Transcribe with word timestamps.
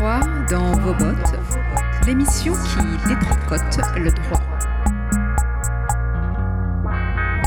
Droit 0.00 0.20
dans 0.48 0.72
vos 0.80 0.94
bottes, 0.94 1.34
l'émission 2.06 2.54
qui 2.54 3.06
détricote 3.06 3.76
le 3.98 4.10
droit. 4.10 4.40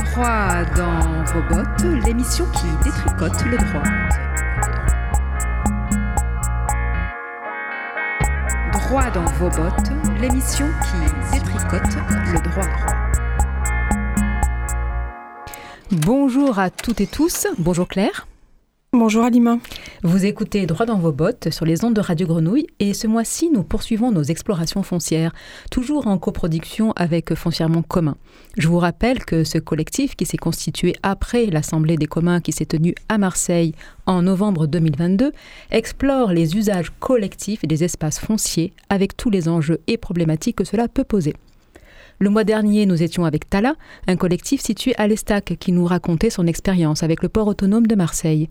Droit 0.04 0.64
dans 0.76 1.24
vos 1.32 1.42
bottes, 1.52 2.06
l'émission 2.06 2.46
qui 2.52 2.66
détricote 2.84 3.44
le 3.46 3.56
droit. 3.56 3.82
Droit 8.72 9.10
dans 9.10 9.24
vos 9.32 9.50
bottes, 9.50 9.90
l'émission 10.20 10.68
qui 10.84 11.36
détricote 11.36 11.96
le 12.32 12.40
droit. 12.50 12.70
Bonjour 15.90 16.60
à 16.60 16.70
toutes 16.70 17.00
et 17.00 17.08
tous. 17.08 17.48
Bonjour 17.58 17.88
Claire. 17.88 18.28
Bonjour 18.92 19.24
Alima. 19.24 19.56
Vous 20.06 20.26
écoutez 20.26 20.66
Droit 20.66 20.84
dans 20.84 20.98
vos 20.98 21.12
bottes 21.12 21.48
sur 21.50 21.64
les 21.64 21.82
ondes 21.82 21.94
de 21.94 22.00
Radio 22.02 22.26
Grenouille 22.26 22.66
et 22.78 22.92
ce 22.92 23.06
mois-ci 23.06 23.48
nous 23.48 23.62
poursuivons 23.62 24.12
nos 24.12 24.22
explorations 24.22 24.82
foncières, 24.82 25.32
toujours 25.70 26.08
en 26.08 26.18
coproduction 26.18 26.92
avec 26.92 27.34
Foncièrement 27.34 27.80
Commun. 27.80 28.18
Je 28.58 28.68
vous 28.68 28.76
rappelle 28.76 29.24
que 29.24 29.44
ce 29.44 29.56
collectif 29.56 30.14
qui 30.14 30.26
s'est 30.26 30.36
constitué 30.36 30.94
après 31.02 31.46
l'Assemblée 31.46 31.96
des 31.96 32.04
communs 32.04 32.42
qui 32.42 32.52
s'est 32.52 32.66
tenue 32.66 32.94
à 33.08 33.16
Marseille 33.16 33.72
en 34.04 34.20
novembre 34.20 34.66
2022 34.66 35.32
explore 35.70 36.34
les 36.34 36.54
usages 36.54 36.92
collectifs 37.00 37.62
des 37.62 37.82
espaces 37.82 38.18
fonciers 38.18 38.74
avec 38.90 39.16
tous 39.16 39.30
les 39.30 39.48
enjeux 39.48 39.80
et 39.86 39.96
problématiques 39.96 40.56
que 40.56 40.64
cela 40.64 40.86
peut 40.86 41.04
poser. 41.04 41.32
Le 42.18 42.30
mois 42.30 42.44
dernier, 42.44 42.86
nous 42.86 43.02
étions 43.02 43.24
avec 43.24 43.50
Tala, 43.50 43.74
un 44.06 44.16
collectif 44.16 44.60
situé 44.60 44.94
à 44.96 45.06
l'Estac 45.06 45.56
qui 45.58 45.72
nous 45.72 45.84
racontait 45.84 46.30
son 46.30 46.46
expérience 46.46 47.02
avec 47.02 47.22
le 47.22 47.28
port 47.28 47.48
autonome 47.48 47.86
de 47.86 47.94
Marseille. 47.94 48.48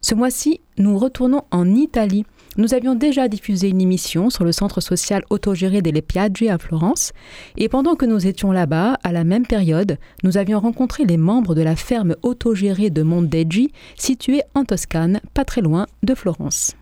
Ce 0.00 0.14
mois-ci, 0.14 0.60
nous 0.78 0.96
retournons 0.98 1.42
en 1.50 1.74
Italie. 1.74 2.24
Nous 2.56 2.72
avions 2.74 2.94
déjà 2.94 3.28
diffusé 3.28 3.68
une 3.68 3.80
émission 3.80 4.30
sur 4.30 4.44
le 4.44 4.52
centre 4.52 4.80
social 4.80 5.24
autogéré 5.30 5.82
delle 5.82 6.02
Piagge 6.02 6.42
à 6.48 6.58
Florence, 6.58 7.12
et 7.56 7.68
pendant 7.68 7.96
que 7.96 8.06
nous 8.06 8.26
étions 8.26 8.52
là-bas, 8.52 8.98
à 9.02 9.12
la 9.12 9.24
même 9.24 9.46
période, 9.46 9.98
nous 10.24 10.36
avions 10.36 10.60
rencontré 10.60 11.04
les 11.04 11.16
membres 11.16 11.54
de 11.54 11.62
la 11.62 11.76
ferme 11.76 12.16
autogérée 12.22 12.90
de 12.90 13.02
Mondeggi, 13.02 13.72
située 13.96 14.42
en 14.54 14.64
Toscane, 14.64 15.20
pas 15.34 15.44
très 15.44 15.60
loin 15.60 15.86
de 16.02 16.14
Florence. 16.14 16.74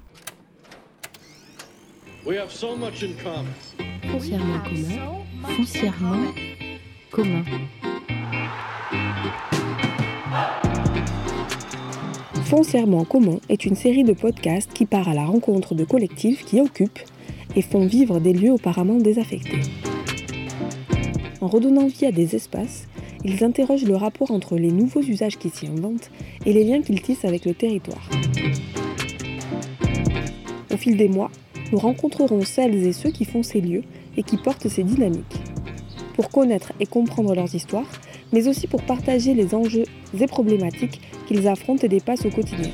Foncièrement 4.12 4.60
commun. 4.62 5.54
Foncièrement 5.56 6.24
commun. 7.10 7.44
Foncièrement 12.44 13.04
commun 13.04 13.38
est 13.48 13.64
une 13.64 13.76
série 13.76 14.04
de 14.04 14.12
podcasts 14.12 14.74
qui 14.74 14.84
part 14.84 15.08
à 15.08 15.14
la 15.14 15.24
rencontre 15.24 15.74
de 15.74 15.84
collectifs 15.84 16.44
qui 16.44 16.60
occupent 16.60 16.98
et 17.56 17.62
font 17.62 17.86
vivre 17.86 18.20
des 18.20 18.34
lieux 18.34 18.52
apparemment 18.52 18.98
désaffectés. 18.98 19.62
En 21.40 21.46
redonnant 21.46 21.86
vie 21.86 22.04
à 22.04 22.12
des 22.12 22.36
espaces, 22.36 22.88
ils 23.24 23.42
interrogent 23.42 23.86
le 23.86 23.96
rapport 23.96 24.32
entre 24.32 24.56
les 24.56 24.70
nouveaux 24.70 25.00
usages 25.00 25.38
qui 25.38 25.48
s'y 25.48 25.66
inventent 25.66 26.10
et 26.44 26.52
les 26.52 26.64
liens 26.64 26.82
qu'ils 26.82 27.00
tissent 27.00 27.24
avec 27.24 27.46
le 27.46 27.54
territoire. 27.54 28.06
Au 30.70 30.76
fil 30.76 30.98
des 30.98 31.08
mois, 31.08 31.30
nous 31.72 31.78
rencontrerons 31.78 32.44
celles 32.44 32.86
et 32.86 32.92
ceux 32.92 33.10
qui 33.10 33.24
font 33.24 33.42
ces 33.42 33.60
lieux 33.60 33.84
et 34.16 34.22
qui 34.22 34.36
portent 34.36 34.68
ces 34.68 34.84
dynamiques. 34.84 35.40
Pour 36.14 36.30
connaître 36.30 36.72
et 36.80 36.86
comprendre 36.86 37.34
leurs 37.34 37.54
histoires, 37.54 37.90
mais 38.32 38.48
aussi 38.48 38.66
pour 38.66 38.82
partager 38.82 39.34
les 39.34 39.54
enjeux 39.54 39.84
et 40.18 40.26
problématiques 40.26 41.00
qu'ils 41.26 41.46
affrontent 41.48 41.84
et 41.84 41.88
dépassent 41.88 42.26
au 42.26 42.30
quotidien. 42.30 42.70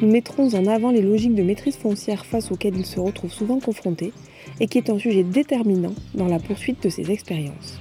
Nous 0.00 0.10
mettrons 0.10 0.54
en 0.54 0.66
avant 0.66 0.90
les 0.90 1.02
logiques 1.02 1.34
de 1.34 1.42
maîtrise 1.42 1.76
foncière 1.76 2.26
face 2.26 2.50
auxquelles 2.50 2.76
ils 2.76 2.86
se 2.86 3.00
retrouvent 3.00 3.32
souvent 3.32 3.60
confrontés 3.60 4.12
et 4.60 4.66
qui 4.66 4.78
est 4.78 4.90
un 4.90 4.98
sujet 4.98 5.22
déterminant 5.22 5.94
dans 6.14 6.26
la 6.26 6.38
poursuite 6.38 6.82
de 6.82 6.88
ces 6.88 7.10
expériences. 7.10 7.80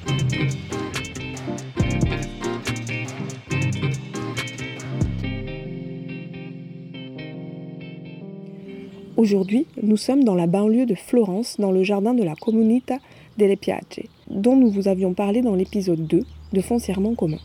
Aujourd'hui, 9.23 9.67
nous 9.81 9.95
sommes 9.95 10.25
dans 10.25 10.35
la 10.35 10.47
banlieue 10.47 10.85
de 10.85 10.95
Florence, 10.95 11.55
dans 11.57 11.71
le 11.71 11.81
jardin 11.81 12.13
de 12.13 12.23
la 12.23 12.35
Comunità 12.35 12.97
delle 13.37 13.55
Piagge, 13.55 14.09
dont 14.29 14.57
nous 14.57 14.69
vous 14.69 14.89
avions 14.89 15.13
parlé 15.13 15.41
dans 15.41 15.55
l'épisode 15.55 16.05
2 16.05 16.23
de 16.51 16.61
Foncièrement 16.61 17.15
commun. 17.15 17.37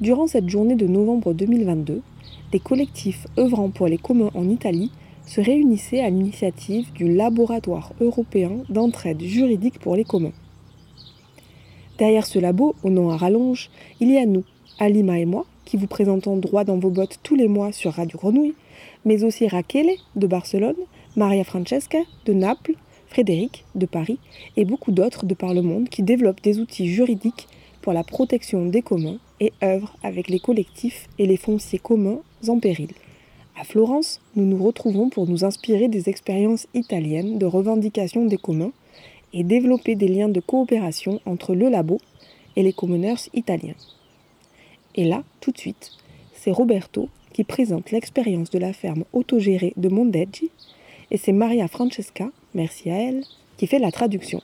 Durant 0.00 0.28
cette 0.28 0.48
journée 0.48 0.76
de 0.76 0.86
novembre 0.86 1.32
2022, 1.32 2.00
des 2.52 2.60
collectifs 2.60 3.26
œuvrant 3.36 3.70
pour 3.70 3.88
les 3.88 3.98
communs 3.98 4.30
en 4.36 4.48
Italie 4.48 4.92
se 5.26 5.40
réunissaient 5.40 5.98
à 5.98 6.10
l'initiative 6.10 6.92
du 6.92 7.12
Laboratoire 7.12 7.92
européen 8.00 8.52
d'entraide 8.68 9.22
juridique 9.22 9.80
pour 9.80 9.96
les 9.96 10.04
communs. 10.04 10.34
Derrière 11.98 12.24
ce 12.24 12.38
labo, 12.38 12.76
au 12.84 12.90
nom 12.90 13.10
à 13.10 13.16
rallonge, 13.16 13.68
il 13.98 14.12
y 14.12 14.16
a 14.16 14.26
nous, 14.26 14.44
Alima 14.78 15.18
et 15.18 15.26
moi, 15.26 15.44
qui 15.64 15.76
vous 15.76 15.88
présentons 15.88 16.36
droit 16.36 16.62
dans 16.62 16.78
vos 16.78 16.90
bottes 16.90 17.18
tous 17.24 17.34
les 17.34 17.48
mois 17.48 17.72
sur 17.72 17.94
Radio 17.94 18.16
Grenouille, 18.16 18.54
mais 19.06 19.24
aussi 19.24 19.48
Raquel 19.48 19.88
de 20.16 20.26
Barcelone, 20.26 20.76
Maria 21.16 21.44
Francesca 21.44 21.98
de 22.26 22.34
Naples, 22.34 22.74
Frédéric 23.06 23.64
de 23.74 23.86
Paris 23.86 24.18
et 24.56 24.66
beaucoup 24.66 24.92
d'autres 24.92 25.24
de 25.24 25.32
par 25.32 25.54
le 25.54 25.62
monde 25.62 25.88
qui 25.88 26.02
développent 26.02 26.42
des 26.42 26.58
outils 26.58 26.88
juridiques 26.88 27.48
pour 27.80 27.94
la 27.94 28.04
protection 28.04 28.66
des 28.66 28.82
communs 28.82 29.18
et 29.40 29.52
œuvrent 29.62 29.96
avec 30.02 30.28
les 30.28 30.40
collectifs 30.40 31.08
et 31.18 31.26
les 31.26 31.36
fonciers 31.36 31.78
communs 31.78 32.18
en 32.48 32.58
péril. 32.58 32.90
À 33.58 33.64
Florence, 33.64 34.20
nous 34.34 34.44
nous 34.44 34.62
retrouvons 34.62 35.08
pour 35.08 35.26
nous 35.26 35.44
inspirer 35.44 35.88
des 35.88 36.08
expériences 36.08 36.66
italiennes 36.74 37.38
de 37.38 37.46
revendication 37.46 38.26
des 38.26 38.36
communs 38.36 38.72
et 39.32 39.44
développer 39.44 39.94
des 39.94 40.08
liens 40.08 40.28
de 40.28 40.40
coopération 40.40 41.20
entre 41.26 41.54
le 41.54 41.68
labo 41.68 41.98
et 42.56 42.62
les 42.62 42.72
commoners 42.72 43.30
italiens. 43.34 43.74
Et 44.94 45.04
là, 45.04 45.22
tout 45.40 45.52
de 45.52 45.58
suite, 45.58 45.92
c'est 46.34 46.50
Roberto 46.50 47.08
qui 47.36 47.44
présente 47.44 47.90
l'expérience 47.90 48.48
de 48.48 48.58
la 48.58 48.72
ferme 48.72 49.04
autogérée 49.12 49.74
de 49.76 49.90
Mondeggi 49.90 50.50
et 51.10 51.18
c'est 51.18 51.32
Maria 51.32 51.68
Francesca, 51.68 52.30
merci 52.54 52.90
à 52.90 52.96
elle, 52.96 53.24
qui 53.58 53.66
fait 53.66 53.78
la 53.78 53.92
traduction. 53.92 54.40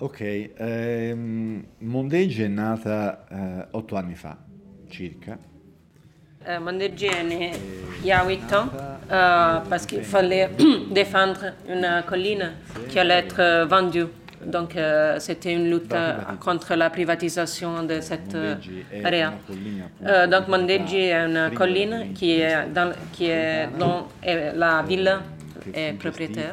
Ok, 0.00 0.20
ehm, 0.20 1.64
Mondeggi 1.78 2.42
è 2.42 2.48
nata 2.48 3.24
eh, 3.30 3.68
otto 3.70 3.96
anni 3.96 4.16
fa, 4.16 4.36
circa. 4.90 5.38
Euh, 6.46 6.60
Mondeggi 6.60 7.06
est 7.06 7.24
né 7.24 7.52
il 8.02 8.06
y 8.06 8.12
a 8.12 8.22
8 8.22 8.52
ans 8.52 8.68
euh, 9.10 9.60
parce 9.70 9.86
qu'il 9.86 10.02
fallait 10.02 10.50
défendre 10.90 11.54
une 11.66 12.02
colline 12.06 12.52
qui 12.90 12.98
allait 12.98 13.20
être 13.20 13.66
vendue. 13.66 14.08
Donc 14.46 14.76
euh, 14.76 15.18
c'était 15.18 15.52
une 15.52 15.70
lutte 15.70 15.92
euh, 15.94 16.14
contre 16.40 16.74
la 16.74 16.90
privatisation 16.90 17.82
de 17.84 18.00
cette 18.00 18.34
euh, 18.34 18.54
area. 19.04 19.32
Euh, 20.06 20.26
donc 20.26 20.48
Mondeggi 20.48 20.96
est 20.98 21.14
une 21.26 21.50
colline 21.54 22.12
qui 22.14 22.40
est 22.40 22.66
dans, 22.74 22.92
qui 23.12 23.26
est 23.26 23.68
dont 23.78 24.06
la 24.54 24.82
ville 24.82 25.18
est 25.74 25.92
propriétaire. 25.98 26.52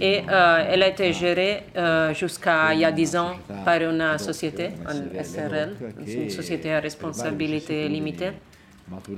Et 0.00 0.22
euh, 0.30 0.64
elle 0.70 0.82
a 0.82 0.88
été 0.88 1.10
gérée 1.12 1.62
euh, 1.76 2.12
jusqu'à 2.12 2.74
il 2.74 2.80
y 2.80 2.84
a 2.84 2.92
10 2.92 3.16
ans 3.16 3.32
par 3.64 3.80
une 3.80 4.18
société, 4.18 4.70
une 4.92 5.22
SRL, 5.24 5.74
une 6.06 6.30
société 6.30 6.72
à 6.74 6.80
responsabilité 6.80 7.88
limitée, 7.88 8.32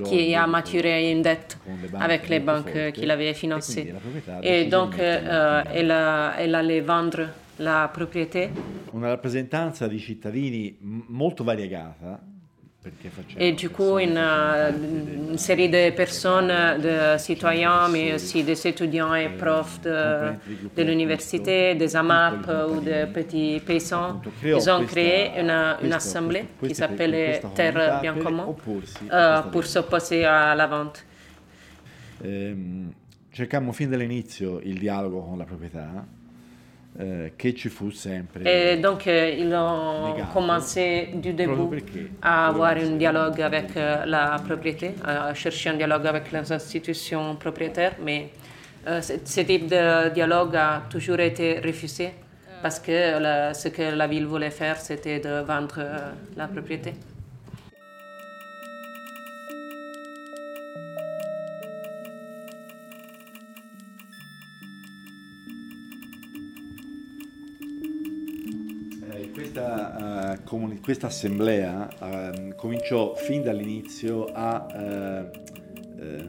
qui 0.05 0.33
a 0.35 0.47
maturé 0.47 1.11
une 1.11 1.21
dette 1.21 1.57
avec 1.99 2.29
les 2.29 2.39
banques 2.39 2.91
qui 2.93 3.05
l'avaient 3.05 3.33
financée. 3.33 3.93
Et 4.41 4.65
donc, 4.65 4.97
euh, 4.99 5.61
elle, 5.75 5.91
a- 5.91 6.33
elle 6.39 6.55
allait 6.55 6.79
vendre 6.79 7.27
la 7.59 7.89
propriété. 7.91 8.51
Una 8.91 9.09
rappresentanza 9.09 9.87
di 9.87 9.99
cittadini 9.99 10.77
molto 11.07 11.43
variegata, 11.43 12.19
Et 13.37 13.51
du 13.51 13.69
coup, 13.69 13.99
une, 13.99 14.15
euh, 14.17 14.71
une 15.31 15.37
série 15.37 15.67
de 15.67 15.91
personnes, 15.91 16.47
de 16.81 17.17
citoyens, 17.17 17.89
mais 17.89 18.13
aussi 18.13 18.41
des 18.41 18.65
étudiants 18.65 19.13
et 19.13 19.27
profs 19.27 19.81
de, 19.81 20.31
de 20.77 20.83
l'université, 20.83 21.75
des 21.75 21.93
AMAP 21.97 22.49
ou 22.69 22.79
des 22.79 23.05
petits 23.13 23.61
paysans, 23.65 24.21
ils 24.41 24.69
ont 24.69 24.85
créé 24.85 25.37
une, 25.37 25.51
une 25.83 25.91
assemblée 25.93 26.45
qui 26.65 26.73
s'appelle 26.73 27.41
Terre 27.53 27.99
Bien 28.01 28.15
Commun 28.15 28.55
euh, 29.11 29.41
pour 29.51 29.65
s'opposer 29.65 30.23
à 30.23 30.55
la 30.55 30.65
vente. 30.65 31.05
Ehm, 32.23 32.91
cercammo 33.31 33.71
fin 33.71 33.89
dall'inizio 33.89 34.59
il 34.63 34.77
dialogo 34.77 35.21
con 35.21 35.37
la 35.37 35.45
proprietà, 35.45 36.05
eh, 36.97 37.31
ci 37.55 37.69
fu 37.69 37.91
sempre. 37.91 38.41
Et 38.47 38.77
donc, 38.77 39.05
euh, 39.07 39.29
ils 39.37 39.53
ont 39.53 40.13
commencé 40.33 41.09
du 41.13 41.33
début 41.33 41.51
à 42.21 42.47
avoir 42.47 42.75
un 42.77 42.97
dialogue 42.97 43.41
avec 43.41 43.75
euh, 43.77 44.05
la 44.05 44.37
propriété, 44.45 44.95
à 45.03 45.33
chercher 45.33 45.69
un 45.69 45.75
dialogue 45.77 46.07
avec 46.07 46.31
les 46.31 46.51
institutions 46.51 47.35
propriétaires, 47.35 47.95
mais 48.03 48.29
euh, 48.87 49.01
ce, 49.01 49.13
ce 49.23 49.41
type 49.41 49.67
de 49.67 50.09
dialogue 50.09 50.55
a 50.55 50.81
toujours 50.89 51.19
été 51.19 51.59
refusé 51.59 52.11
parce 52.61 52.79
que 52.79 53.19
la- 53.19 53.53
ce 53.53 53.69
que 53.69 53.95
la 53.95 54.07
ville 54.07 54.25
voulait 54.25 54.49
faire, 54.51 54.77
c'était 54.77 55.19
de 55.19 55.41
vendre 55.45 55.75
euh, 55.79 55.97
la 56.35 56.47
propriété. 56.47 56.93
Questa 70.81 71.07
assemblea 71.07 71.87
eh, 72.01 72.55
cominciò 72.55 73.15
fin 73.15 73.41
dall'inizio 73.43 74.25
a 74.33 74.67
eh, 74.73 75.29
eh, 75.99 76.25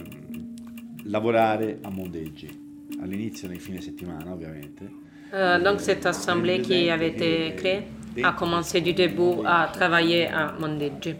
lavorare 1.04 1.78
a 1.82 1.90
Mondeggi, 1.90 2.88
all'inizio 3.00 3.48
nei 3.48 3.58
fine 3.58 3.80
settimana 3.80 4.32
ovviamente. 4.32 4.98
Euh, 5.32 5.58
donc 5.60 5.80
cette 5.80 6.06
assemblée 6.06 6.60
qui 6.60 6.90
avait 6.90 7.08
été 7.08 7.54
créée 7.54 7.86
a 8.22 8.32
commencé 8.32 8.80
du 8.80 8.92
début 8.92 9.44
à 9.46 9.70
travailler 9.72 10.26
à 10.28 10.52
Mondeggi. 10.58 11.14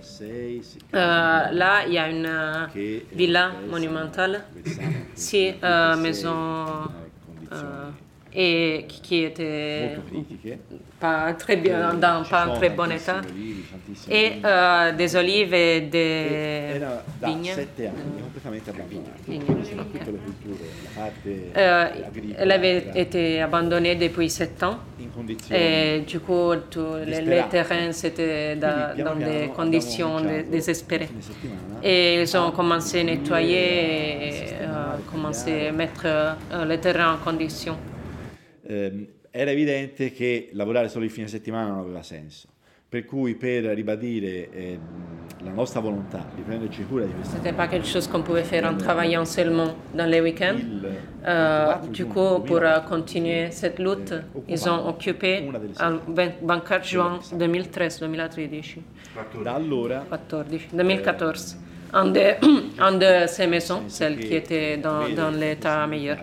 Euh, 0.95 1.51
là, 1.53 1.87
il 1.87 1.93
y 1.93 1.99
a 1.99 2.09
une 2.09 2.27
euh, 2.27 3.01
villa 3.13 3.53
monumentale, 3.71 4.45
six 5.15 5.55
euh, 5.63 5.97
maisons 5.97 6.67
et 8.33 8.87
qui, 9.03 9.25
était 9.25 9.97
pas 11.01 11.33
très 11.35 11.57
bien, 11.57 11.95
dans 11.95 12.23
pas 12.25 12.43
un 12.45 12.51
très 12.59 12.71
bon 12.71 12.91
état, 12.91 13.21
et 14.11 14.33
euh, 14.45 14.93
des 14.93 15.17
olives 15.17 15.55
et 15.55 15.81
des 15.81 16.81
vignes. 17.25 17.53
Euh, 21.57 21.89
elle 22.39 22.53
avait 22.53 22.85
été 22.95 23.41
abandonnée 23.43 23.97
depuis 23.97 24.29
sept 24.31 24.63
ans. 24.63 24.79
Et 25.51 26.01
du 26.01 26.21
coup, 26.21 26.53
tous 26.71 26.97
les, 27.07 27.21
les 27.23 27.43
terrains 27.51 27.91
étaient 28.05 28.57
dans, 28.57 28.95
dans 29.05 29.17
des 29.17 29.49
conditions 29.57 30.21
dé- 30.21 30.43
désespérées. 30.45 31.09
Et 31.83 32.23
ils 32.23 32.37
ont 32.37 32.51
commencé 32.53 33.01
à 33.01 33.05
nettoyer 33.05 33.65
et 34.29 34.33
euh, 34.63 34.97
commencé 35.11 35.69
à 35.69 35.73
mettre 35.73 36.03
euh, 36.07 36.65
le 36.65 36.77
terrain 36.79 37.15
en 37.15 37.19
condition. 37.19 37.77
Ehm, 39.31 39.41
era 39.41 39.51
evidente 39.51 40.13
che 40.13 40.51
lavorare 40.53 40.89
solo 40.89 41.05
il 41.05 41.11
fine 41.11 41.29
settimana 41.29 41.69
non 41.71 41.79
aveva 41.79 42.03
senso. 42.03 42.49
Per 42.89 43.05
cui 43.05 43.37
per 43.37 43.65
ribadire 43.67 44.51
ehm, 44.51 44.81
la 45.45 45.53
nostra 45.53 45.81
volontà 45.81 46.27
di 46.35 46.43
prenderci 46.43 46.85
cura 46.87 47.05
di 47.05 47.13
questa 47.13 47.37
C'était 47.37 47.55
pas 47.55 47.69
quelque 47.69 47.87
chose 47.87 48.09
qu'on 48.09 48.23
pouvait 48.23 48.45
faire 48.45 48.65
en 48.65 48.77
travaillant 48.77 49.25
seulement 49.25 49.75
dans 49.95 50.09
les 50.09 50.21
week-ends. 50.21 50.59
il 50.59 50.81
Euh, 51.23 51.75
du 51.91 52.07
coup, 52.07 52.41
pour 52.41 52.63
euh, 52.63 52.81
continuer 52.81 53.51
cette 53.51 53.79
lutte, 53.79 54.15
ils 54.49 54.69
ont 54.69 54.89
occupé 54.89 55.43
le 55.43 56.31
24 56.43 56.85
juin 56.85 57.19
2013-2013. 57.37 58.79
da 59.45 59.55
allora 59.55 60.07
14, 60.09 60.69
2014. 60.73 61.59
Un 61.93 62.07
de, 62.13 62.37
un 62.79 62.93
de 62.93 63.27
ces 63.27 63.47
maisons, 63.47 63.83
celle 63.89 64.19
qui 64.19 64.35
était 64.35 64.77
dans, 64.79 65.09
dans 65.15 65.31
l'état 65.31 65.87
meilleur. 65.87 66.19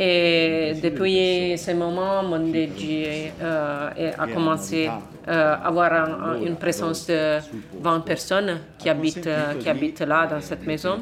Et 0.00 0.74
depuis 0.80 1.58
ce 1.58 1.72
moment, 1.72 2.22
Mondeggi 2.22 3.04
euh, 3.42 3.90
est- 3.96 4.14
a 4.16 4.26
commencé 4.32 4.86
euh, 4.86 4.92
à 5.26 5.66
avoir 5.66 5.92
un- 5.92 6.22
un- 6.30 6.40
une 6.40 6.54
présence 6.56 7.06
de 7.08 7.38
20 7.82 8.00
personnes 8.04 8.60
qui 8.78 8.88
habitent, 8.88 9.26
euh, 9.26 9.54
qui 9.58 9.68
habitent 9.68 10.00
là, 10.06 10.26
dans 10.28 10.40
cette 10.40 10.64
maison, 10.64 10.98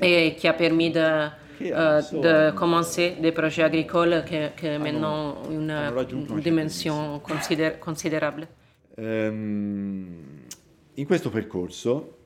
et 0.00 0.34
qui 0.36 0.46
a 0.46 0.52
permis 0.52 0.90
de, 0.90 1.00
euh, 1.62 2.00
de 2.12 2.50
commencer 2.56 3.16
des 3.20 3.32
projets 3.32 3.64
agricoles 3.64 4.22
qui, 4.28 4.36
qui 4.56 4.78
maintenant 4.78 5.34
ont 5.48 5.50
une, 5.50 5.70
une 6.30 6.40
dimension 6.40 7.18
considé- 7.20 7.72
considérable. 7.80 8.46
Ehm, 8.96 10.06
in 10.96 11.04
questo 11.06 11.30
percorso 11.30 12.18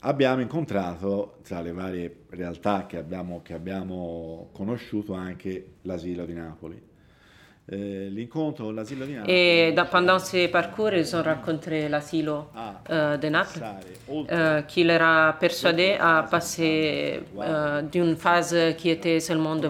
abbiamo 0.00 0.40
incontrato, 0.40 1.38
tra 1.42 1.60
le 1.60 1.72
varie 1.72 2.16
realtà 2.30 2.86
che 2.86 2.96
abbiamo, 2.98 3.40
che 3.42 3.54
abbiamo 3.54 4.48
conosciuto, 4.52 5.14
anche 5.14 5.72
l'asilo 5.82 6.24
di 6.24 6.34
Napoli. 6.34 6.86
Eh, 7.70 8.08
l'incontro 8.08 8.64
con 8.64 8.74
l'asilo 8.76 9.04
di 9.04 9.12
Napoli 9.12 9.30
Et 9.30 9.74
dans- 9.74 9.90
pendant 9.90 10.18
ces 10.18 10.48
parcours, 10.48 10.94
ils 10.94 11.14
ont 11.14 11.22
rencontré 11.22 11.86
l'asilo 11.86 12.48
euh, 12.88 13.18
de 13.18 13.28
Naples. 13.28 13.58
passare 13.58 13.76
euh, 14.32 14.62
qui 14.62 14.84
leur 14.84 15.02
a 15.02 15.36
persuadé 15.38 15.94
à 16.00 16.22
passer 16.30 17.20
euh, 17.38 17.82
d'une 17.82 18.16
phase 18.16 18.56
qui 18.78 18.88
était 18.88 19.20
seulement 19.20 19.54
de 19.54 19.68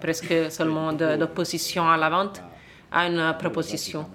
presque 0.00 0.50
seulement 0.50 0.94
d'opposition. 0.94 1.86
à 1.86 1.98
la 1.98 2.08
vente 2.08 2.40
à 2.90 3.06
une 3.08 3.34
proposition 3.38 4.06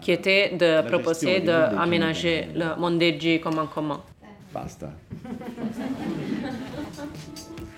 qui 0.00 0.12
était 0.12 0.56
de 0.56 0.80
proposer 0.88 1.40
d'aménager 1.40 2.48
le 2.54 2.76
Mondeggi 2.78 3.40
comme 3.40 3.58
un 3.58 3.66
commun. 3.66 4.00
Basta. 4.52 4.94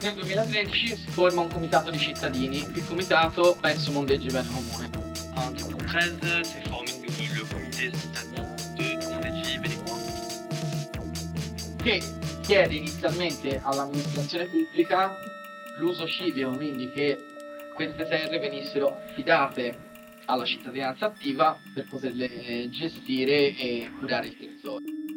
Nel 0.01 0.15
2013 0.15 0.97
si 0.97 1.11
forma 1.11 1.41
un 1.41 1.49
comitato 1.49 1.91
di 1.91 1.99
cittadini, 1.99 2.59
il 2.59 2.87
comitato 2.87 3.57
Penso 3.61 3.93
Mondeggi 3.93 4.29
Bene 4.29 4.49
Comune. 4.49 4.91
En 5.37 5.53
2013 5.53 6.45
s'est 6.45 6.69
formé 6.69 6.91
le 7.07 7.43
comité 7.49 7.91
citadin 7.91 8.45
de 8.77 9.07
Mondeggi 9.09 9.59
Vénécois. 9.59 10.05
che 11.83 12.01
chiede 12.43 12.75
inizialmente 12.75 13.61
all'amministrazione 13.63 14.47
pubblica 14.47 15.17
l'uso 15.79 16.07
civico, 16.07 16.51
quindi 16.51 16.91
che 16.91 17.19
queste 17.75 18.07
terre 18.07 18.39
venissero 18.39 18.97
affidate 18.97 19.93
alla 20.27 20.45
cittadinanza 20.45 21.07
attiva 21.07 21.57
per 21.75 21.87
poterle 21.89 22.69
gestire 22.71 23.55
e 23.57 23.91
curare 23.99 24.29
il 24.29 24.37
territorio. 24.37 25.14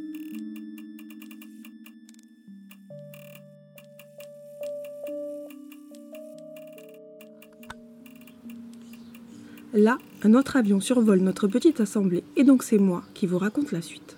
Là, 9.74 9.98
un 10.24 10.34
autre 10.34 10.56
avion 10.56 10.80
survole 10.80 11.19
notre 11.19 11.48
petite 11.48 11.81
assemblée 11.81 12.24
et 12.38 12.46
donc 12.46 12.64
c'est 12.64 12.78
moi 12.78 13.04
qui 13.14 13.28
vous 13.28 13.38
raconte 13.38 13.74
la 13.74 13.81
suite. 13.81 14.16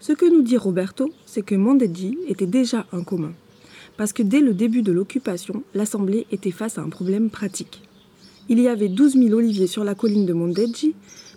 Ce 0.00 0.12
que 0.12 0.26
nous 0.26 0.42
dit 0.42 0.56
Roberto, 0.56 1.12
c'est 1.24 1.42
que 1.42 1.54
Mondeggi 1.54 2.18
était 2.26 2.46
déjà 2.46 2.84
un 2.90 3.04
commun. 3.04 3.32
Parce 3.96 4.12
que 4.12 4.24
dès 4.24 4.40
le 4.40 4.52
début 4.52 4.82
de 4.82 4.90
l'occupation, 4.90 5.62
l'assemblée 5.72 6.26
était 6.32 6.50
face 6.50 6.78
à 6.78 6.82
un 6.82 6.88
problème 6.88 7.30
pratique. 7.30 7.82
Il 8.48 8.58
y 8.58 8.66
avait 8.66 8.88
12 8.88 9.12
000 9.12 9.34
oliviers 9.34 9.68
sur 9.68 9.84
la 9.84 9.94
colline 9.94 10.26
de 10.26 10.32
Mondeggi, 10.32 10.94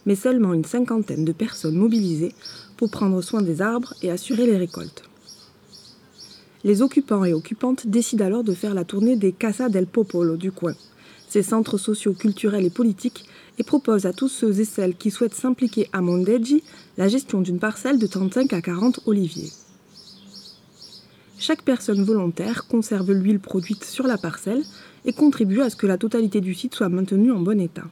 mais 0.07 0.15
seulement 0.15 0.54
une 0.56 0.65
cinquantaine 0.65 1.24
de 1.24 1.33
personnes 1.33 1.75
mobilisées 1.75 2.33
pour 2.77 2.89
prendre 2.89 3.21
soin 3.21 3.44
des 3.44 3.62
arbres 3.62 3.94
et 4.01 4.10
assurer 4.10 4.48
les 4.48 4.57
récoltes. 4.57 5.03
Les 6.63 6.82
occupants 6.82 7.25
et 7.25 7.34
occupantes 7.34 7.86
décident 7.86 8.25
alors 8.25 8.43
de 8.43 8.53
faire 8.53 8.74
la 8.74 8.86
tournée 8.86 9.17
des 9.17 9.34
Casa 9.34 9.70
del 9.70 9.86
Popolo 9.86 10.36
du 10.36 10.51
coin, 10.51 10.74
ces 11.33 11.41
centres 11.41 11.79
sociaux, 11.79 12.13
culturels 12.13 12.63
et 12.63 12.69
politiques, 12.69 13.25
et 13.57 13.63
proposent 13.63 14.05
à 14.05 14.13
tous 14.13 14.27
ceux 14.27 14.59
et 14.59 14.65
celles 14.65 14.95
qui 14.95 15.09
souhaitent 15.09 15.33
s'impliquer 15.33 15.89
à 15.91 15.99
Mondeggi 15.99 16.61
la 16.95 17.07
gestion 17.07 17.41
d'une 17.41 17.57
parcelle 17.57 17.97
de 17.97 18.05
35 18.05 18.53
à 18.53 18.61
40 18.61 18.99
oliviers. 19.07 19.49
Chaque 21.39 21.63
personne 21.63 22.03
volontaire 22.03 22.67
conserve 22.67 23.11
l'huile 23.11 23.39
produite 23.39 23.83
sur 23.83 24.05
la 24.05 24.19
parcelle 24.19 24.63
et 25.05 25.13
contribue 25.13 25.61
à 25.61 25.71
ce 25.71 25.75
que 25.75 25.87
la 25.87 25.97
totalité 25.97 26.39
du 26.39 26.53
site 26.53 26.75
soit 26.75 26.89
maintenue 26.89 27.31
en 27.31 27.39
bon 27.39 27.59
état. 27.59 27.85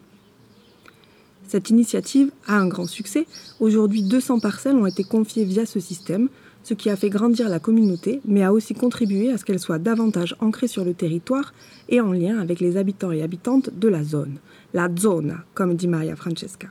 Cette 1.48 1.72
initiative 1.72 2.32
a 2.46 2.58
un 2.58 2.68
grand 2.68 2.86
succès. 2.86 3.26
Aujourd'hui, 3.60 4.04
200 4.04 4.40
parcelles 4.40 4.76
ont 4.76 4.86
été 4.86 5.04
confiées 5.04 5.46
via 5.46 5.66
ce 5.66 5.80
système, 5.80 6.30
ce 6.64 6.74
qui 6.74 6.90
a 6.90 6.96
fait 6.96 7.10
grandir 7.10 7.50
la 7.50 7.60
communauté, 7.60 8.22
mais 8.26 8.44
a 8.44 8.54
aussi 8.54 8.74
contribué 8.74 9.32
à 9.32 9.38
ce 9.38 9.46
qu'elle 9.46 9.60
soit 9.60 9.80
davantage 9.80 10.36
ancrée 10.40 10.68
sur 10.68 10.86
le 10.86 10.94
territoire 10.94 11.54
et 11.90 12.02
en 12.02 12.12
lien 12.12 12.40
avec 12.40 12.60
les 12.60 12.78
habitants 12.78 13.12
et 13.12 13.24
habitantes 13.24 13.70
de 13.78 13.88
la 13.88 14.04
zone, 14.04 14.38
la 14.74 14.90
zona, 14.96 15.44
comme 15.54 15.76
dit 15.76 15.88
Maria 15.88 16.16
Francesca. 16.16 16.68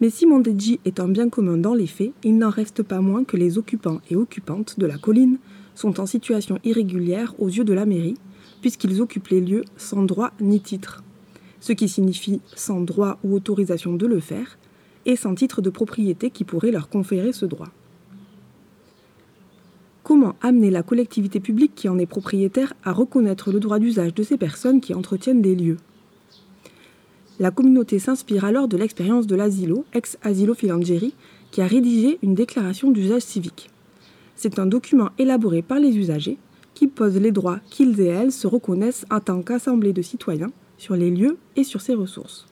Mais 0.00 0.10
si 0.10 0.26
Mondeggi 0.26 0.80
est 0.84 0.98
un 0.98 1.08
bien 1.08 1.28
commun 1.28 1.56
dans 1.56 1.74
les 1.74 1.86
faits, 1.86 2.12
il 2.24 2.36
n'en 2.36 2.50
reste 2.50 2.82
pas 2.82 3.00
moins 3.00 3.22
que 3.22 3.36
les 3.36 3.56
occupants 3.56 4.00
et 4.10 4.16
occupantes 4.16 4.78
de 4.78 4.86
la 4.86 4.98
colline 4.98 5.38
sont 5.74 6.00
en 6.00 6.06
situation 6.06 6.58
irrégulière 6.64 7.34
aux 7.38 7.48
yeux 7.48 7.64
de 7.64 7.72
la 7.72 7.86
mairie, 7.86 8.16
puisqu'ils 8.60 9.00
occupent 9.00 9.28
les 9.28 9.40
lieux 9.40 9.64
sans 9.76 10.02
droit 10.02 10.32
ni 10.40 10.60
titre, 10.60 11.02
ce 11.60 11.72
qui 11.72 11.88
signifie 11.88 12.40
sans 12.56 12.80
droit 12.80 13.18
ou 13.22 13.34
autorisation 13.34 13.94
de 13.94 14.06
le 14.06 14.18
faire, 14.18 14.58
et 15.06 15.16
sans 15.16 15.34
titre 15.34 15.62
de 15.62 15.70
propriété 15.70 16.30
qui 16.30 16.44
pourrait 16.44 16.70
leur 16.70 16.88
conférer 16.88 17.32
ce 17.32 17.46
droit. 17.46 17.68
Comment 20.02 20.34
amener 20.40 20.70
la 20.70 20.82
collectivité 20.82 21.38
publique 21.38 21.74
qui 21.74 21.88
en 21.88 21.98
est 21.98 22.06
propriétaire 22.06 22.74
à 22.84 22.92
reconnaître 22.92 23.52
le 23.52 23.60
droit 23.60 23.78
d'usage 23.78 24.14
de 24.14 24.22
ces 24.22 24.36
personnes 24.36 24.80
qui 24.80 24.94
entretiennent 24.94 25.42
des 25.42 25.54
lieux? 25.54 25.76
La 27.38 27.50
communauté 27.50 27.98
s'inspire 27.98 28.44
alors 28.44 28.68
de 28.68 28.76
l'expérience 28.76 29.26
de 29.26 29.36
l'asilo, 29.36 29.84
ex-asilo 29.94 30.54
Filangeri, 30.54 31.14
qui 31.50 31.60
a 31.60 31.66
rédigé 31.66 32.18
une 32.22 32.34
déclaration 32.34 32.90
d'usage 32.90 33.22
civique. 33.22 33.70
C'est 34.34 34.58
un 34.58 34.66
document 34.66 35.10
élaboré 35.18 35.62
par 35.62 35.78
les 35.78 35.96
usagers 35.96 36.38
qui 36.74 36.88
pose 36.88 37.16
les 37.16 37.32
droits 37.32 37.60
qu'ils 37.70 38.00
et 38.00 38.06
elles 38.06 38.32
se 38.32 38.46
reconnaissent 38.46 39.06
en 39.10 39.20
tant 39.20 39.42
qu'assemblée 39.42 39.92
de 39.92 40.02
citoyens 40.02 40.50
sur 40.78 40.96
les 40.96 41.10
lieux 41.10 41.36
et 41.54 41.64
sur 41.64 41.80
ses 41.80 41.94
ressources. 41.94 42.46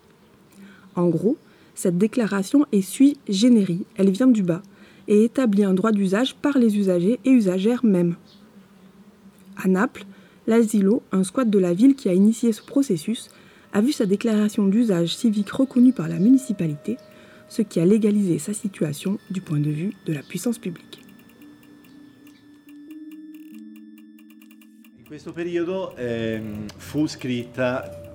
En 0.94 1.08
gros, 1.08 1.36
cette 1.80 1.96
déclaration 1.96 2.66
est 2.72 2.82
sui 2.82 3.16
generis, 3.26 3.86
elle 3.96 4.10
vient 4.10 4.26
du 4.26 4.42
bas, 4.42 4.60
et 5.08 5.24
établit 5.24 5.64
un 5.64 5.72
droit 5.72 5.92
d'usage 5.92 6.34
par 6.34 6.58
les 6.58 6.76
usagers 6.76 7.18
et 7.24 7.30
usagères 7.30 7.86
même. 7.86 8.16
À 9.56 9.66
Naples, 9.66 10.04
l'asilo, 10.46 11.02
un 11.10 11.24
squat 11.24 11.48
de 11.48 11.58
la 11.58 11.72
ville 11.72 11.94
qui 11.94 12.10
a 12.10 12.12
initié 12.12 12.52
ce 12.52 12.60
processus, 12.60 13.30
a 13.72 13.80
vu 13.80 13.92
sa 13.92 14.04
déclaration 14.04 14.66
d'usage 14.66 15.16
civique 15.16 15.48
reconnue 15.50 15.94
par 15.94 16.06
la 16.06 16.18
municipalité, 16.18 16.98
ce 17.48 17.62
qui 17.62 17.80
a 17.80 17.86
légalisé 17.86 18.38
sa 18.38 18.52
situation 18.52 19.18
du 19.30 19.40
point 19.40 19.60
de 19.60 19.70
vue 19.70 19.94
de 20.04 20.12
la 20.12 20.22
puissance 20.22 20.58
publique. 20.58 21.00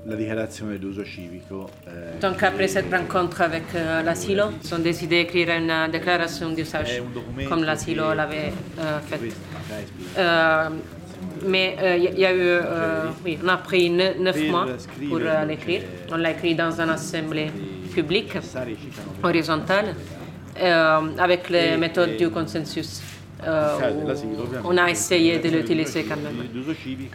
La 0.07 0.15
dichiarazione 0.15 0.77
d'uso 0.77 1.03
civico. 1.03 1.69
eh, 1.87 2.17
Donc 2.19 2.41
après 2.43 2.67
cette 2.67 2.91
rencontre 2.93 3.41
avec 3.41 3.63
euh, 3.73 4.01
l'asilo, 4.03 4.51
ils 4.63 4.73
ont 4.73 4.79
décidé 4.79 5.23
d'écrire 5.23 5.49
une 5.49 5.91
déclaration 5.91 6.49
d'usage, 6.51 7.01
comme 7.49 7.63
l'asilo 7.63 8.13
l'avait 8.13 8.53
euh, 8.79 8.99
fait. 8.99 9.17
questo, 9.19 9.39
magari 9.67 9.85
spiego. 9.87 10.19
Euh, 10.19 10.69
mais 11.47 11.75
euh, 11.81 11.97
il 11.97 12.19
y 12.19 12.25
a 12.25 12.33
eu, 12.33 12.39
euh, 12.39 13.09
oui, 13.23 13.37
on 13.43 13.47
a 13.49 13.57
pris 13.57 13.89
ne- 13.89 14.13
neuf 14.19 14.37
mois 14.49 14.67
pour 15.09 15.17
euh, 15.21 15.45
l'écrire. 15.45 15.81
On 16.11 16.17
l'a 16.17 16.31
écrit 16.31 16.53
dans 16.55 16.79
une 16.79 16.89
assemblée 16.91 17.51
publique, 17.93 18.37
horizontale, 19.23 19.95
euh, 20.61 20.99
avec 21.17 21.49
les 21.49 21.73
Et- 21.73 21.77
méthodes 21.77 22.09
et- 22.11 22.17
du 22.17 22.29
consensus. 22.29 23.01
Euh, 23.43 23.77
on 24.63 24.77
a 24.77 24.89
essayé 24.89 25.39
de 25.39 25.49
l'utiliser 25.49 26.03
quand 26.03 26.15
même. 26.15 26.47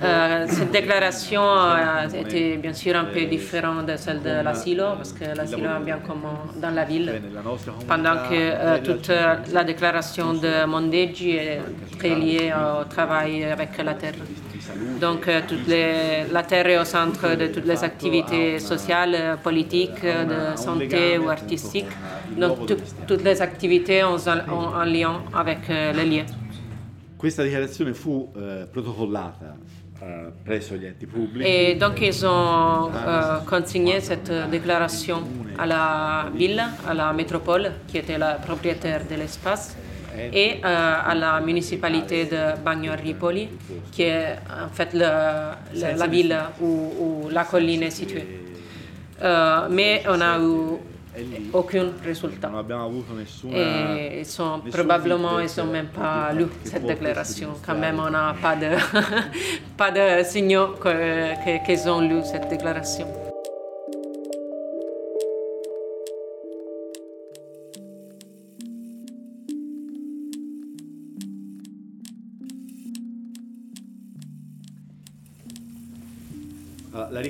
Euh, 0.03 0.47
cette 0.49 0.71
déclaration 0.71 1.43
euh, 1.43 2.09
était 2.09 2.57
bien 2.57 2.75
sûr 2.75 2.95
un 2.97 3.05
peu 3.05 3.25
différente 3.25 3.87
de 3.87 3.97
celle 3.97 4.23
de 4.23 4.43
l'asilo, 4.45 4.85
parce 4.97 5.13
que 5.13 5.25
il 5.25 5.35
l'asilo 5.35 5.71
est 5.81 5.85
bien 5.85 5.99
commun 5.99 6.39
dans 6.61 6.71
la 6.71 6.85
ville. 6.85 7.21
Pendant 7.89 8.17
que 8.29 8.81
toute 8.85 9.11
la 9.53 9.65
déclaration 9.65 10.35
de 10.35 10.67
Mondeggi 10.67 11.33
est 11.37 11.61
très 11.99 12.15
liée 12.15 12.53
au 12.53 12.85
travail 12.85 13.45
avec 13.45 13.71
la 13.83 13.95
terre. 13.95 14.15
Donc 15.01 15.27
euh, 15.29 15.41
les, 15.67 16.25
la 16.33 16.43
terre 16.43 16.67
est 16.69 16.79
au 16.79 16.85
centre 16.85 17.37
de 17.37 17.47
toutes 17.49 17.67
les 17.67 17.83
activités 17.83 18.59
sociales, 18.59 19.15
euh, 19.15 19.37
politiques, 19.37 20.05
euh, 20.05 20.25
de 20.53 20.57
santé 20.59 21.19
ou 21.19 21.29
artistiques. 21.29 21.93
Donc 22.37 22.67
tout- 22.67 22.77
toutes 23.07 23.25
les 23.25 23.41
activités 23.41 24.05
ont, 24.05 24.19
un- 24.29 24.49
ont 24.53 24.75
un 24.75 24.85
lien 24.87 25.23
avec 25.33 25.69
le 25.69 26.05
lieu. 26.05 26.25
Questa 27.19 27.43
dichiarazione 27.43 27.93
fu 27.93 28.29
eh, 28.37 28.67
protocollata 28.71 29.55
eh, 30.03 30.33
presso 30.43 30.75
gli 30.77 30.87
enti 30.87 31.07
pubblici. 31.07 31.47
Et 31.47 31.75
donc 31.77 32.01
ils 32.01 32.25
ont 32.25 32.91
consigné 33.47 34.01
cette 34.01 34.33
déclaration 34.51 35.23
à 35.59 35.67
la 35.67 36.31
ville, 36.35 36.63
à 36.87 36.95
la 36.95 37.13
métropole, 37.13 37.73
qui 37.87 37.99
était 37.99 38.17
la 38.17 38.35
propriétaire 38.37 39.03
de 39.07 39.17
l'espace, 39.17 39.77
et 40.33 40.61
euh, 40.65 40.95
à 41.11 41.15
la 41.15 41.41
municipalité 41.41 42.25
de 42.27 42.61
Bagno 42.65 42.93
Ripoli, 43.03 43.49
qui 43.93 44.03
est 44.03 44.37
en 44.51 44.69
fait 44.73 44.93
le- 44.93 45.01
le- 45.75 45.99
la 45.99 46.07
ville 46.07 46.37
où, 46.61 46.67
où 47.27 47.29
la 47.31 47.45
colline 47.45 47.83
est 47.85 47.91
située. 47.91 48.27
Euh, 49.23 49.69
mais 49.71 50.03
on 50.09 50.17
n'a 50.17 50.39
eu 50.39 50.79
aucun 51.53 51.87
résultat. 52.05 52.49
Et 53.53 54.21
ils 54.21 54.27
sont, 54.27 54.61
probablement, 54.71 55.41
ils 55.41 55.51
n'ont 55.61 55.71
même 55.73 55.89
pas 55.89 56.33
lu 56.33 56.47
cette 56.65 56.87
déclaration. 56.87 57.49
Quand 57.67 57.75
même, 57.77 58.01
on 58.01 58.11
n'a 58.11 58.35
pas 58.41 58.57
de, 58.57 58.71
pas 59.77 59.91
de 59.91 60.23
signaux 60.25 60.69
que- 60.81 61.35
que- 61.45 61.65
qu'ils 61.67 61.89
ont 61.89 62.01
lu 62.01 62.21
cette 62.25 62.49
déclaration. 62.49 63.07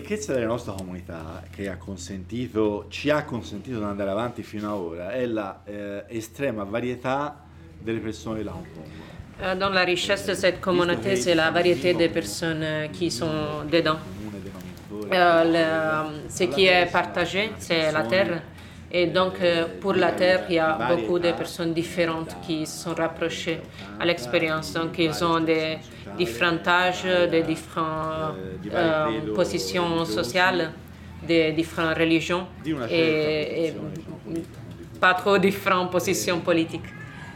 Ricchezza 0.01 0.33
della 0.33 0.47
nostra 0.47 0.73
comunità 0.73 1.43
che 1.51 1.69
ha 1.69 1.77
consentito, 1.77 2.87
ci 2.89 3.11
ha 3.11 3.25
consentito 3.25 3.79
di 3.79 3.85
andare 3.85 4.11
avanti 4.11 4.43
fino 4.43 4.69
ad 4.73 4.79
ora 4.79 5.11
è 5.13 5.27
la 5.27 5.61
eh, 5.65 6.05
estrema 6.09 6.65
varietà 6.65 7.37
delle 7.79 8.01
persone 8.01 8.39
che 8.39 8.45
la 8.45 8.53
compongono. 8.53 9.09
Euh, 9.43 9.55
Dans 9.57 9.73
la 9.73 9.85
richesse 9.85 10.27
de 10.27 10.35
cette 10.35 10.61
communauté, 10.61 11.17
c'est 11.17 11.35
la 11.35 11.51
variété 11.51 11.95
des 11.95 12.11
personnes 12.11 12.91
qui 12.93 13.11
sont 13.11 13.65
dedans. 13.71 13.99
Euh, 15.13 15.45
le- 15.45 16.29
ce 16.29 16.45
qui 16.45 16.67
est 16.67 16.91
partagé, 16.91 17.51
c'est 17.59 17.91
la 17.91 18.03
terre. 18.03 18.43
Et 18.93 19.07
donc, 19.07 19.35
euh, 19.41 19.67
pour 19.81 19.95
la 19.95 20.13
terre, 20.13 20.45
il 20.49 20.57
y 20.57 20.59
a 20.59 20.77
beaucoup 20.91 21.19
de 21.19 21.31
personnes 21.31 21.73
différentes 21.73 22.37
qui 22.45 22.67
se 22.67 22.85
sont 22.85 22.95
rapprochées 22.95 23.61
à 24.01 24.05
l'expérience. 24.05 24.73
Donc, 24.73 24.99
ils 24.99 25.25
ont 25.25 25.39
des 25.41 25.79
différents 26.19 26.59
âges, 26.67 27.05
des 27.31 27.43
différentes 27.43 28.35
euh, 28.73 29.35
positions 29.35 30.05
sociales, 30.05 30.73
des 31.23 31.53
différentes 31.53 31.99
religions 31.99 32.47
et, 32.91 33.73
pas 35.01 35.15
trop 35.15 35.39
différentes 35.39 35.91
positions 35.91 36.41
politiques. 36.41 36.85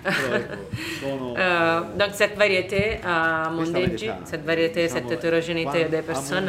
Euh, 0.06 1.80
donc 1.98 2.10
cette 2.12 2.36
variété 2.36 2.98
à 3.04 3.48
questa 3.48 3.50
Mondeggi, 3.50 4.10
cette 4.24 4.44
variété, 4.44 4.88
cette 4.88 5.10
hétérogénéité 5.10 5.84
des 5.86 6.02
personnes, 6.02 6.48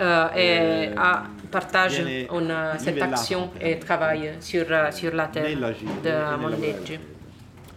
euh, 0.00 0.26
et, 0.36 0.90
eh, 0.92 0.98
a- 0.98 1.24
partage 1.50 1.98
une, 2.00 2.54
cette 2.78 3.00
action 3.02 3.50
et 3.60 3.78
travaille 3.78 4.32
sur, 4.40 4.64
euh, 4.70 4.90
sur 4.90 5.14
la 5.14 5.26
terre 5.28 5.46
e 5.46 5.54
de 6.04 6.36
Mondeggi. 6.40 6.98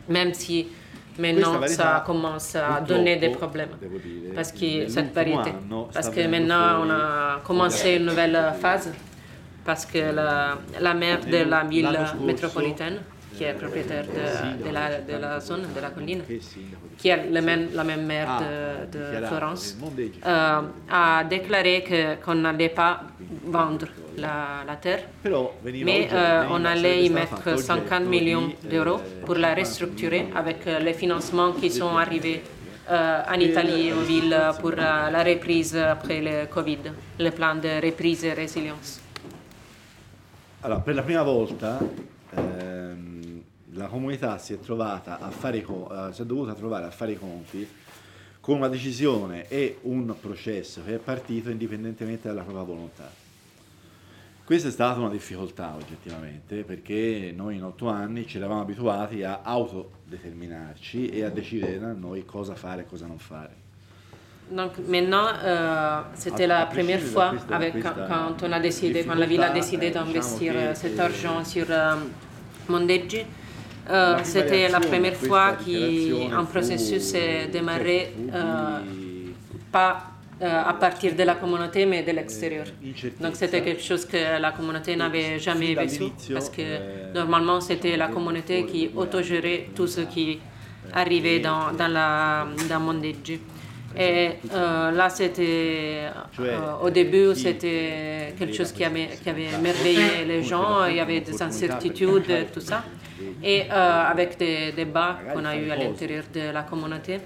Même 0.10 0.34
si 0.34 0.68
maintenant 1.20 1.60
ça 1.68 2.04
commence 2.06 2.56
à 2.56 2.82
donner 2.82 3.16
des 3.18 3.30
problèmes. 3.30 3.70
Parce 4.36 4.52
que 4.52 4.88
cette 4.88 5.14
variété. 5.14 5.52
Parce 5.94 6.10
que 6.10 6.28
maintenant 6.28 6.84
on 6.86 6.90
a 6.90 7.40
commencé 7.46 7.96
une 7.96 8.06
nouvelle 8.06 8.38
phase. 8.62 8.92
Parce 9.66 9.86
que 9.86 9.98
la, 10.16 10.58
la 10.80 10.94
maire 10.94 11.20
de 11.26 11.40
la 11.44 11.64
ville 11.66 11.90
métropolitaine, 12.22 13.00
qui 13.38 13.44
est 13.44 13.54
propriétaire 13.54 14.06
de, 14.06 14.66
de 14.68 14.74
la, 14.74 15.00
de 15.02 15.16
la 15.22 15.40
zone, 15.40 15.68
de 15.76 15.80
la 15.80 15.90
colline, 15.92 16.24
qui 16.98 17.10
est 17.10 17.30
le 17.32 17.42
même- 17.42 17.70
la 17.74 17.84
même 17.84 18.06
maire 18.06 18.28
Ah, 18.30 18.42
de, 18.92 19.26
Florence, 19.28 19.78
euh, 20.26 20.62
a 20.92 21.24
déclaré 21.24 21.84
qu'on 22.24 22.36
n'allait 22.36 22.70
pas 22.70 23.02
vendre 23.46 23.88
la, 24.18 24.64
la 24.66 24.76
terre, 24.78 25.04
mais 25.86 26.08
euh, 26.12 26.44
on 26.50 26.66
allait 26.66 27.06
y 27.06 27.10
mettre 27.10 27.38
fatto 27.42 27.58
50 27.58 27.78
oggetto 27.92 28.10
millions 28.10 28.50
eh, 28.64 28.68
d'euros 28.68 29.00
pour 29.26 29.36
la 29.36 29.50
50 29.50 29.58
restructurer 29.60 30.22
milioni 30.24 30.38
avec 30.40 30.66
euh, 30.68 30.80
les 30.80 30.94
financements 30.94 31.52
qui 31.54 31.70
sont 31.70 31.96
arrivés 31.98 32.42
euh, 32.90 33.22
en 33.34 33.40
Italie, 33.40 33.92
aux 33.92 34.02
villes, 34.02 34.36
pour 34.62 34.72
euh, 34.72 35.10
la 35.12 35.24
reprise 35.24 35.76
après 35.76 36.22
le 36.22 36.46
Covid, 36.48 36.80
le 37.20 37.30
plan 37.32 37.54
de 37.56 37.86
reprise 37.86 38.24
et 38.24 38.34
résilience. 38.34 39.02
Allora, 40.64 40.80
per 40.82 40.94
la 40.96 41.24
volta 41.24 41.78
ehm, 42.36 42.77
la 43.78 43.88
comunità 43.88 44.38
si 44.38 44.54
è 44.54 44.60
trovata 44.60 45.20
a 45.20 45.30
fare 45.30 45.58
eh, 45.60 46.10
si 46.12 46.22
è 46.22 46.26
dovuta 46.26 46.54
trovare 46.54 46.86
a 46.86 46.92
fare 46.92 47.14
i 47.14 47.18
conti 47.18 47.68
con 48.42 48.58
una 48.58 48.68
decisione 48.68 49.48
e 49.48 49.78
un 49.84 50.14
processo 50.20 50.84
che 50.84 50.96
è 50.96 50.98
partito 50.98 51.50
indipendentemente 51.50 52.28
dalla 52.28 52.44
propria 52.44 52.64
volontà. 52.64 53.10
Questa 54.44 54.70
è 54.70 54.72
stata 54.72 55.00
una 55.00 55.10
difficoltà 55.10 55.76
oggettivamente 55.76 56.64
perché 56.64 57.34
noi 57.36 57.58
in 57.58 57.64
otto 57.64 57.90
anni 57.90 58.26
ci 58.26 58.38
eravamo 58.38 58.62
abituati 58.62 59.24
a 59.24 59.42
autodeterminarci 59.44 61.10
e 61.10 61.26
a 61.26 61.30
decidere 61.30 61.78
da 61.80 61.92
noi 61.92 62.24
cosa 62.24 62.56
fare 62.56 62.84
e 62.84 62.86
cosa 62.86 63.06
non 63.06 63.20
fare. 63.20 63.66
Donc 64.50 64.78
maintenant, 64.88 65.28
euh, 65.44 66.04
c'était 66.14 66.48
la 66.48 66.66
première 66.68 67.02
fois 67.02 67.34
avec, 67.52 67.84
quand 67.84 68.42
on 68.42 68.52
a 68.54 68.62
décidé, 68.62 69.04
quand 69.04 69.16
la 69.16 69.26
ville 69.26 69.44
a 69.44 69.50
décidé 69.50 69.88
eh, 69.88 69.92
d'investir 69.92 70.54
diciamo 70.54 70.70
euh, 70.70 70.72
che, 70.72 70.80
cet 70.80 70.98
eh, 70.98 71.02
argent 71.02 71.44
sur 71.44 71.66
euh, 71.70 71.96
Mondeggi. 72.68 73.26
Euh, 73.90 74.18
c'était 74.24 74.68
la 74.68 74.80
première 74.80 75.16
fois 75.16 75.54
qu'un 75.54 76.46
processus 76.46 77.14
est 77.14 77.48
démarré 77.48 78.14
euh, 78.34 78.80
pas 79.72 80.08
euh, 80.42 80.62
à 80.66 80.74
partir 80.74 81.16
de 81.16 81.24
la 81.24 81.36
communauté 81.36 81.86
mais 81.86 82.04
de 82.04 82.12
l'extérieur. 82.12 82.66
Donc 83.22 83.36
c'était 83.36 83.62
quelque 83.62 83.82
chose 83.82 84.06
que 84.06 84.40
la 84.42 84.52
communauté 84.52 84.96
n'avait 84.96 85.40
jamais 85.40 85.74
vécu 85.74 86.12
parce 86.34 86.50
que 86.50 87.14
normalement 87.14 87.62
c'était 87.62 87.96
la 87.96 88.08
communauté 88.10 88.66
qui 88.66 88.90
autogérait 88.96 89.70
tout 89.74 89.88
ce 89.88 90.02
qui 90.02 90.40
arrivait 90.94 91.40
dans, 91.40 91.72
dans, 91.72 91.88
la, 91.88 92.46
dans 92.70 92.80
Mondeggi. 92.80 93.40
Et 94.00 94.30
euh, 94.54 94.92
là, 94.92 95.10
c'était 95.10 96.10
euh, 96.40 96.58
au 96.84 96.90
début, 96.92 97.34
c'était 97.34 98.34
quelque 98.38 98.54
chose 98.54 98.72
qui 98.72 98.84
avait, 98.84 99.10
qui 99.24 99.30
avait 99.30 99.48
émerveillé 99.58 100.24
les 100.28 100.44
gens. 100.44 100.86
Il 100.86 100.98
y 100.98 101.00
avait 101.00 101.22
des 101.22 101.42
incertitudes, 101.42 102.48
tout 102.54 102.60
ça. 102.60 102.84
Et 103.44 103.64
euh, 103.72 104.12
avec 104.12 104.38
des 104.38 104.72
débats 104.72 105.20
qu'on 105.34 105.46
a 105.46 105.56
eu 105.56 105.70
à 105.70 105.76
l'intérieur 105.76 106.24
de 106.34 106.52
la 106.52 106.64
communauté, 106.64 107.20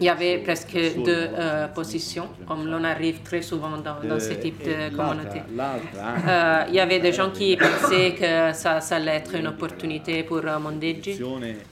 il 0.00 0.06
y 0.06 0.08
avait 0.08 0.38
presque 0.38 0.72
deux 0.72 1.28
euh, 1.36 1.66
positions, 1.68 2.28
comme 2.46 2.64
l'on 2.66 2.84
arrive 2.84 3.20
très 3.22 3.42
souvent 3.42 3.76
dans, 3.76 4.08
dans 4.08 4.20
ce 4.20 4.34
type 4.34 4.62
de 4.64 4.94
communauté. 4.96 5.40
Euh, 5.48 6.64
il 6.68 6.74
y 6.74 6.80
avait 6.80 7.00
des 7.00 7.12
gens 7.12 7.30
qui 7.30 7.56
pensaient 7.56 8.14
que 8.14 8.52
ça, 8.56 8.78
allait 8.92 9.16
être 9.16 9.34
une 9.34 9.48
opportunité 9.48 10.22
pour 10.22 10.42
Mondeggi, 10.60 11.20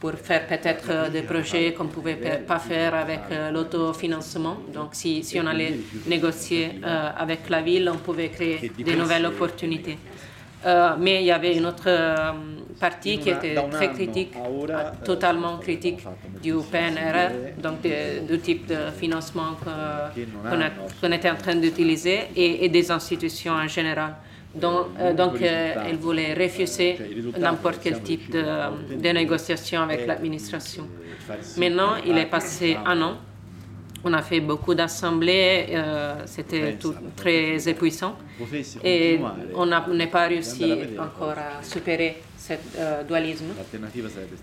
pour 0.01 0.13
faire 0.13 0.47
peut-être 0.47 1.11
des 1.11 1.23
projets 1.23 1.73
qu'on 1.73 1.85
ne 1.85 1.91
pouvait 1.91 2.17
pas 2.47 2.59
faire 2.59 2.95
avec 2.95 3.21
l'autofinancement. 3.53 4.57
Donc 4.75 4.91
si, 4.93 5.23
si, 5.23 5.41
on 5.41 5.47
allait 5.47 5.79
négocier 6.07 6.81
avec 7.17 7.49
la 7.49 7.63
ville, 7.63 7.89
on 7.89 7.99
pouvait 7.99 8.29
créer 8.31 8.73
de 8.79 8.93
nouvelles 8.93 9.27
opportunités. 9.27 9.97
Mais 10.99 11.21
il 11.23 11.27
y 11.27 11.31
avait 11.33 11.57
une 11.57 11.67
autre 11.67 11.89
parti 12.79 13.19
qui 13.19 13.31
était 13.31 13.55
très 13.71 13.91
critique, 13.93 14.33
totalement 15.05 15.59
critique 15.59 16.01
du 16.43 16.55
PNRR, 16.71 17.61
donc 17.63 17.79
du 17.83 18.39
type 18.41 18.67
de 18.67 18.91
financement 18.99 19.57
qu'on 21.01 21.13
était 21.13 21.31
en 21.31 21.37
train 21.37 21.57
d'utiliser 21.57 22.21
et, 22.37 22.69
des 22.69 22.91
institutions 22.91 23.53
en 23.55 23.69
général. 23.69 24.15
Donc, 24.55 24.87
euh, 24.99 25.13
donc 25.13 25.43
euh, 25.43 25.75
elle 25.89 25.97
voulait 25.97 26.33
refuser 26.35 26.97
n'importe 27.39 27.81
quel 27.83 28.01
type 28.03 28.31
de, 28.31 28.43
de 28.97 29.09
négociation 29.11 29.83
avec 29.83 30.07
l'administration. 30.07 30.89
Maintenant, 31.59 31.93
il 32.05 32.17
est 32.17 32.27
passé 32.27 32.77
un 32.85 33.01
an. 33.03 33.15
On 34.05 34.13
a 34.13 34.23
fait 34.23 34.41
beaucoup 34.41 34.75
d'assemblées, 34.75 35.67
euh, 35.71 36.23
c'était 36.27 36.75
tout 36.75 36.95
très 37.17 37.69
épuisant. 37.69 38.17
Et 38.85 39.19
on 39.55 39.67
n'est 39.95 40.07
pas 40.07 40.27
réussi 40.29 40.73
encore 40.99 41.37
à 41.37 41.63
supérer 41.63 42.23
ce 42.39 42.55
dualisme. 43.07 43.47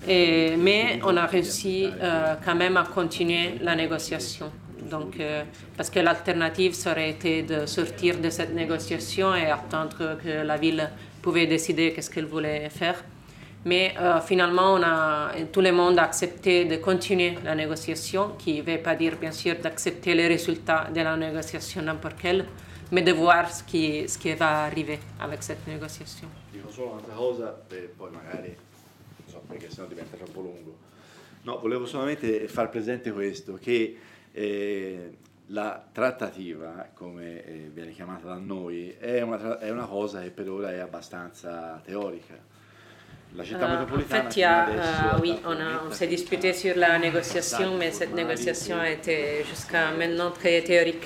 Et, 0.08 0.56
mais 0.58 1.00
on 1.04 1.16
a 1.16 1.26
réussi 1.26 1.88
euh, 2.02 2.36
quand 2.44 2.56
même 2.56 2.78
à 2.78 2.84
continuer 2.84 3.56
la 3.62 3.76
négociation. 3.76 4.52
Donc, 4.90 5.20
euh, 5.20 5.44
parce 5.76 5.90
que 5.90 6.00
l'alternative 6.00 6.74
serait 6.74 7.10
été 7.10 7.42
de 7.42 7.66
sortir 7.66 8.20
de 8.20 8.30
cette 8.30 8.54
négociation 8.54 9.34
et 9.34 9.46
attendre 9.46 10.18
que 10.24 10.46
la 10.46 10.58
ville 10.58 10.90
pouvait 11.22 11.48
décider 11.48 11.92
qu'est-ce 11.94 12.10
qu'elle 12.10 12.26
voulait 12.26 12.70
faire. 12.70 13.04
Mais 13.66 13.96
euh, 13.98 14.22
finalement, 14.22 14.76
on 14.76 14.84
a, 14.84 15.32
tout 15.52 15.62
le 15.62 15.72
monde 15.72 15.98
a 15.98 16.04
accepté 16.04 16.66
de 16.66 16.76
continuer 16.76 17.36
la 17.44 17.56
négociation, 17.56 18.36
qui 18.38 18.60
ne 18.60 18.62
veut 18.62 18.82
pas 18.82 18.96
dire 18.96 19.18
bien 19.18 19.32
sûr 19.32 19.56
d'accepter 19.60 20.14
les 20.14 20.28
résultats 20.28 20.88
de 20.94 21.02
la 21.02 21.18
négociation 21.18 21.82
n'importe 21.82 22.16
quelle, 22.22 22.46
mais 22.92 23.02
de 23.02 23.12
voir 23.12 23.52
ce 23.52 23.64
qui, 23.64 24.08
ce 24.08 24.20
qui 24.20 24.32
va 24.36 24.66
arriver 24.66 25.00
avec 25.20 25.42
cette 25.42 25.66
négociation. 25.66 26.28
Dico 26.52 26.70
solo 26.70 26.92
un'altra 26.92 27.16
cosa 27.16 27.64
e 27.72 27.90
poi 27.98 28.12
magari, 28.12 28.56
so, 29.26 29.42
perché 29.48 29.72
sennò 29.72 29.88
diventa 29.88 30.16
troppo 30.16 30.42
lungo. 30.42 30.78
No, 31.42 31.60
volevo 31.60 31.88
solamente 31.88 32.48
far 32.48 32.70
presente 32.70 33.12
questo, 33.12 33.58
che 33.60 33.98
eh, 34.32 35.18
la 35.48 35.84
trattativa, 35.92 36.90
come 36.94 37.44
eh, 37.44 37.70
viene 37.74 37.94
chiamata 37.94 38.28
da 38.28 38.38
noi, 38.38 38.96
è 39.00 39.22
una, 39.22 39.58
è 39.58 39.72
una 39.72 39.88
cosa 39.88 40.22
che 40.22 40.30
per 40.30 40.50
ora 40.50 40.72
è 40.72 40.78
abbastanza 40.78 41.82
teorica. 41.84 42.54
La 43.38 43.44
città 43.44 43.68
uh, 43.68 43.94
en 43.94 44.00
fait, 44.00 44.36
il 44.38 44.40
y 44.40 44.44
a, 44.44 44.68
uh, 44.70 45.22
oui, 45.22 45.36
on, 45.46 45.52
a, 45.52 45.84
on 45.88 45.92
s'est 45.92 46.08
disputé 46.08 46.54
sur 46.54 46.78
la 46.78 46.98
négociation, 46.98 47.76
mais 47.78 47.92
cette 47.92 48.14
négociation 48.14 48.80
a 48.80 48.90
été 48.90 49.44
jusqu'à 49.50 49.92
maintenant 49.92 50.32
très 50.32 50.62
théorique. 50.62 51.04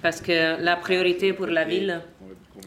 Parce 0.00 0.22
que 0.22 0.62
la 0.62 0.76
priorité 0.76 1.34
pour 1.34 1.46
la 1.46 1.64
ville, 1.64 2.00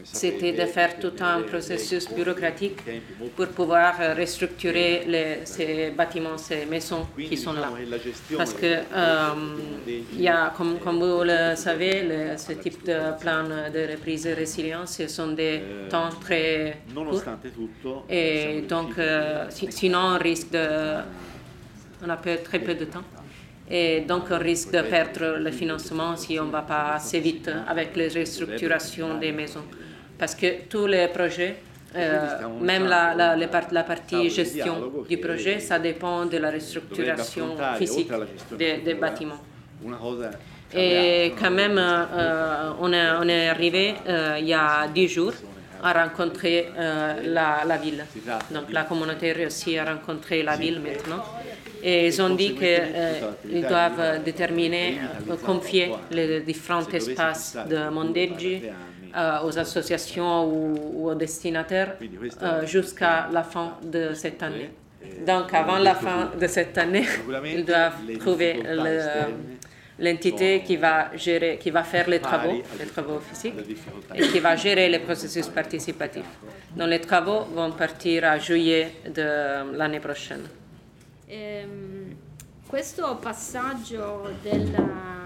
c'était 0.04 0.52
de 0.52 0.66
faire 0.66 1.00
tout 1.00 1.14
un 1.22 1.42
processus 1.42 2.12
bureaucratique 2.14 2.78
pour 3.36 3.48
pouvoir 3.48 3.94
restructurer 4.18 5.04
les, 5.08 5.46
ces 5.46 5.92
bâtiments, 5.92 6.38
ces 6.38 6.66
maisons 6.66 7.08
qui 7.18 7.38
sont 7.38 7.54
là. 7.54 7.70
Parce 8.38 8.54
que, 8.54 8.66
euh, 8.66 9.30
y 10.18 10.28
a, 10.28 10.54
comme, 10.56 10.80
comme, 10.80 11.00
vous 11.00 11.24
le 11.24 11.56
savez, 11.56 12.04
le, 12.04 12.38
ce 12.38 12.54
type 12.54 12.86
de 12.86 13.18
plan 13.20 13.44
de 13.44 13.92
reprise 13.92 14.26
et 14.28 14.34
résilience, 14.34 14.98
ce 14.98 15.08
sont 15.08 15.32
des 15.32 15.62
temps 15.90 16.10
très 16.22 16.78
courts. 16.94 18.06
Et 18.10 18.62
donc, 18.68 18.98
euh, 18.98 19.46
sinon, 19.50 20.16
on 20.16 20.18
risque 20.18 20.52
de... 20.52 21.02
On 22.06 22.10
a 22.10 22.18
très 22.18 22.60
peu 22.60 22.76
de 22.76 22.86
temps. 22.86 23.04
Et 23.70 24.02
donc, 24.02 24.24
on 24.30 24.38
risque 24.38 24.72
de 24.72 24.82
perdre 24.82 25.38
le 25.40 25.52
financement 25.52 26.18
si 26.18 26.38
on 26.38 26.46
ne 26.46 26.52
va 26.52 26.64
pas 26.64 26.96
assez 26.96 27.22
vite 27.22 27.50
avec 27.66 27.96
les 27.96 28.10
restructurations 28.10 29.18
des 29.18 29.32
maisons. 29.32 29.64
Parce 30.18 30.36
que 30.36 30.64
tous 30.70 30.88
les 30.88 31.08
projets, 31.08 31.56
euh, 31.96 32.48
même 32.62 32.86
la, 32.86 33.14
la, 33.14 33.36
la, 33.36 33.84
partie 33.84 34.30
gestion 34.30 34.92
du 35.08 35.18
projet, 35.18 35.60
ça 35.60 35.78
dépend 35.80 36.26
de 36.26 36.38
la 36.38 36.50
restructuration 36.52 37.56
physique 37.78 38.12
des, 38.58 38.78
des 38.78 38.94
bâtiments. 38.96 39.42
Et 40.76 41.34
quand 41.40 41.52
même, 41.52 41.78
euh, 41.78 42.72
on, 42.80 42.92
est, 42.92 43.12
on, 43.22 43.28
est, 43.28 43.50
arrivé 43.50 43.94
euh, 44.08 44.38
il 44.40 44.48
y 44.48 44.54
a 44.54 44.88
dix 44.88 45.08
jours 45.08 45.34
à 45.84 45.94
rencontrer 45.94 46.70
euh, 46.78 47.22
la, 47.26 47.64
la, 47.66 47.78
ville. 47.78 48.04
Donc 48.52 48.72
la 48.72 48.84
communauté 48.84 49.34
réussit 49.34 49.78
à 49.78 49.86
rencontrer 49.86 50.42
la 50.42 50.56
ville 50.56 50.80
maintenant. 50.80 51.24
Et 51.84 52.08
ils 52.08 52.22
ont 52.22 52.34
dit 52.34 52.56
qu'ils 52.56 53.68
doivent 53.68 54.24
déterminer, 54.24 55.00
confier 55.46 55.92
les 56.10 56.40
différents 56.40 56.88
espaces 56.88 57.58
de 57.70 57.90
Mondeggi 57.90 58.64
euh, 59.16 59.44
aux 59.44 59.58
associations 59.60 60.46
ou, 60.46 61.10
aux 61.10 61.16
destinataires 61.16 61.96
euh, 62.42 62.66
jusqu'à 62.66 63.28
la 63.32 63.44
fin 63.44 63.78
de 63.84 64.14
cette 64.14 64.42
année. 64.42 64.72
Donc 65.26 65.54
avant 65.54 65.78
la 65.78 65.96
fin 65.96 66.32
de 66.40 66.48
cette 66.48 66.78
année, 66.78 67.06
ils 67.46 67.66
doivent 67.66 68.02
trouver 68.20 68.64
l'entité 70.00 70.64
qui 70.66 70.78
va 70.78 71.16
gérer, 71.16 71.58
qui 71.58 71.70
va 71.70 71.84
faire 71.84 72.10
les 72.10 72.20
travaux, 72.20 72.62
les 72.80 72.86
travaux 72.86 73.20
physiques, 73.20 73.54
et 74.16 74.22
qui 74.22 74.40
va 74.40 74.56
gérer 74.56 74.90
les 74.90 75.00
processus 75.00 75.48
participatifs. 75.48 76.40
Donc 76.76 76.88
les 76.88 77.02
travaux 77.02 77.42
vont 77.54 77.72
partir 77.72 78.24
à 78.26 78.40
juillet 78.40 78.94
de 79.14 79.78
l'année 79.78 80.00
prochaine. 80.00 80.48
Ehm, 81.30 82.16
questo 82.68 83.16
passaggio 83.16 84.30
della 84.44 85.23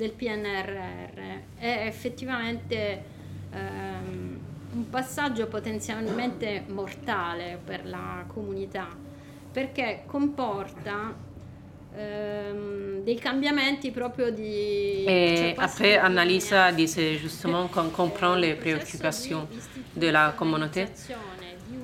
del 0.00 0.12
PNRR 0.12 1.58
è 1.58 1.84
effettivamente 1.86 3.04
ehm, 3.52 4.38
un 4.72 4.88
passaggio 4.88 5.46
potenzialmente 5.46 6.64
mortale 6.68 7.58
per 7.62 7.84
la 7.84 8.24
comunità 8.26 8.88
perché 9.52 10.04
comporta 10.06 11.14
ehm, 11.94 13.02
des 13.02 13.20
cambiamenti 13.20 13.90
proprio 13.90 14.30
di... 14.30 15.04
Et 15.06 15.36
cioè 15.36 15.54
après, 15.58 15.98
Annalisa 15.98 16.72
disait 16.72 17.18
justement 17.18 17.68
qu'on 17.68 17.90
comprend 17.90 18.36
les 18.36 18.54
préoccupations 18.54 19.46
de 19.92 20.08
la 20.08 20.32
communauté 20.34 20.86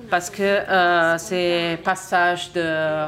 parce 0.09 0.29
que 0.29 0.41
euh, 0.43 1.17
ces 1.17 1.77
passages 1.83 2.51
de, 2.53 2.61
euh, 2.61 3.07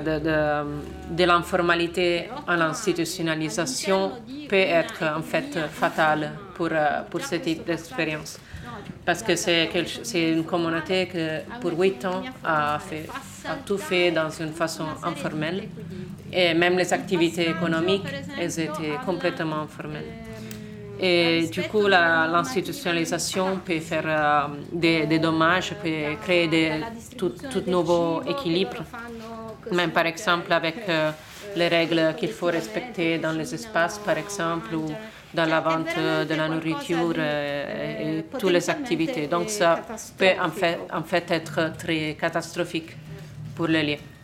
de, 0.00 0.18
de, 0.24 1.16
de 1.16 1.24
l'informalité 1.24 2.28
à 2.46 2.56
l'institutionnalisation 2.56 4.12
peut 4.48 4.56
être 4.56 5.04
en 5.16 5.22
fait 5.22 5.58
fatal 5.70 6.32
pour, 6.54 6.68
euh, 6.72 7.02
pour 7.08 7.20
ce 7.20 7.36
type 7.36 7.64
d'expérience. 7.66 8.38
Parce 9.04 9.22
que 9.22 9.34
c'est 9.34 9.70
une 10.32 10.44
communauté 10.44 11.06
que 11.06 11.40
pour 11.60 11.78
huit 11.78 12.04
ans 12.04 12.22
a, 12.44 12.78
fait, 12.78 13.06
a 13.48 13.54
tout 13.64 13.78
fait 13.78 14.10
dans 14.10 14.30
une 14.30 14.52
façon 14.52 14.84
informelle. 15.02 15.68
Et 16.32 16.54
même 16.54 16.76
les 16.76 16.92
activités 16.92 17.48
économiques, 17.50 18.06
elles 18.38 18.60
étaient 18.60 18.98
complètement 19.04 19.62
informelles. 19.62 20.04
Et 21.02 21.48
du 21.50 21.62
coup, 21.62 21.86
l'institutionnalisation 21.86 23.60
peut 23.64 23.80
faire 23.80 24.04
euh, 24.06 25.06
des, 25.06 25.18
dommages, 25.18 25.74
peut 25.82 26.16
créer 26.20 26.82
tout, 27.16 27.32
nouveau 27.66 28.22
équilibre. 28.28 28.84
Même 29.72 29.92
par 29.92 30.04
exemple 30.06 30.52
avec 30.52 30.76
euh, 30.88 31.10
les 31.56 31.68
règles 31.68 32.14
qu'il 32.18 32.30
faut 32.30 32.46
respecter 32.46 33.16
dans 33.18 33.32
les 33.32 33.54
espaces, 33.54 33.98
par 33.98 34.18
exemple, 34.18 34.74
ou 34.74 34.86
dans 35.32 35.46
la 35.46 35.60
vente 35.60 35.96
de 36.28 36.34
la 36.34 36.48
nourriture 36.48 37.14
euh, 37.16 38.18
et, 38.18 38.38
toutes 38.38 38.50
les 38.52 38.68
activités. 38.68 39.26
Donc 39.26 39.48
ça 39.48 39.80
peut 40.18 40.34
en 40.42 40.50
fait, 40.50 40.78
en 40.92 41.02
fait 41.02 41.30
être 41.30 41.72
très 41.78 42.14
catastrophique 42.20 42.94
pour 43.56 43.68
les 43.68 43.82
lieux. 43.82 44.19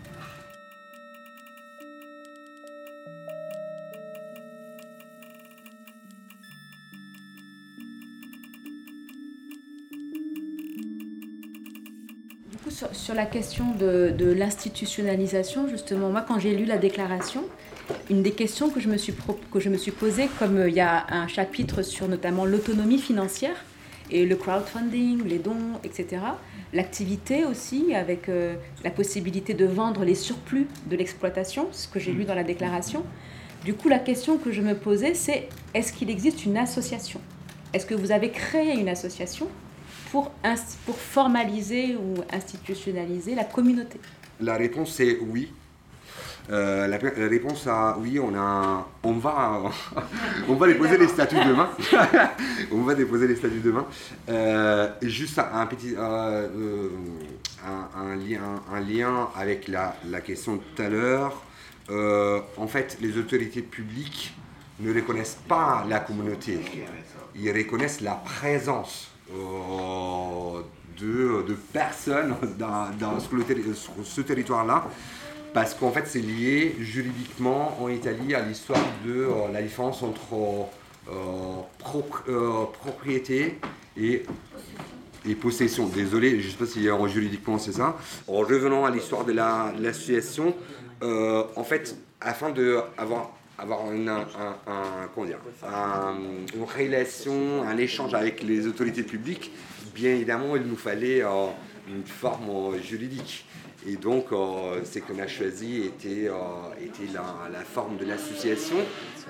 Sur, 12.93 13.15
la 13.15 13.25
question 13.25 13.65
de, 13.79 14.33
l'institutionnalisation, 14.33 15.69
justement, 15.69 16.11
moi, 16.11 16.25
quand 16.27 16.39
j'ai 16.39 16.55
lu 16.55 16.65
la 16.65 16.77
déclaration, 16.77 17.45
une 18.11 18.23
des 18.23 18.33
questions 18.33 18.71
que 18.71 18.81
je 18.81 18.89
me 18.89 18.97
suis, 18.97 19.15
que 19.51 19.61
je 19.61 19.69
me 19.71 19.77
suis 19.79 19.93
posée, 19.93 20.29
comme 20.39 20.59
euh, 20.59 20.69
il 20.69 20.75
y 20.75 20.81
a 20.81 21.07
un 21.11 21.29
chapitre 21.29 21.83
sur 21.83 22.09
notamment 22.09 22.45
l'autonomie 22.45 22.99
financière 22.99 23.57
et 24.11 24.27
le 24.27 24.37
crowdfunding, 24.37 25.25
les 25.25 25.39
dons, 25.39 25.81
etc., 25.85 26.23
l'activité 26.73 27.45
aussi, 27.45 27.95
avec 27.95 28.29
euh, 28.29 28.55
la 28.85 28.91
possibilité 28.91 29.55
de 29.55 29.65
vendre 29.65 30.05
les 30.05 30.15
surplus 30.15 30.67
de 30.87 30.97
l'exploitation, 30.97 31.69
ce 31.73 31.89
que 31.89 31.99
j'ai 31.99 32.13
lu 32.13 32.25
dans 32.25 32.35
la 32.35 32.45
déclaration. 32.45 33.05
Du 33.65 33.75
coup, 33.75 33.89
la 33.89 33.99
question 33.99 34.37
que 34.37 34.53
je 34.53 34.61
me 34.61 34.75
posais, 34.75 35.15
c'est 35.15 35.49
est-ce 35.75 35.93
qu'il 35.93 36.11
existe 36.11 36.45
une 36.45 36.57
association? 36.57 37.21
Est-ce 37.73 37.87
que 37.87 37.95
vous 37.95 38.13
avez 38.13 38.31
créé 38.31 38.75
une 38.75 38.89
association 38.89 39.49
pour, 40.85 40.99
formaliser 40.99 41.97
ou 41.97 42.15
institutionnaliser 42.33 43.35
la 43.35 43.45
communauté 43.45 43.99
La 44.41 44.57
réponse 44.57 44.99
est 45.01 45.19
oui. 45.21 45.53
Euh, 46.49 46.87
la, 46.87 46.97
réponse 47.29 47.67
à 47.67 47.97
oui, 47.99 48.21
on, 48.21 48.33
a, 48.37 48.87
on, 49.03 49.15
va, 49.15 49.63
on 50.49 50.55
va 50.55 50.69
déposer 50.69 50.97
les 50.97 51.09
statuts 51.09 51.45
demain. 51.45 51.69
on 52.73 52.83
va 52.83 52.95
déposer 52.95 53.27
les 53.27 53.35
statuts 53.35 53.61
demain. 53.65 53.85
Euh, 54.29 54.89
juste 55.03 55.41
un 55.41 55.67
petit 55.67 55.95
euh, 55.99 56.89
un 57.67 58.81
lien 58.81 59.29
avec 59.37 59.67
la, 59.67 59.97
la 60.09 60.21
question 60.21 60.55
de 60.57 60.61
tout 60.61 60.83
à 60.83 60.89
l'heure. 60.89 61.43
en 62.57 62.69
fait, 62.69 62.97
les 63.01 63.19
autorités 63.19 63.63
publiques 63.63 64.33
ne 64.79 64.95
reconnaissent 64.95 65.41
pas 65.49 65.85
la 65.89 65.99
communauté. 65.99 66.61
Ils 67.35 67.51
reconnaissent 67.51 68.01
la 68.01 68.15
présence 68.15 69.16
de, 69.31 70.63
de, 71.43 71.55
personnes 71.73 72.35
dans, 72.59 72.91
dans 72.99 73.19
ce 73.21 74.21
territoire-là 74.21 74.85
parce 75.57 75.73
qu'en 75.73 75.91
fait 75.91 76.05
c'est 76.07 76.21
lié 76.21 76.77
juridiquement 76.81 77.83
en 77.83 77.89
Italie 77.89 78.35
à 78.35 78.43
l'histoire 78.43 78.85
de 79.07 79.23
euh, 79.23 79.51
la 79.51 79.63
différence 79.63 80.03
entre 80.03 80.69
euh, 81.11 81.63
euh, 82.29 82.65
propriété 82.79 83.59
et, 83.97 84.25
et, 85.27 85.35
possession. 85.35 85.87
Désolé, 85.87 86.41
je 86.41 86.47
ne 86.47 86.51
sais 86.51 86.59
pas 86.59 86.67
si 86.67 86.91
en 86.91 87.07
juridiquement 87.07 87.59
c'est 87.59 87.73
ça. 87.73 87.97
En 88.29 88.41
revenant 88.41 88.85
à 88.85 88.91
l'histoire 88.91 89.25
de 89.25 89.33
l'association, 89.33 90.55
en 91.01 91.65
fait, 91.65 91.97
afin 92.21 92.51
d'avoir 92.51 93.31
avoir 93.59 93.91
une, 93.93 94.09
un, 94.09 94.25
une 96.55 96.65
relation, 96.65 97.63
un 97.63 97.77
échange 97.77 98.15
avec 98.15 98.43
les 98.43 98.67
autorités 98.67 99.03
publiques, 99.03 99.51
bien 99.95 100.11
évidemment, 100.11 100.57
il 100.57 100.63
nous 100.63 100.77
fallait 100.77 101.23
une 101.23 102.05
forme 102.05 102.79
juridique. 102.83 103.47
Et 103.89 103.95
donc, 103.95 104.33
euh, 104.33 104.81
ce 104.85 104.99
qu'on 104.99 105.19
a 105.21 105.29
choisi 105.29 105.83
était, 105.83 106.29
euh, 106.29 106.33
la, 107.13 107.61
forme 107.61 107.97
de 107.99 108.05
l'association. 108.05 108.77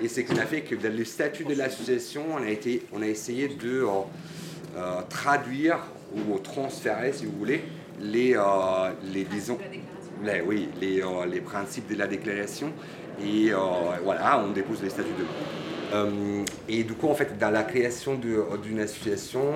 Et 0.01 0.07
c'est 0.07 0.23
qu'on 0.23 0.37
a 0.37 0.45
fait 0.45 0.61
que 0.61 0.73
dans 0.73 0.95
le 0.95 1.05
statut 1.05 1.43
de 1.43 1.53
l'association, 1.53 2.23
on, 2.33 3.01
a 3.01 3.07
essayé 3.07 3.49
de 3.49 3.83
euh, 3.83 5.01
traduire 5.09 5.79
ou 6.15 6.39
transférer, 6.39 7.13
si 7.13 7.25
vous 7.25 7.37
voulez, 7.37 7.63
les, 8.01 8.35
disons, 9.29 9.59
oui, 10.47 10.69
les 10.81 11.41
principes 11.41 11.89
de 11.89 11.95
la 11.95 12.07
déclaration. 12.07 12.73
Et 13.23 13.51
voilà, 14.03 14.43
on 14.45 14.51
dépose 14.51 14.81
les 14.83 14.89
statuts 14.89 15.09
de 15.17 15.25
et 16.67 16.83
du 16.83 16.93
coup, 16.93 17.07
en 17.07 17.15
fait, 17.15 17.37
dans 17.37 17.49
la 17.49 17.63
création 17.63 18.15
d'une 18.15 18.79
association, 18.79 19.53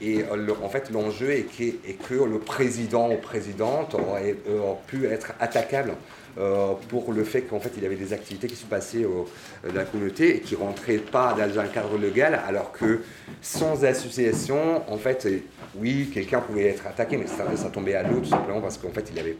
et 0.00 0.22
euh, 0.22 0.54
en 0.62 0.68
fait, 0.68 0.90
l'enjeu 0.90 1.30
est 1.30 1.42
que, 1.44 2.24
le 2.24 2.38
président 2.38 3.10
ou 3.10 3.16
présidente 3.16 3.94
aurait, 3.94 4.36
euh, 4.48 4.72
pu 4.86 5.06
être 5.06 5.32
attaquable 5.40 5.94
euh, 6.38 6.72
pour 6.88 7.12
le 7.12 7.24
fait 7.24 7.42
qu'en 7.42 7.60
fait, 7.60 7.72
il 7.76 7.82
y 7.82 7.86
avait 7.86 7.96
des 7.96 8.12
activités 8.12 8.46
qui 8.46 8.56
se 8.56 8.64
passaient 8.64 9.02
dans 9.02 9.74
la 9.74 9.84
communauté 9.84 10.36
et 10.36 10.40
qui 10.40 10.54
ne 10.54 10.60
rentraient 10.60 10.98
pas 10.98 11.34
dans 11.34 11.58
un 11.58 11.66
cadre 11.66 11.98
légal, 11.98 12.40
alors 12.46 12.72
que 12.72 13.02
sans 13.42 13.84
association, 13.84 14.82
en 14.90 14.96
fait, 14.96 15.28
oui, 15.74 16.10
quelqu'un 16.14 16.40
pouvait 16.40 16.68
être 16.68 16.86
attaqué, 16.86 17.16
mais 17.16 17.26
ça, 17.26 17.44
ça 17.56 17.68
tombait 17.68 17.94
à 17.94 18.04
l'eau 18.04 18.20
tout 18.20 18.30
simplement 18.30 18.60
parce 18.60 18.78
qu'en 18.78 18.90
fait, 18.90 19.04
il 19.08 19.14
n'y 19.14 19.20
avait 19.20 19.32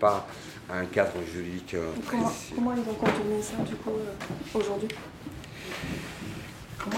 un 0.71 0.85
cadre 0.87 1.19
juridique 1.33 1.77
comment, 2.09 2.33
comment, 2.55 2.75
ils 2.77 2.83
vont 2.83 2.95
contourner 2.95 3.43
ça, 3.43 3.57
du 3.63 3.75
coup, 3.77 3.93
aujourd'hui 4.55 4.89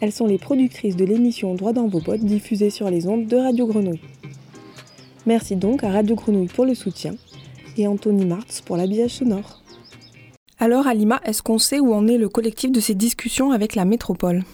Elles 0.00 0.12
sont 0.12 0.26
les 0.26 0.38
productrices 0.38 0.96
de 0.96 1.04
l'émission 1.04 1.54
Droit 1.54 1.72
dans 1.72 1.86
vos 1.86 2.00
bottes 2.00 2.24
diffusée 2.24 2.70
sur 2.70 2.90
les 2.90 3.06
ondes 3.06 3.26
de 3.26 3.36
Radio 3.36 3.66
Grenouille. 3.66 4.00
Merci 5.26 5.56
donc 5.56 5.84
à 5.84 5.90
Radio 5.90 6.16
Grenouille 6.16 6.48
pour 6.48 6.64
le 6.64 6.74
soutien 6.74 7.14
et 7.76 7.86
Anthony 7.86 8.24
Martz 8.24 8.60
pour 8.60 8.76
l'habillage 8.76 9.12
sonore. 9.12 9.62
Alors 10.58 10.86
Alima, 10.86 11.20
est-ce 11.24 11.42
qu'on 11.42 11.58
sait 11.58 11.80
où 11.80 11.92
en 11.94 12.06
est 12.06 12.18
le 12.18 12.28
collectif 12.28 12.70
de 12.70 12.80
ces 12.80 12.94
discussions 12.94 13.52
avec 13.52 13.74
la 13.74 13.84
métropole? 13.84 14.44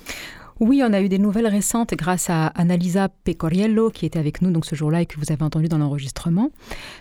Oui, 0.61 0.83
on 0.85 0.93
a 0.93 1.01
eu 1.01 1.09
des 1.09 1.19
nouvelles 1.19 1.47
récentes 1.47 1.95
grâce 1.95 2.31
à 2.31 2.49
Annalisa 2.49 3.09
Pecoriello 3.09 3.91
qui 3.91 4.07
était 4.07 4.19
avec 4.19 4.43
nous 4.43 4.51
donc 4.51 4.67
ce 4.67 4.75
jour-là 4.75 5.03
et 5.03 5.07
que 5.07 5.17
vous 5.17 5.31
avez 5.31 5.45
entendu 5.45 5.69
dans 5.69 5.79
l'enregistrement. 5.79 6.51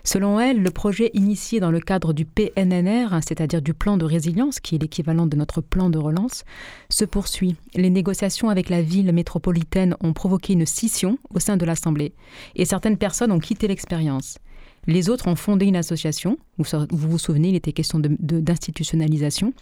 Selon 0.04 0.40
elle, 0.40 0.62
le 0.62 0.70
projet 0.70 1.10
initié 1.16 1.60
dans 1.60 1.72
le 1.72 1.80
cadre 1.80 2.14
du 2.14 2.26
PNNR, 2.26 3.18
c'est-à-dire 3.22 3.64
du 3.64 3.74
plan 3.74 3.98
de 3.98 4.06
résilience, 4.06 4.60
qui 4.60 4.76
est 4.76 4.80
l'équivalent 4.80 5.26
de 5.26 5.36
notre 5.36 5.62
plan 5.62 5.90
de 5.90 5.98
relance, 5.98 6.44
se 6.90 7.04
poursuit. 7.04 7.56
Les 7.74 7.90
négociations 7.90 8.50
avec 8.50 8.70
la 8.70 8.84
ville 8.84 9.12
métropolitaine 9.12 9.96
ont 10.02 10.14
provoqué 10.14 10.54
une 10.54 10.68
scission 10.68 11.18
au 11.34 11.40
sein 11.40 11.58
de 11.58 11.66
l'Assemblée 11.66 12.14
et 12.56 12.66
certaines 12.66 12.98
personnes 12.98 13.32
ont 13.32 13.40
quitté 13.40 13.68
l'expérience. 13.68 14.38
Les 14.88 15.10
autres 15.10 15.28
ont 15.28 15.36
fondé 15.36 15.66
une 15.66 15.76
association. 15.76 16.38
Vous 16.58 16.88
vous, 16.92 17.18
souvenez, 17.18 17.50
il 17.50 17.56
était 17.56 17.74
question 17.74 18.00
d'institutionnalisation. 18.00 19.54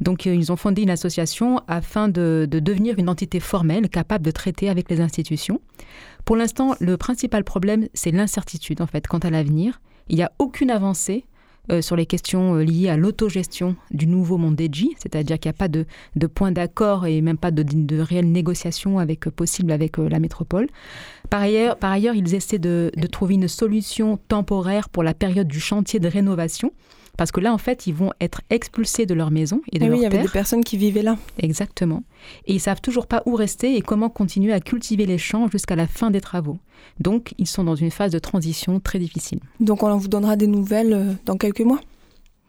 Donc, 0.00 0.26
euh, 0.26 0.34
ils 0.34 0.52
ont 0.52 0.56
fondé 0.56 0.82
une 0.82 0.90
association 0.90 1.60
afin 1.66 2.08
de, 2.08 2.48
devenir 2.50 2.98
une 2.98 3.08
entité 3.08 3.40
formelle 3.40 3.88
capable 3.88 4.24
de 4.24 4.30
traiter 4.30 4.70
avec 4.70 4.88
les 4.88 5.00
institutions. 5.00 5.60
Pour 6.24 6.36
l'instant, 6.36 6.76
le 6.78 6.96
principal 6.96 7.42
problème, 7.42 7.88
c'est 7.94 8.12
l'incertitude, 8.12 8.80
en 8.80 8.86
fait, 8.86 9.06
quant 9.06 9.18
à 9.18 9.30
l'avenir. 9.30 9.80
Il 10.08 10.16
n'y 10.16 10.22
a 10.22 10.32
aucune 10.38 10.70
avancée 10.70 11.24
euh, 11.70 11.82
sur 11.82 11.96
les 11.96 12.06
questions 12.06 12.56
euh, 12.56 12.62
liées 12.62 12.88
à 12.88 12.96
l'autogestion 12.96 13.76
du 13.90 14.06
nouveau 14.06 14.36
Mondegi, 14.38 14.94
c'est-à-dire 14.98 15.38
qu'il 15.38 15.48
n'y 15.48 15.54
a 15.54 15.58
pas 15.58 15.68
de, 15.68 15.86
point 16.26 16.52
d'accord 16.52 17.06
et 17.06 17.20
même 17.20 17.38
pas 17.38 17.50
de, 17.50 17.62
de 17.62 17.98
réelle 18.00 18.30
négociation 18.30 18.98
avec, 18.98 19.28
possible 19.30 19.72
avec 19.72 19.98
la 19.98 20.18
métropole. 20.18 20.68
Par 21.28 21.42
ailleurs, 21.42 21.76
par 21.76 21.92
ailleurs 21.92 22.14
ils 22.14 22.34
essaient 22.34 22.58
de, 22.58 22.90
de 22.96 23.06
trouver 23.06 23.34
une 23.34 23.48
solution 23.48 24.18
temporaire 24.28 24.88
pour 24.88 25.02
la 25.02 25.14
période 25.14 25.48
du 25.48 25.60
chantier 25.60 26.00
de 26.00 26.08
rénovation 26.08 26.72
parce 27.16 27.32
que 27.32 27.40
là, 27.40 27.52
en 27.52 27.58
fait, 27.58 27.86
ils 27.86 27.94
vont 27.94 28.12
être 28.20 28.40
expulsés 28.50 29.06
de 29.06 29.14
leur 29.14 29.30
maison 29.30 29.60
et 29.72 29.78
de 29.78 29.84
ah 29.84 29.88
leur 29.88 29.98
oui, 29.98 30.00
il 30.00 30.02
y 30.04 30.06
avait 30.06 30.22
des 30.22 30.28
personnes 30.28 30.64
qui 30.64 30.76
vivaient 30.76 31.02
là. 31.02 31.16
Exactement. 31.38 32.02
Et 32.46 32.54
ils 32.54 32.60
savent 32.60 32.80
toujours 32.80 33.06
pas 33.06 33.22
où 33.26 33.34
rester 33.34 33.76
et 33.76 33.82
comment 33.82 34.08
continuer 34.08 34.52
à 34.52 34.60
cultiver 34.60 35.06
les 35.06 35.18
champs 35.18 35.48
jusqu'à 35.48 35.76
la 35.76 35.86
fin 35.86 36.10
des 36.10 36.20
travaux. 36.20 36.58
Donc, 36.98 37.34
ils 37.38 37.46
sont 37.46 37.64
dans 37.64 37.74
une 37.74 37.90
phase 37.90 38.12
de 38.12 38.18
transition 38.18 38.80
très 38.80 38.98
difficile. 38.98 39.40
Donc, 39.60 39.82
on 39.82 39.96
vous 39.96 40.08
donnera 40.08 40.36
des 40.36 40.46
nouvelles 40.46 40.92
euh, 40.92 41.12
dans 41.26 41.36
quelques 41.36 41.60
mois 41.60 41.80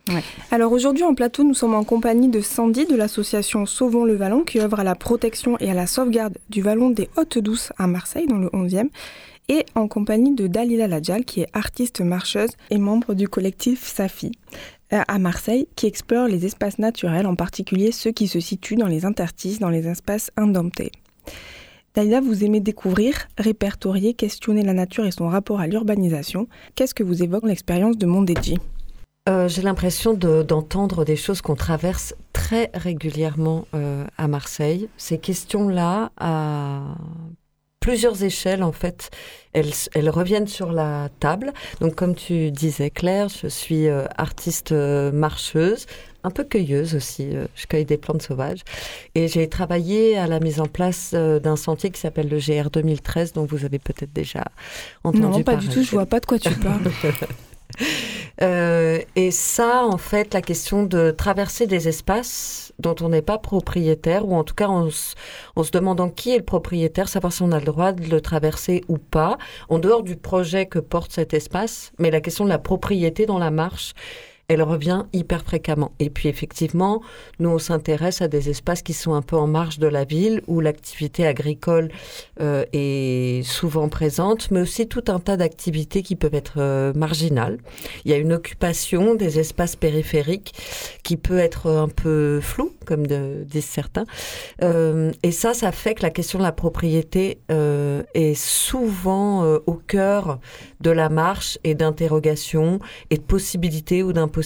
Ouais. 0.10 0.24
Alors 0.50 0.72
aujourd'hui 0.72 1.04
en 1.04 1.14
plateau, 1.14 1.44
nous 1.44 1.54
sommes 1.54 1.76
en 1.76 1.84
compagnie 1.84 2.28
de 2.28 2.42
Sandy 2.42 2.88
de 2.88 2.96
l'association 2.96 3.68
Sauvons 3.68 4.04
le 4.04 4.16
Vallon 4.16 4.42
qui 4.42 4.60
œuvre 4.60 4.80
à 4.80 4.84
la 4.84 4.96
protection 4.96 5.58
et 5.60 5.70
à 5.70 5.76
la 5.76 5.86
sauvegarde 5.86 6.40
du 6.50 6.64
Vallon 6.64 6.90
des 6.90 7.08
Hautes 7.18 7.38
Douces 7.38 7.72
à 7.78 7.86
Marseille 7.86 8.26
dans 8.26 8.40
le 8.40 8.48
11e 8.48 8.90
et 9.50 9.66
en 9.76 9.88
compagnie 9.88 10.34
de 10.34 10.48
Dalila 10.48 10.88
Ladjal, 10.88 11.26
qui 11.26 11.42
est 11.42 11.48
artiste 11.54 12.02
marcheuse 12.02 12.52
et 12.70 12.78
membre 12.78 13.14
du 13.14 13.28
collectif 13.28 13.86
Safi 13.86 14.32
euh, 14.94 15.02
à 15.08 15.20
Marseille, 15.20 15.68
qui 15.76 15.88
explore 15.88 16.28
les 16.28 16.46
espaces 16.46 16.80
naturels, 16.80 17.28
en 17.28 17.36
particulier 17.36 17.92
ceux 17.92 18.12
qui 18.12 18.28
se 18.28 18.40
situent 18.40 18.76
dans 18.76 18.88
les 18.88 19.06
interstices, 19.06 19.60
dans 19.60 19.70
les 19.70 19.88
espaces 19.88 20.32
indomptés. 20.38 20.92
Dalila, 21.94 22.22
vous 22.22 22.46
aimez 22.46 22.62
découvrir, 22.62 23.28
répertorier, 23.38 24.14
questionner 24.14 24.64
la 24.64 24.74
nature 24.74 25.06
et 25.06 25.12
son 25.12 25.28
rapport 25.28 25.60
à 25.60 25.68
l'urbanisation. 25.68 26.48
Qu'est-ce 26.76 26.94
que 26.94 27.04
vous 27.04 27.22
évoque 27.22 27.44
l'expérience 27.44 27.98
de 27.98 28.06
Mondegi 28.06 28.58
euh, 29.28 29.50
J'ai 29.50 29.62
l'impression 29.62 30.14
d'entendre 30.14 31.04
des 31.04 31.18
choses 31.18 31.42
qu'on 31.42 31.56
traverse 31.56 32.16
très 32.32 32.72
régulièrement 32.74 33.68
euh, 33.76 34.06
à 34.18 34.30
Marseille. 34.30 34.88
Ces 34.96 35.18
questions-là, 35.18 36.12
à 36.18 36.96
plusieurs 37.82 38.24
échelles 38.24 38.64
en 38.64 38.72
fait. 38.72 39.10
Elles, 39.52 39.74
elles, 39.94 40.10
reviennent 40.10 40.48
sur 40.48 40.72
la 40.72 41.10
table. 41.20 41.52
Donc 41.82 41.96
comme 41.96 42.16
tu 42.16 42.52
disais 42.52 42.90
Claire, 42.90 43.28
je 43.28 43.48
suis 43.48 43.88
euh, 43.90 44.06
artiste 44.18 44.72
euh, 44.72 45.12
marcheuse, 45.12 45.88
un 46.24 46.30
peu 46.30 46.46
cueilleuse 46.46 46.96
aussi. 46.96 47.36
Euh, 47.36 47.48
je 47.56 47.66
cueille 47.68 47.84
des 47.84 47.98
plantes 47.98 48.22
sauvages. 48.22 48.62
Et 49.16 49.28
j'ai 49.28 49.50
travaillé 49.50 50.18
à 50.18 50.28
la 50.28 50.40
mise 50.40 50.62
en 50.62 50.68
place 50.68 51.14
d'un 51.14 51.58
sentier 51.58 51.90
qui 51.90 52.00
s'appelle 52.00 52.30
le 52.30 52.38
GR 52.38 52.70
2013, 52.70 53.34
dont 53.34 53.46
vous 53.46 53.66
avez 53.66 53.80
peut-être 53.80 54.14
déjà 54.14 54.46
entendu 55.04 55.22
parler. 55.22 55.38
Non, 55.38 55.44
pas 55.44 55.56
du 55.58 55.68
tout. 55.68 55.84
Je 55.84 55.92
vois 55.92 56.06
pas 56.06 56.22
de 56.22 56.26
quoi 56.26 56.40
tu 56.40 56.50
parles. 56.62 56.90
Euh, 58.42 59.00
et 59.16 59.30
ça, 59.30 59.86
en 59.86 59.98
fait, 59.98 60.34
la 60.34 60.42
question 60.42 60.84
de 60.84 61.12
traverser 61.12 61.68
des 61.68 61.88
espaces 61.88 62.74
dont 62.80 62.96
on 63.02 63.10
n'est 63.10 63.22
pas 63.22 63.38
propriétaire, 63.38 64.28
ou 64.28 64.36
en 64.36 64.44
tout 64.44 64.56
cas 64.56 64.68
en, 64.68 64.88
en, 64.88 65.64
se 65.64 65.72
demandant 65.72 66.10
qui 66.10 66.32
est 66.32 66.38
le 66.38 66.44
propriétaire, 66.44 67.08
savoir 67.08 67.34
si 67.34 67.44
on 67.44 67.52
a 67.52 67.60
le 67.60 67.66
droit 67.66 67.92
de 67.92 68.10
le 68.10 68.22
traverser 68.22 68.84
ou 68.88 68.98
pas, 68.98 69.38
en 69.70 69.78
dehors 69.78 70.02
du 70.02 70.16
projet 70.16 70.66
que 70.66 70.80
porte 70.80 71.12
cet 71.12 71.34
espace, 71.34 71.92
mais 72.00 72.10
la 72.10 72.22
question 72.22 72.46
de 72.46 72.50
la 72.50 72.60
propriété 72.60 73.26
dans 73.26 73.40
la 73.40 73.52
marche 73.52 73.94
elle 74.52 74.64
revient 74.64 75.06
hyper 75.14 75.44
fréquemment. 75.44 75.94
Et 76.00 76.10
puis 76.10 76.28
effectivement, 76.28 77.02
nous, 77.40 77.50
on 77.50 77.58
s'intéresse 77.58 78.22
à 78.22 78.28
des 78.28 78.50
espaces 78.50 78.82
qui 78.82 78.92
sont 78.92 79.14
un 79.14 79.22
peu 79.22 79.38
en 79.38 79.48
marge 79.48 79.80
de 79.80 79.88
la 79.88 80.04
ville, 80.04 80.42
où 80.48 80.60
l'activité 80.60 81.26
agricole 81.26 81.90
euh, 82.42 82.66
est 82.74 83.44
souvent 83.46 83.88
présente, 83.88 84.52
mais 84.52 84.60
aussi 84.60 84.90
tout 84.90 85.06
un 85.08 85.20
tas 85.20 85.38
d'activités 85.38 86.04
qui 86.04 86.18
peuvent 86.18 86.36
être 86.36 86.56
euh, 86.58 86.92
marginales. 86.94 87.60
Il 88.04 88.12
y 88.12 88.14
a 88.14 88.18
une 88.18 88.34
occupation 88.34 89.16
des 89.16 89.40
espaces 89.40 89.78
périphériques 89.78 90.54
qui 91.04 91.16
peut 91.16 91.40
être 91.40 91.72
un 91.72 91.88
peu 91.88 92.42
floue, 92.42 92.74
comme 92.86 93.08
disent 93.08 93.64
certains. 93.64 94.06
Euh, 94.64 95.14
et 95.24 95.32
ça, 95.32 95.54
ça 95.54 95.72
fait 95.72 95.96
que 95.96 96.04
la 96.04 96.10
question 96.10 96.40
de 96.40 96.44
la 96.44 96.52
propriété 96.52 97.40
est 98.14 98.34
souvent 98.36 99.46
au 99.66 99.74
cœur 99.74 100.40
de 100.82 100.92
la 100.92 101.08
marche 101.08 101.58
et 101.64 101.74
d'interrogation 101.74 102.80
et 103.10 103.16
de 103.16 103.22
possibilités 103.22 104.04
ou 104.04 104.12
d'impossibilités 104.12 104.41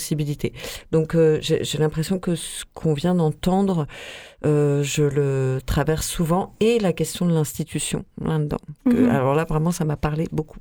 donc 0.91 1.15
euh, 1.15 1.37
j'ai 1.41 1.77
l'impression 1.77 2.19
que 2.19 2.35
ce 2.35 2.63
qu'on 2.73 2.93
vient 2.93 3.15
d'entendre, 3.15 3.87
euh, 4.45 4.83
je 4.83 5.03
le 5.03 5.59
traverse 5.65 6.07
souvent, 6.07 6.53
et 6.59 6.79
la 6.79 6.93
question 6.93 7.25
de 7.25 7.33
l'institution 7.33 8.05
là-dedans. 8.21 8.59
Mhm. 8.85 9.09
Alors 9.09 9.35
là, 9.35 9.45
vraiment, 9.45 9.71
ça 9.71 9.85
m'a 9.85 9.97
parlé 9.97 10.27
beaucoup. 10.31 10.59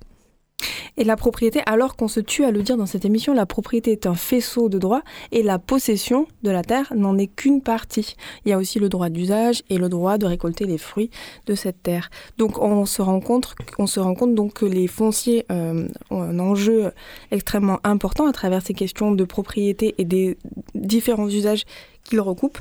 Et 0.97 1.05
la 1.05 1.17
propriété, 1.17 1.61
alors 1.67 1.97
qu'on 1.97 2.07
se 2.07 2.21
tue 2.21 2.45
à 2.45 2.53
le 2.53 2.63
dire 2.63 2.77
dans 2.77 2.87
cette 2.87 3.05
émission, 3.05 3.35
la 3.35 3.47
propriété 3.47 3.93
est 3.93 4.07
un 4.07 4.15
faisceau 4.15 4.69
de 4.69 4.79
droits 4.79 5.03
et 5.33 5.43
la 5.43 5.59
possession 5.59 6.27
de 6.43 6.51
la 6.51 6.63
terre 6.63 6.93
n'en 6.95 7.19
est 7.19 7.27
qu'une 7.27 7.63
partie. 7.63 8.15
Il 8.45 8.51
y 8.51 8.53
a 8.53 8.59
aussi 8.59 8.79
le 8.79 8.89
droit 8.89 9.09
d'usage 9.09 9.63
et 9.71 9.79
le 9.79 9.89
droit 9.89 10.19
de 10.19 10.27
récolter 10.27 10.67
les 10.67 10.79
fruits 10.79 11.11
de 11.47 11.55
cette 11.55 11.83
terre. 11.83 12.11
Donc 12.39 12.59
on 12.61 12.87
se 12.87 13.03
rend 13.03 13.21
compte, 13.21 13.55
on 13.79 13.89
se 13.89 13.99
rend 13.99 14.15
compte 14.15 14.35
donc 14.35 14.55
que 14.55 14.67
les 14.67 14.87
fonciers 14.87 15.47
euh, 15.51 15.89
ont 16.11 16.23
un 16.23 16.39
enjeu 16.39 16.93
extrêmement 17.33 17.81
important 17.83 18.27
à 18.29 18.33
travers 18.33 18.63
ces 18.63 18.75
questions 18.75 19.13
de 19.13 19.25
propriété 19.25 19.95
et 19.99 20.05
des 20.05 20.39
différents 20.75 21.29
usages 21.29 21.65
qu'ils 22.05 22.21
recoupent. 22.21 22.61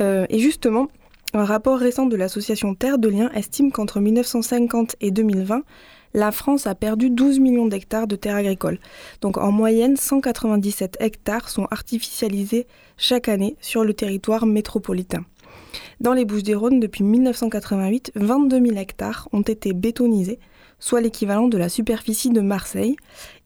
Euh, 0.00 0.26
et 0.28 0.38
justement, 0.38 0.88
un 1.32 1.44
rapport 1.44 1.78
récent 1.78 2.06
de 2.06 2.16
l'association 2.16 2.74
Terre 2.74 2.98
de 2.98 3.08
Liens 3.08 3.30
estime 3.34 3.70
qu'entre 3.70 4.00
1950 4.00 4.96
et 5.00 5.10
2020, 5.10 5.62
la 6.14 6.32
France 6.32 6.66
a 6.66 6.74
perdu 6.74 7.10
12 7.10 7.38
millions 7.38 7.66
d'hectares 7.66 8.06
de 8.06 8.16
terres 8.16 8.36
agricoles. 8.36 8.78
Donc 9.20 9.38
en 9.38 9.52
moyenne, 9.52 9.96
197 9.96 10.96
hectares 11.00 11.48
sont 11.48 11.66
artificialisés 11.70 12.66
chaque 12.96 13.28
année 13.28 13.56
sur 13.60 13.84
le 13.84 13.94
territoire 13.94 14.46
métropolitain. 14.46 15.24
Dans 16.00 16.14
les 16.14 16.24
Bouches-des-Rhônes, 16.24 16.80
depuis 16.80 17.04
1988, 17.04 18.12
22 18.14 18.66
000 18.66 18.76
hectares 18.76 19.28
ont 19.32 19.42
été 19.42 19.72
bétonisés, 19.72 20.38
soit 20.78 21.00
l'équivalent 21.00 21.48
de 21.48 21.58
la 21.58 21.68
superficie 21.68 22.30
de 22.30 22.40
Marseille. 22.40 22.96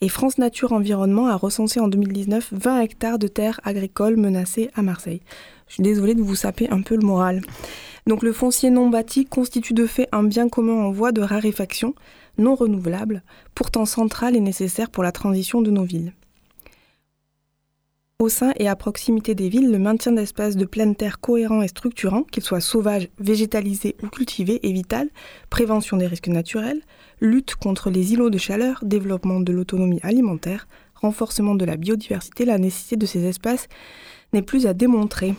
Et 0.01 0.09
France 0.09 0.39
Nature 0.39 0.73
Environnement 0.73 1.27
a 1.27 1.37
recensé 1.37 1.81
en 1.81 1.89
2019 1.89 2.51
20 2.53 2.81
hectares 2.81 3.19
de 3.19 3.27
terres 3.27 3.61
agricoles 3.65 4.17
menacées 4.17 4.71
à 4.75 4.83
Marseille. 4.83 5.21
Je 5.69 5.75
suis 5.75 5.83
désolée 5.83 6.15
de 6.15 6.23
vous 6.23 6.37
saper 6.37 6.71
un 6.71 6.83
peu 6.83 6.95
le 6.97 7.05
moral. 7.05 7.43
Donc 8.07 8.23
le 8.23 8.33
foncier 8.33 8.71
non 8.71 8.91
bâti 8.91 9.25
constitue 9.25 9.75
de 9.75 9.87
fait 9.87 10.09
un 10.13 10.23
bien 10.23 10.49
commun 10.49 10.85
en 10.85 10.93
voie 10.93 11.11
de 11.11 11.23
raréfaction, 11.23 11.95
non 12.39 12.55
renouvelable, 12.55 13.23
pourtant 13.55 13.87
central 13.87 14.37
et 14.37 14.41
nécessaire 14.41 14.91
pour 14.91 15.03
la 15.03 15.13
transition 15.13 15.63
de 15.63 15.71
nos 15.71 15.85
villes. 15.85 16.13
Au 18.21 18.29
sein 18.29 18.53
et 18.59 18.69
à 18.69 18.77
proximité 18.77 19.35
des 19.35 19.49
villes, 19.49 19.73
le 19.73 19.79
maintien 19.79 20.13
d'espaces 20.13 20.57
de 20.57 20.65
pleine 20.65 20.95
terre 20.95 21.21
cohérents 21.21 21.63
et 21.63 21.69
structurants, 21.69 22.23
qu'ils 22.23 22.45
soient 22.45 22.61
sauvages, 22.61 23.09
végétalisés 23.19 23.97
ou 24.03 24.07
cultivés, 24.07 24.61
est 24.63 24.73
vital. 24.73 25.11
Prévention 25.51 25.97
des 25.97 26.07
risques 26.07 26.29
naturels, 26.29 26.81
lutte 27.21 27.57
contre 27.57 27.91
les 27.91 28.13
îlots 28.13 28.31
de 28.31 28.39
chaleur, 28.39 28.79
développement 28.83 29.41
de 29.41 29.53
l'autonomie 29.53 30.01
alimentaire, 30.03 30.69
renforcement 30.95 31.57
de 31.57 31.65
la 31.65 31.77
biodiversité, 31.77 32.45
la 32.45 32.57
nécessité 32.57 32.97
de 32.97 33.05
ces 33.05 33.25
espaces 33.25 33.69
n'est 34.33 34.43
plus 34.43 34.67
à 34.67 34.75
démontrer. 34.75 35.35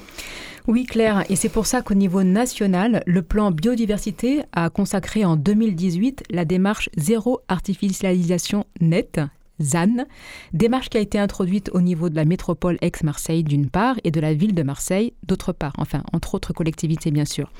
Oui, 0.67 0.86
Claire, 0.86 1.23
et 1.30 1.36
c'est 1.36 1.49
pour 1.49 1.67
ça 1.67 1.84
qu'au 1.84 1.93
niveau 1.93 2.23
national, 2.23 3.04
le 3.06 3.21
plan 3.21 3.51
biodiversité 3.51 4.41
a 4.51 4.71
consacré 4.71 5.23
en 5.23 5.36
2018 5.36 6.23
la 6.32 6.43
démarche 6.43 6.89
zéro 6.97 7.41
artificialisation 7.47 8.65
nette, 8.82 9.21
ZAN, 9.60 10.06
démarche 10.54 10.89
qui 10.89 10.98
a 10.98 11.02
été 11.02 11.18
introduite 11.18 11.70
au 11.74 11.82
niveau 11.82 12.10
de 12.10 12.15
la 12.15 12.26
métropole 12.26 12.78
ex-Marseille 12.82 13.44
d'une 13.44 13.70
part 13.70 13.96
et 14.04 14.12
de 14.12 14.20
la 14.20 14.34
ville 14.34 14.54
de 14.54 14.63
Marseille 14.63 15.13
d'autre 15.24 15.54
part, 15.54 15.74
enfin 15.78 16.04
entre 16.13 16.36
autres 16.36 16.54
collectivités 16.54 17.12
bien 17.12 17.26
sûr. 17.26 17.52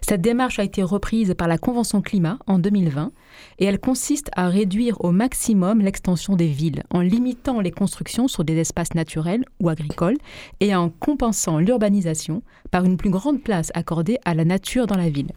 Cette 0.00 0.20
démarche 0.20 0.58
a 0.58 0.64
été 0.64 0.82
reprise 0.82 1.34
par 1.36 1.48
la 1.48 1.58
Convention 1.58 2.02
climat 2.02 2.38
en 2.46 2.58
2020 2.58 3.12
et 3.58 3.64
elle 3.64 3.80
consiste 3.80 4.30
à 4.36 4.48
réduire 4.48 5.04
au 5.04 5.10
maximum 5.10 5.80
l'extension 5.80 6.36
des 6.36 6.46
villes 6.46 6.82
en 6.90 7.00
limitant 7.00 7.60
les 7.60 7.70
constructions 7.70 8.28
sur 8.28 8.44
des 8.44 8.58
espaces 8.58 8.94
naturels 8.94 9.44
ou 9.60 9.68
agricoles 9.68 10.18
et 10.60 10.74
en 10.74 10.90
compensant 10.90 11.58
l'urbanisation 11.58 12.42
par 12.70 12.84
une 12.84 12.96
plus 12.96 13.10
grande 13.10 13.42
place 13.42 13.70
accordée 13.74 14.18
à 14.24 14.34
la 14.34 14.44
nature 14.44 14.86
dans 14.86 14.96
la 14.96 15.10
ville. 15.10 15.32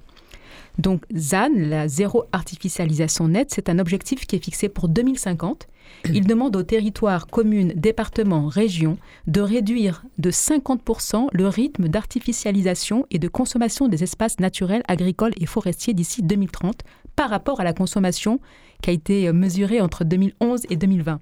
Donc 0.80 1.04
ZAN, 1.15 1.52
la 1.56 1.88
zéro 1.88 2.26
artificialisation 2.32 3.28
nette, 3.28 3.52
c'est 3.54 3.69
un 3.69 3.80
objectif 3.80 4.26
qui 4.26 4.36
est 4.36 4.43
fixé 4.43 4.69
pour 4.69 4.89
2050 4.89 5.67
il 6.06 6.28
demande 6.28 6.56
aux 6.56 6.63
territoires, 6.63 7.28
communes, 7.28 7.74
départements, 7.76 8.48
régions 8.48 8.98
de 9.28 9.41
réduire 9.41 10.04
de 10.17 10.32
50% 10.32 11.28
le 11.32 11.48
rythme 11.48 11.88
d'artificialisation 11.88 13.06
et 13.12 13.19
de 13.19 13.28
consommation 13.28 13.88
des 13.88 14.04
espaces 14.04 14.39
naturels, 14.39 14.84
agricoles 14.88 15.34
et 15.39 15.46
forestiers 15.46 15.93
d'ici 15.93 16.24
2030 16.24 16.82
par 17.15 17.30
rapport 17.30 17.62
à 17.62 17.63
la 17.63 17.74
consommation 17.74 18.39
qui 18.82 18.89
a 18.89 18.93
été 18.93 19.32
mesurée 19.32 19.82
entre 19.82 20.04
2011 20.04 20.63
et 20.69 20.76
2020. 20.76 21.22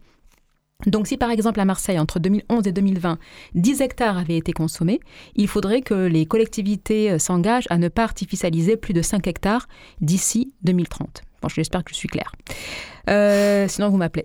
Donc 0.88 1.08
si 1.08 1.17
par 1.17 1.32
exemple 1.32 1.60
à 1.60 1.65
Marseille, 1.65 2.00
entre 2.00 2.20
2011 2.20 2.67
et 2.67 2.72
2020, 2.72 3.17
10 3.56 3.82
hectares 3.82 4.17
avaient 4.17 4.38
été 4.38 4.52
consommés, 4.54 5.00
il 5.36 5.48
faudrait 5.48 5.82
que 5.82 5.94
les 5.94 6.26
collectivités 6.26 7.12
euh, 7.12 7.20
s'engagent 7.20 7.67
à 7.70 7.78
ne 7.78 7.88
pas 7.88 8.04
artificialiser 8.04 8.78
plus 8.78 8.94
de 8.94 9.02
5 9.02 9.28
hectares 9.28 9.67
d'ici 10.02 10.54
2030. 10.63 11.24
Bon, 11.41 11.50
j'espère 11.50 11.84
que 11.84 11.91
je 11.91 11.96
suis 11.96 12.08
claire. 12.08 12.32
Euh, 13.10 13.67
sinon, 13.67 13.89
vous 13.89 13.98
m'appelez. 13.98 14.24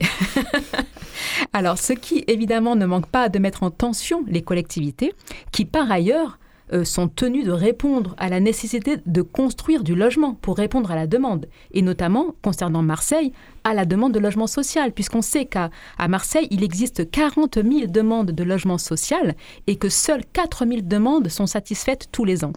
Alors, 1.53 1.79
ce 1.79 1.95
qui 1.95 2.25
évidemment 2.27 2.77
ne 2.77 2.85
manque 2.85 3.07
pas 3.07 3.31
de 3.31 3.38
mettre 3.38 3.62
en 3.62 3.71
tension 3.71 4.23
les 4.27 4.42
collectivités, 4.42 5.14
qui 5.51 5.64
par 5.64 5.90
ailleurs 5.90 6.38
euh, 6.72 6.85
sont 6.85 7.09
tenus 7.09 7.44
de 7.44 7.52
répondre 7.52 8.14
à 8.18 8.29
la 8.29 8.40
nécessité 8.40 8.96
de 9.07 9.22
construire 9.22 9.85
du 9.85 9.94
logement 9.94 10.35
pour 10.35 10.57
répondre 10.57 10.90
à 10.90 10.96
la 10.96 11.07
demande, 11.07 11.46
et 11.72 11.83
notamment 11.83 12.35
concernant 12.42 12.83
Marseille, 12.83 13.33
à 13.64 13.74
la 13.74 13.85
demande 13.85 14.12
de 14.12 14.18
logement 14.18 14.46
social, 14.46 14.92
puisqu'on 14.92 15.22
sait 15.22 15.44
qu'à 15.44 15.70
Marseille, 16.09 16.48
il 16.50 16.62
existe 16.62 17.11
40 17.11 17.57
000 17.57 17.87
demandes 17.88 18.31
de 18.31 18.44
logement 18.44 18.79
social 18.79 19.35
et 19.66 19.76
que 19.76 19.88
seules 19.88 20.24
4 20.33 20.66
000 20.66 20.81
demandes 20.83 21.29
sont 21.29 21.46
satisfaites 21.46 22.09
tous 22.12 22.24
les 22.24 22.44
ans. 22.44 22.52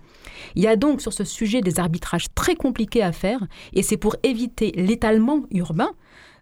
Il 0.55 0.63
y 0.63 0.67
a 0.67 0.75
donc 0.75 1.01
sur 1.01 1.13
ce 1.13 1.23
sujet 1.23 1.61
des 1.61 1.79
arbitrages 1.79 2.33
très 2.33 2.55
compliqués 2.55 3.03
à 3.03 3.11
faire, 3.11 3.47
et 3.73 3.83
c'est 3.83 3.97
pour 3.97 4.15
éviter 4.23 4.71
l'étalement 4.75 5.43
urbain 5.51 5.91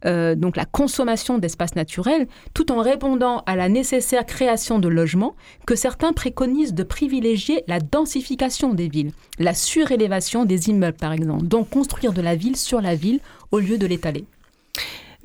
euh, 0.06 0.36
donc 0.36 0.58
la 0.58 0.66
consommation 0.66 1.38
d'espaces 1.38 1.76
naturels, 1.76 2.28
tout 2.54 2.72
en 2.72 2.82
répondant 2.82 3.44
à 3.46 3.56
la 3.56 3.70
nécessaire 3.70 4.26
création 4.26 4.80
de 4.80 4.88
logements, 4.88 5.36
que 5.66 5.76
certains 5.76 6.14
préconisent 6.14 6.74
de 6.74 6.84
privilégier 6.84 7.64
la 7.68 7.80
densification 7.80 8.74
des 8.74 8.88
villes, 8.88 9.12
la 9.40 9.54
surélévation 9.54 10.46
des 10.46 10.70
immeubles 10.70 10.98
par 10.98 11.14
exemple, 11.14 11.46
donc 11.46 11.70
construire 11.70 12.14
de 12.14 12.22
la 12.22 12.36
ville 12.36 12.58
sur 12.58 12.82
la 12.82 12.96
ville 12.96 13.20
au 13.52 13.60
lieu 13.60 13.78
de 13.78 13.88
l'étaler. 13.88 14.26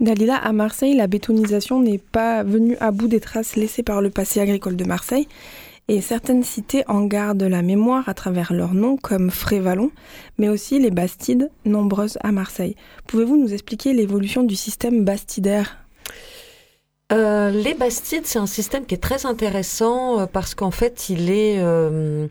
Dalila, 0.00 0.37
à 0.37 0.52
Marseille, 0.52 0.96
la 0.96 1.06
bétonisation 1.06 1.80
n'est 1.80 1.98
pas 1.98 2.42
venue 2.42 2.76
à 2.80 2.90
bout 2.90 3.06
des 3.06 3.20
traces 3.20 3.54
laissées 3.54 3.85
par 3.85 4.00
le 4.00 4.11
passé 4.11 4.40
agricole 4.40 4.74
de 4.74 4.85
Marseille 4.85 5.28
et 5.88 6.01
certaines 6.01 6.45
cités 6.45 6.85
en 6.88 7.05
gardent 7.05 7.42
la 7.42 7.62
mémoire 7.62 8.09
à 8.09 8.14
travers 8.14 8.53
leurs 8.53 8.75
noms 8.75 8.97
comme 8.97 9.31
Frévalon, 9.31 9.90
mais 10.38 10.49
aussi 10.49 10.79
les 10.79 10.90
bastides, 10.90 11.51
nombreuses 11.64 12.18
à 12.23 12.33
Marseille. 12.33 12.77
Pouvez-vous 13.07 13.37
nous 13.37 13.53
expliquer 13.53 13.92
l'évolution 13.92 14.42
du 14.42 14.57
système 14.57 15.05
bastidaire? 15.05 15.82
Euh, 17.12 17.51
les 17.51 17.75
bastides, 17.75 18.27
c'est 18.27 18.38
un 18.38 18.46
système 18.46 18.87
qui 18.87 18.94
est 18.94 19.03
très 19.03 19.27
intéressant 19.27 20.20
euh, 20.20 20.27
parce 20.27 20.55
qu'en 20.55 20.70
fait, 20.70 21.11
il 21.11 21.31
est, 21.31 21.59
euh, 21.59 22.27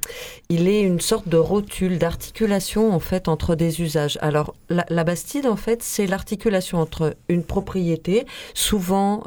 il 0.49 0.67
est 0.67 0.81
une 0.81 0.99
sorte 0.99 1.27
de 1.27 1.37
rotule, 1.37 1.99
d'articulation 1.99 2.91
en 2.91 2.99
fait 2.99 3.27
entre 3.27 3.53
des 3.53 3.81
usages. 3.81 4.17
Alors, 4.21 4.55
la, 4.69 5.03
bastide, 5.03 5.45
en 5.45 5.55
fait, 5.55 5.83
c'est 5.83 6.07
l'articulation 6.07 6.79
entre 6.79 7.15
une 7.29 7.43
propriété, 7.43 8.25
souvent 8.53 9.23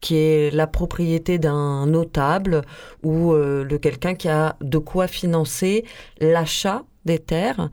qui 0.00 0.16
est 0.16 0.54
la 0.54 0.66
propriété 0.66 1.38
d'un 1.38 1.86
notable 1.86 2.62
ou 3.02 3.34
de 3.34 3.76
quelqu'un 3.76 4.14
qui 4.14 4.28
a 4.28 4.56
de 4.60 4.78
quoi 4.78 5.06
financer 5.06 5.84
l'achat 6.20 6.84
des 7.04 7.18
terres 7.18 7.70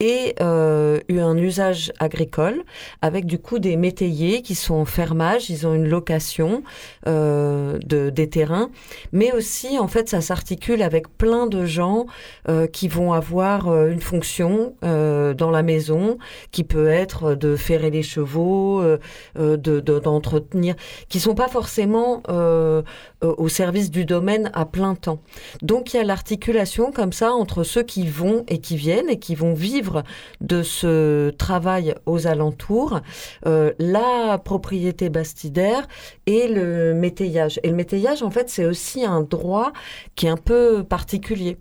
et 0.00 0.34
euh, 0.40 0.98
eu 1.08 1.20
un 1.20 1.36
usage 1.36 1.92
agricole 1.98 2.64
avec 3.02 3.26
du 3.26 3.38
coup 3.38 3.58
des 3.58 3.76
métayers 3.76 4.40
qui 4.40 4.54
sont 4.54 4.74
en 4.74 4.86
fermage, 4.86 5.50
ils 5.50 5.66
ont 5.66 5.74
une 5.74 5.88
location 5.88 6.62
euh, 7.06 7.78
de, 7.84 8.08
des 8.08 8.28
terrains, 8.28 8.70
mais 9.12 9.32
aussi 9.32 9.78
en 9.78 9.88
fait 9.88 10.08
ça 10.08 10.22
s'articule 10.22 10.82
avec 10.82 11.16
plein 11.18 11.46
de 11.46 11.66
gens 11.66 12.06
euh, 12.48 12.66
qui 12.66 12.88
vont 12.88 13.12
avoir 13.12 13.68
euh, 13.68 13.90
une 13.90 14.00
fonction 14.00 14.74
euh, 14.84 15.34
dans 15.34 15.50
la 15.50 15.62
maison 15.62 16.16
qui 16.50 16.64
peut 16.64 16.88
être 16.88 17.34
de 17.34 17.54
ferrer 17.54 17.90
les 17.90 18.02
chevaux, 18.02 18.80
euh, 18.80 18.98
de 19.36 19.80
d'entretenir, 19.80 20.74
qui 21.08 21.20
sont 21.20 21.34
pas 21.34 21.48
forcément 21.48 22.22
au 23.20 23.48
service 23.48 23.90
du 23.90 24.04
domaine 24.04 24.50
à 24.54 24.64
plein 24.64 24.94
temps. 24.94 25.20
Donc 25.62 25.92
il 25.92 25.98
y 25.98 26.00
a 26.00 26.04
l'articulation 26.04 26.92
comme 26.92 27.12
ça 27.12 27.32
entre 27.32 27.64
ceux 27.64 27.82
qui 27.82 28.06
vont 28.06 28.44
et 28.48 28.58
qui 28.58 28.76
viennent 28.76 29.10
et 29.10 29.18
qui 29.18 29.34
vont 29.34 29.52
vivre 29.52 29.89
de 30.40 30.62
ce 30.62 31.30
travail 31.30 31.94
aux 32.06 32.26
alentours, 32.26 33.00
euh, 33.46 33.72
la 33.78 34.38
propriété 34.38 35.08
bastidaire 35.08 35.86
et 36.26 36.48
le 36.48 36.94
métayage. 36.94 37.60
Et 37.62 37.68
le 37.68 37.74
métayage, 37.74 38.22
en 38.22 38.30
fait, 38.30 38.48
c'est 38.48 38.64
aussi 38.64 39.04
un 39.04 39.22
droit 39.22 39.72
qui 40.14 40.26
est 40.26 40.30
un 40.30 40.36
peu 40.36 40.84
particulier. 40.84 41.56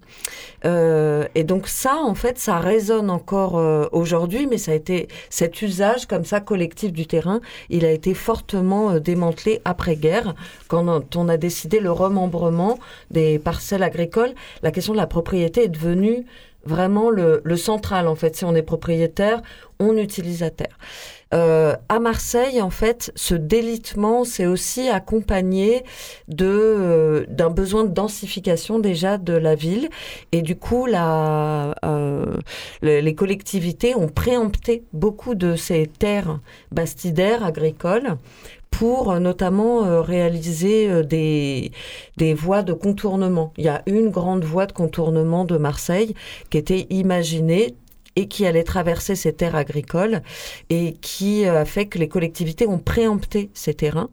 Euh, 0.66 1.26
et 1.36 1.44
donc 1.44 1.68
ça, 1.68 1.96
en 2.04 2.16
fait, 2.16 2.38
ça 2.38 2.60
résonne 2.60 3.10
encore 3.10 3.58
euh, 3.58 3.88
aujourd'hui, 3.92 4.48
mais 4.48 4.58
ça 4.58 4.72
a 4.72 4.76
été 4.76 5.08
cet 5.30 5.62
usage 5.62 6.06
comme 6.06 6.26
ça 6.26 6.40
collectif 6.40 6.92
du 6.92 7.06
terrain, 7.06 7.40
il 7.70 7.86
a 7.86 7.92
été 7.92 8.14
fortement 8.14 9.00
démantelé 9.00 9.62
après-guerre 9.66 10.36
quand 10.68 11.16
on 11.16 11.30
a 11.30 11.38
décidé 11.38 11.80
le 11.80 11.92
remembrement 11.92 12.78
des 13.12 13.40
parcelles 13.40 13.84
agricoles. 13.84 14.34
La 14.64 14.72
question 14.72 14.94
de 14.94 14.98
la 14.98 15.08
propriété 15.08 15.66
est 15.66 15.70
devenue 15.70 16.26
vraiment 16.66 17.10
le, 17.10 17.42
central 17.56 18.08
en 18.08 18.16
fait. 18.16 18.36
Si 18.36 18.46
on 18.46 18.56
est 18.56 18.62
propriétaire, 18.62 19.42
on 19.80 19.98
utilise 19.98 20.42
la 20.42 20.50
terre. 20.50 20.78
Euh, 21.34 21.76
à 21.90 22.00
Marseille, 22.00 22.60
en 22.60 22.72
fait, 22.72 23.12
ce 23.16 23.36
délitement, 23.36 24.24
c'est 24.24 24.48
aussi 24.48 24.90
accompagné 24.90 25.84
de 26.28 26.48
euh, 26.48 27.26
d'un 27.30 27.52
besoin 27.52 27.84
de 27.84 27.90
densification 27.90 28.80
déjà 28.80 29.20
de 29.20 29.34
la 29.34 29.54
ville, 29.54 29.90
et 30.32 30.42
du 30.42 30.56
coup, 30.56 30.88
la, 30.88 31.76
euh, 31.86 32.26
les 32.82 33.14
collectivités 33.14 33.96
ont 33.96 34.08
préempté 34.08 34.84
beaucoup 34.92 35.36
de 35.36 35.56
ces 35.56 35.86
terres 35.86 36.40
bastidaires 36.72 37.46
agricoles 37.46 38.18
pour 38.72 39.12
euh, 39.12 39.20
notamment 39.20 39.86
euh, 39.86 40.02
réaliser 40.02 40.90
euh, 40.90 41.04
des, 41.04 41.72
des 42.18 42.34
voies 42.34 42.64
de 42.64 42.74
contournement. 42.74 43.54
Il 43.58 43.66
y 43.66 43.70
a 43.70 43.82
une 43.86 44.10
grande 44.10 44.44
voie 44.44 44.66
de 44.66 44.72
contournement 44.72 45.46
de 45.46 45.58
Marseille 45.58 46.16
qui 46.50 46.58
était 46.58 46.88
imaginée 46.90 47.76
et 48.16 48.28
qui 48.28 48.46
allait 48.46 48.64
traverser 48.64 49.16
ces 49.16 49.34
terres 49.34 49.56
agricoles 49.56 50.22
et 50.70 50.94
qui 51.02 51.46
a 51.46 51.66
fait 51.66 51.86
que 51.86 51.98
les 52.00 52.08
collectivités 52.08 52.68
ont 52.68 52.80
préempté 52.80 53.50
ces 53.54 53.74
terrains, 53.74 54.10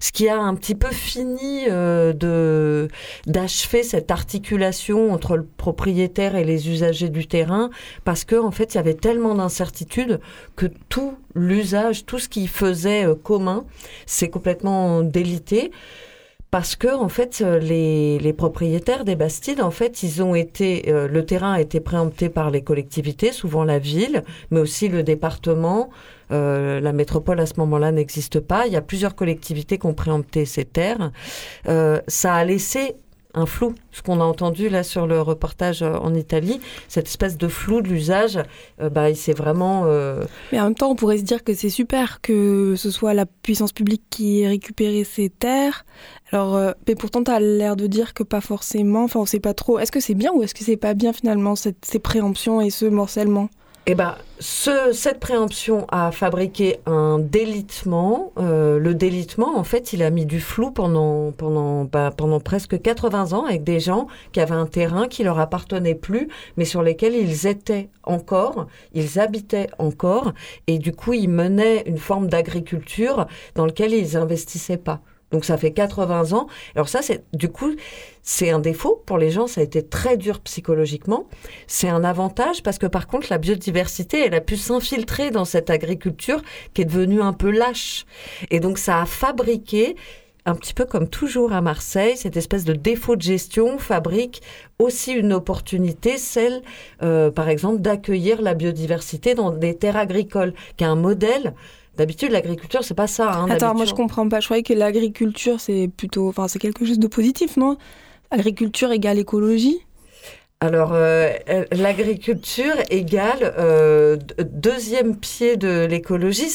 ce 0.00 0.12
qui 0.12 0.28
a 0.28 0.38
un 0.38 0.54
petit 0.54 0.74
peu 0.74 0.90
fini 0.90 1.66
de 1.66 2.88
d'achever 3.26 3.82
cette 3.82 4.10
articulation 4.10 5.12
entre 5.12 5.36
le 5.36 5.44
propriétaire 5.44 6.36
et 6.36 6.44
les 6.44 6.68
usagers 6.68 7.08
du 7.08 7.26
terrain 7.26 7.70
parce 8.04 8.24
que 8.24 8.36
en 8.36 8.50
fait 8.50 8.74
il 8.74 8.76
y 8.76 8.80
avait 8.80 8.94
tellement 8.94 9.34
d'incertitudes 9.34 10.20
que 10.56 10.66
tout 10.88 11.16
l'usage, 11.34 12.06
tout 12.06 12.18
ce 12.18 12.28
qui 12.28 12.46
faisait 12.46 13.04
euh, 13.04 13.14
commun, 13.14 13.64
c'est 14.06 14.28
complètement 14.28 15.02
délité 15.02 15.70
parce 16.54 16.76
que 16.76 16.86
en 16.86 17.08
fait 17.08 17.40
les, 17.40 18.20
les, 18.20 18.32
propriétaires 18.32 19.04
des 19.04 19.16
Bastides 19.16 19.60
en 19.60 19.72
fait 19.72 20.04
ils 20.04 20.22
ont 20.22 20.36
été 20.36 20.84
euh, 20.86 21.08
le 21.08 21.26
terrain 21.26 21.54
a 21.54 21.60
été 21.60 21.80
préempté 21.80 22.28
par 22.28 22.52
les 22.52 22.62
collectivités 22.62 23.32
souvent 23.32 23.64
la 23.64 23.80
ville 23.80 24.22
mais 24.52 24.60
aussi 24.60 24.86
le 24.86 25.02
département. 25.02 25.90
Euh, 26.30 26.78
la 26.80 26.92
métropole 26.92 27.40
à 27.40 27.46
ce 27.46 27.54
moment-là 27.58 27.90
n'existe 27.90 28.38
pas. 28.38 28.68
Il 28.68 28.72
y 28.72 28.76
a 28.76 28.80
plusieurs 28.80 29.16
collectivités 29.16 29.78
qui 29.78 29.86
ont 29.86 29.94
préempté 29.94 30.44
ces 30.44 30.64
terres. 30.64 31.10
Ça 31.66 32.34
a 32.34 32.44
laissé 32.44 32.94
un 33.34 33.46
flou. 33.46 33.74
Ce 33.92 34.02
qu'on 34.02 34.20
a 34.20 34.24
entendu 34.24 34.68
là 34.68 34.82
sur 34.82 35.06
le 35.06 35.20
reportage 35.20 35.82
euh, 35.82 35.94
en 35.94 36.14
Italie, 36.14 36.60
cette 36.88 37.06
espèce 37.06 37.36
de 37.36 37.48
flou 37.48 37.80
de 37.80 37.88
l'usage, 37.88 38.38
euh, 38.80 38.88
bah, 38.88 39.10
il 39.10 39.16
s'est 39.16 39.32
vraiment. 39.32 39.84
Euh, 39.86 40.24
mais 40.52 40.60
en 40.60 40.64
même 40.64 40.74
temps, 40.74 40.90
on 40.90 40.96
pourrait 40.96 41.18
se 41.18 41.22
dire 41.22 41.44
que 41.44 41.54
c'est 41.54 41.70
super 41.70 42.20
que 42.20 42.74
ce 42.76 42.90
soit 42.90 43.14
la 43.14 43.26
puissance 43.26 43.72
publique 43.72 44.02
qui 44.10 44.42
ait 44.42 44.48
récupéré 44.48 45.04
ces 45.04 45.30
terres. 45.30 45.84
Alors, 46.32 46.74
mais 46.88 46.94
pourtant, 46.94 47.22
tu 47.22 47.30
as 47.30 47.40
l'air 47.40 47.76
de 47.76 47.86
dire 47.86 48.14
que 48.14 48.22
pas 48.22 48.40
forcément. 48.40 49.04
Enfin, 49.04 49.20
on 49.20 49.26
sait 49.26 49.40
pas 49.40 49.54
trop. 49.54 49.78
Est-ce 49.78 49.92
que 49.92 50.00
c'est 50.00 50.14
bien 50.14 50.32
ou 50.32 50.42
est-ce 50.42 50.54
que 50.54 50.64
c'est 50.64 50.76
pas 50.76 50.94
bien 50.94 51.12
finalement 51.12 51.54
cette, 51.54 51.84
ces 51.84 51.98
préemptions 51.98 52.60
et 52.60 52.70
ce 52.70 52.86
morcellement? 52.86 53.48
Eh 53.86 53.94
ben, 53.94 54.14
ce, 54.38 54.92
cette 54.92 55.20
préemption 55.20 55.86
a 55.90 56.10
fabriqué 56.10 56.78
un 56.86 57.18
délitement. 57.18 58.32
Euh, 58.38 58.78
le 58.78 58.94
délitement, 58.94 59.58
en 59.58 59.64
fait, 59.64 59.92
il 59.92 60.02
a 60.02 60.08
mis 60.08 60.24
du 60.24 60.40
flou 60.40 60.70
pendant, 60.70 61.32
pendant, 61.32 61.84
bah, 61.84 62.10
pendant 62.16 62.40
presque 62.40 62.80
80 62.80 63.34
ans 63.34 63.44
avec 63.44 63.62
des 63.62 63.80
gens 63.80 64.06
qui 64.32 64.40
avaient 64.40 64.54
un 64.54 64.66
terrain 64.66 65.06
qui 65.06 65.22
leur 65.22 65.38
appartenait 65.38 65.94
plus, 65.94 66.28
mais 66.56 66.64
sur 66.64 66.82
lesquels 66.82 67.14
ils 67.14 67.46
étaient 67.46 67.90
encore, 68.04 68.68
ils 68.94 69.18
habitaient 69.20 69.68
encore, 69.78 70.32
et 70.66 70.78
du 70.78 70.92
coup, 70.92 71.12
ils 71.12 71.28
menaient 71.28 71.82
une 71.84 71.98
forme 71.98 72.28
d'agriculture 72.28 73.26
dans 73.54 73.66
laquelle 73.66 73.92
ils 73.92 74.16
investissaient 74.16 74.78
pas. 74.78 75.00
Donc 75.34 75.44
ça 75.44 75.56
fait 75.56 75.72
80 75.72 76.32
ans. 76.32 76.46
Alors 76.76 76.88
ça, 76.88 77.02
c'est 77.02 77.24
du 77.32 77.48
coup, 77.48 77.74
c'est 78.22 78.50
un 78.50 78.60
défaut 78.60 79.02
pour 79.04 79.18
les 79.18 79.32
gens. 79.32 79.48
Ça 79.48 79.62
a 79.62 79.64
été 79.64 79.82
très 79.82 80.16
dur 80.16 80.38
psychologiquement. 80.38 81.26
C'est 81.66 81.88
un 81.88 82.04
avantage 82.04 82.62
parce 82.62 82.78
que 82.78 82.86
par 82.86 83.08
contre, 83.08 83.26
la 83.30 83.38
biodiversité, 83.38 84.24
elle 84.24 84.34
a 84.34 84.40
pu 84.40 84.56
s'infiltrer 84.56 85.32
dans 85.32 85.44
cette 85.44 85.70
agriculture 85.70 86.40
qui 86.72 86.82
est 86.82 86.84
devenue 86.84 87.20
un 87.20 87.32
peu 87.32 87.50
lâche. 87.50 88.06
Et 88.52 88.60
donc 88.60 88.78
ça 88.78 89.02
a 89.02 89.06
fabriqué 89.06 89.96
un 90.46 90.54
petit 90.54 90.72
peu 90.72 90.84
comme 90.84 91.08
toujours 91.08 91.52
à 91.52 91.60
Marseille, 91.62 92.16
cette 92.16 92.36
espèce 92.36 92.64
de 92.64 92.74
défaut 92.74 93.16
de 93.16 93.22
gestion 93.22 93.78
fabrique 93.78 94.40
aussi 94.78 95.14
une 95.14 95.32
opportunité, 95.32 96.16
celle, 96.16 96.62
euh, 97.02 97.32
par 97.32 97.48
exemple, 97.48 97.80
d'accueillir 97.80 98.40
la 98.40 98.54
biodiversité 98.54 99.34
dans 99.34 99.50
des 99.50 99.74
terres 99.74 99.96
agricoles, 99.96 100.54
qui 100.76 100.84
est 100.84 100.86
un 100.86 100.96
modèle. 100.96 101.54
D'habitude, 101.96 102.32
l'agriculture, 102.32 102.82
c'est 102.84 102.94
pas 102.94 103.06
ça. 103.06 103.30
hein. 103.32 103.48
Attends, 103.50 103.74
moi 103.74 103.84
je 103.84 103.94
comprends 103.94 104.28
pas. 104.28 104.40
Je 104.40 104.46
croyais 104.46 104.62
que 104.62 104.72
l'agriculture 104.74 105.60
c'est 105.60 105.88
plutôt, 105.96 106.28
enfin 106.28 106.48
c'est 106.48 106.58
quelque 106.58 106.84
chose 106.84 106.98
de 106.98 107.06
positif, 107.06 107.56
non? 107.56 107.76
Agriculture 108.30 108.90
égale 108.92 109.18
écologie? 109.18 109.78
Alors, 110.60 110.92
euh, 110.94 111.30
l'agriculture 111.72 112.72
égale 112.88 113.54
euh, 113.58 114.16
deuxième 114.50 115.14
pied 115.16 115.56
de 115.58 115.84
l'écologie. 115.84 116.48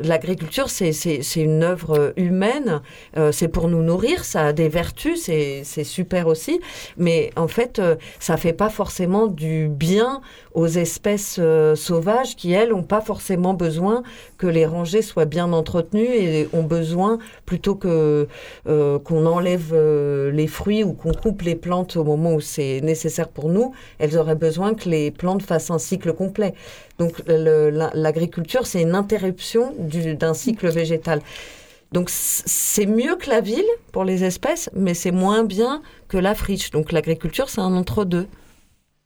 L'agriculture, 0.00 0.68
c'est- 0.68 1.36
une 1.36 1.62
œuvre 1.62 2.12
humaine. 2.16 2.82
Euh, 3.16 3.30
c'est 3.30 3.46
pour 3.48 3.68
nous 3.68 3.82
nourrir. 3.82 4.24
Ça 4.24 4.46
a 4.48 4.52
des 4.52 4.68
vertus. 4.68 5.20
C'est 5.22 5.84
super 5.84 6.26
aussi. 6.26 6.60
Mais 6.96 7.30
en 7.36 7.46
fait, 7.46 7.80
ça 8.18 8.36
fait 8.36 8.52
pas 8.52 8.68
forcément 8.68 9.28
du 9.28 9.68
bien 9.68 10.22
aux 10.54 10.66
espèces 10.66 11.36
euh, 11.38 11.74
sauvages 11.74 12.36
qui, 12.36 12.52
elles, 12.52 12.72
ont 12.72 12.82
pas 12.82 13.00
forcément 13.00 13.54
besoin 13.54 14.02
que 14.38 14.46
les 14.46 14.66
rangées 14.66 15.02
soient 15.02 15.24
bien 15.24 15.52
entretenues 15.52 16.04
et 16.06 16.48
ont 16.52 16.62
besoin 16.62 17.18
plutôt 17.46 17.74
que 17.74 18.28
euh, 18.68 18.98
qu'on 18.98 19.26
enlève 19.26 19.70
euh, 19.72 20.30
les 20.30 20.46
fruits 20.46 20.84
ou 20.84 20.92
qu'on 20.92 21.12
coupe 21.12 21.42
les 21.42 21.54
plantes 21.54 21.96
au 21.96 22.04
moment 22.04 22.34
où 22.34 22.40
c'est 22.40 22.80
nécessaire 22.82 23.28
pour 23.28 23.48
nous, 23.48 23.72
elles 23.98 24.16
auraient 24.18 24.34
besoin 24.34 24.74
que 24.74 24.88
les 24.88 25.10
plantes 25.10 25.42
fassent 25.42 25.70
un 25.70 25.78
cycle 25.78 26.12
complet. 26.12 26.54
Donc 26.98 27.22
l'agriculture, 27.26 28.66
c'est 28.66 28.82
une 28.82 28.94
interruption 28.94 29.74
du- 29.78 30.14
d'un 30.14 30.34
cycle 30.34 30.68
végétal. 30.68 31.20
Donc 31.92 32.08
c'est 32.10 32.86
mieux 32.86 33.16
que 33.16 33.28
la 33.28 33.40
ville 33.40 33.64
pour 33.92 34.04
les 34.04 34.24
espèces, 34.24 34.70
mais 34.74 34.94
c'est 34.94 35.10
moins 35.10 35.44
bien 35.44 35.82
que 36.08 36.16
la 36.16 36.34
friche. 36.34 36.70
Donc 36.70 36.92
l'agriculture, 36.92 37.48
c'est 37.48 37.60
un 37.60 37.74
entre-deux 37.74 38.26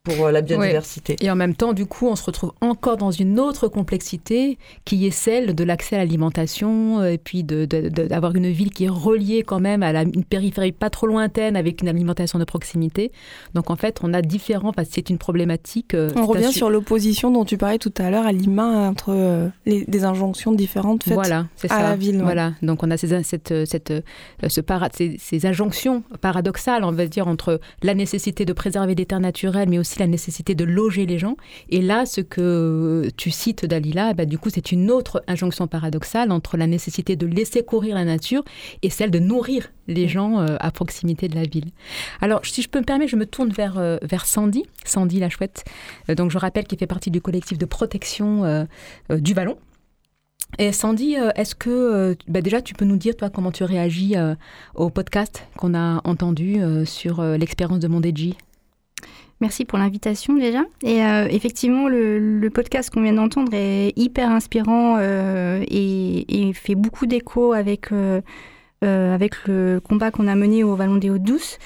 pour 0.06 0.26
euh, 0.26 0.30
la 0.32 0.40
biodiversité. 0.40 1.16
Et 1.20 1.30
en 1.30 1.36
même 1.36 1.54
temps, 1.54 1.72
du 1.72 1.84
coup, 1.86 2.06
on 2.06 2.16
se 2.16 2.24
retrouve 2.24 2.52
encore 2.60 2.96
dans 2.96 3.10
une 3.10 3.38
autre 3.40 3.68
complexité 3.68 4.58
qui 4.84 5.06
est 5.06 5.10
celle 5.10 5.54
de 5.54 5.64
l'accès 5.64 5.96
à 5.96 5.98
l'alimentation 5.98 7.00
euh, 7.00 7.12
et 7.12 7.18
puis 7.18 7.42
de- 7.44 7.64
de- 7.64 7.88
de- 7.88 8.04
d'avoir 8.06 8.34
une 8.36 8.50
ville 8.50 8.70
qui 8.70 8.84
est 8.84 8.88
reliée 8.88 9.42
quand 9.42 9.60
même 9.60 9.82
à 9.82 9.92
la, 9.92 10.02
une 10.02 10.24
périphérie 10.24 10.72
pas 10.72 10.90
trop 10.90 11.06
lointaine 11.06 11.56
avec 11.56 11.82
une 11.82 11.88
alimentation 11.88 12.38
de 12.38 12.44
proximité. 12.44 13.10
Donc 13.54 13.70
en 13.70 13.76
fait, 13.76 13.98
on 14.02 14.14
a 14.14 14.22
différents, 14.22 14.68
enfin, 14.70 14.84
c'est 14.88 15.10
une 15.10 15.18
problématique. 15.18 15.94
euh, 15.94 16.10
On 16.16 16.26
revient 16.26 16.52
sur 16.52 16.70
l'opposition 16.70 17.30
dont 17.30 17.44
tu 17.44 17.58
parlais 17.58 17.78
tout 17.78 17.92
à 17.98 18.10
l'heure 18.10 18.26
à 18.26 18.32
Lima 18.32 18.88
entre 18.88 19.10
euh, 19.10 19.48
les, 19.66 19.84
des 19.86 20.04
injonctions 20.04 20.52
différentes 20.52 21.02
faites 21.04 21.14
Voilà, 21.14 21.46
à 21.64 21.68
ça. 21.68 21.82
la 21.82 21.96
ville. 21.96 22.16
ouais. 22.18 22.22
Voilà, 22.22 22.52
donc 22.62 22.82
on 22.82 22.90
a 22.90 22.96
ces, 22.96 23.22
cette, 23.24 23.66
cette, 23.66 23.92
ce 24.48 24.60
para- 24.60 24.88
ces, 24.92 25.16
ces 25.18 25.46
injonctions 25.46 26.02
paradoxales, 26.20 26.84
on 26.84 26.92
va 26.92 27.06
dire, 27.06 27.26
entre 27.28 27.60
la 27.82 27.94
nécessité 27.94 28.44
de 28.44 28.52
préserver 28.52 28.94
des 28.94 29.06
terres 29.06 29.20
naturelles, 29.20 29.68
mais 29.68 29.78
aussi 29.78 29.95
la 29.98 30.06
nécessité 30.06 30.54
de 30.54 30.64
loger 30.64 31.06
les 31.06 31.18
gens. 31.18 31.36
Et 31.68 31.82
là, 31.82 32.06
ce 32.06 32.20
que 32.20 33.08
tu 33.16 33.30
cites, 33.30 33.64
Dalila, 33.64 34.14
bah, 34.14 34.24
du 34.24 34.38
coup, 34.38 34.50
c'est 34.50 34.72
une 34.72 34.90
autre 34.90 35.22
injonction 35.26 35.66
paradoxale 35.66 36.32
entre 36.32 36.56
la 36.56 36.66
nécessité 36.66 37.16
de 37.16 37.26
laisser 37.26 37.62
courir 37.62 37.94
la 37.94 38.04
nature 38.04 38.44
et 38.82 38.90
celle 38.90 39.10
de 39.10 39.18
nourrir 39.18 39.68
les 39.88 40.08
gens 40.08 40.40
euh, 40.40 40.56
à 40.60 40.70
proximité 40.70 41.28
de 41.28 41.34
la 41.34 41.42
ville. 41.42 41.70
Alors, 42.20 42.44
si 42.44 42.62
je 42.62 42.68
peux 42.68 42.80
me 42.80 42.84
permettre, 42.84 43.10
je 43.10 43.16
me 43.16 43.26
tourne 43.26 43.50
vers, 43.50 43.78
euh, 43.78 43.98
vers 44.02 44.26
Sandy, 44.26 44.64
Sandy 44.84 45.20
la 45.20 45.28
chouette. 45.28 45.64
Euh, 46.10 46.14
donc, 46.14 46.30
je 46.30 46.38
rappelle 46.38 46.64
qu'il 46.64 46.78
fait 46.78 46.86
partie 46.86 47.10
du 47.10 47.20
collectif 47.20 47.58
de 47.58 47.66
protection 47.66 48.66
du 49.10 49.34
Vallon. 49.34 49.56
Et 50.58 50.72
Sandy, 50.72 51.16
est-ce 51.34 51.54
que 51.54 52.16
bah 52.28 52.40
déjà 52.40 52.62
tu 52.62 52.74
peux 52.74 52.84
nous 52.84 52.96
dire 52.96 53.16
toi 53.16 53.30
comment 53.30 53.50
tu 53.50 53.64
réagis 53.64 54.14
au 54.74 54.90
podcast 54.90 55.46
qu'on 55.56 55.74
a 55.74 56.00
entendu 56.04 56.60
sur 56.84 57.22
l'expérience 57.22 57.80
de 57.80 57.88
Mondegi 57.88 58.36
Merci 59.40 59.66
pour 59.66 59.78
l'invitation 59.78 60.34
déjà. 60.34 60.62
Et 60.82 61.04
euh, 61.04 61.28
effectivement, 61.30 61.88
le, 61.88 62.48
podcast 62.48 62.88
qu'on 62.88 63.02
vient 63.02 63.12
d'entendre 63.12 63.52
est 63.52 63.92
hyper 63.96 64.30
inspirant 64.30 64.96
euh, 64.98 65.62
et, 65.68 66.52
fait 66.54 66.74
beaucoup 66.74 67.06
d'écho 67.06 67.52
avec, 67.52 67.92
euh, 67.92 68.22
avec 68.82 69.46
le 69.46 69.80
combat 69.80 70.10
qu'on 70.10 70.26
a 70.26 70.34
mené 70.34 70.64
au 70.64 70.74
Vallon 70.74 70.96
des 70.96 71.10
Hautes-Douces. 71.10 71.58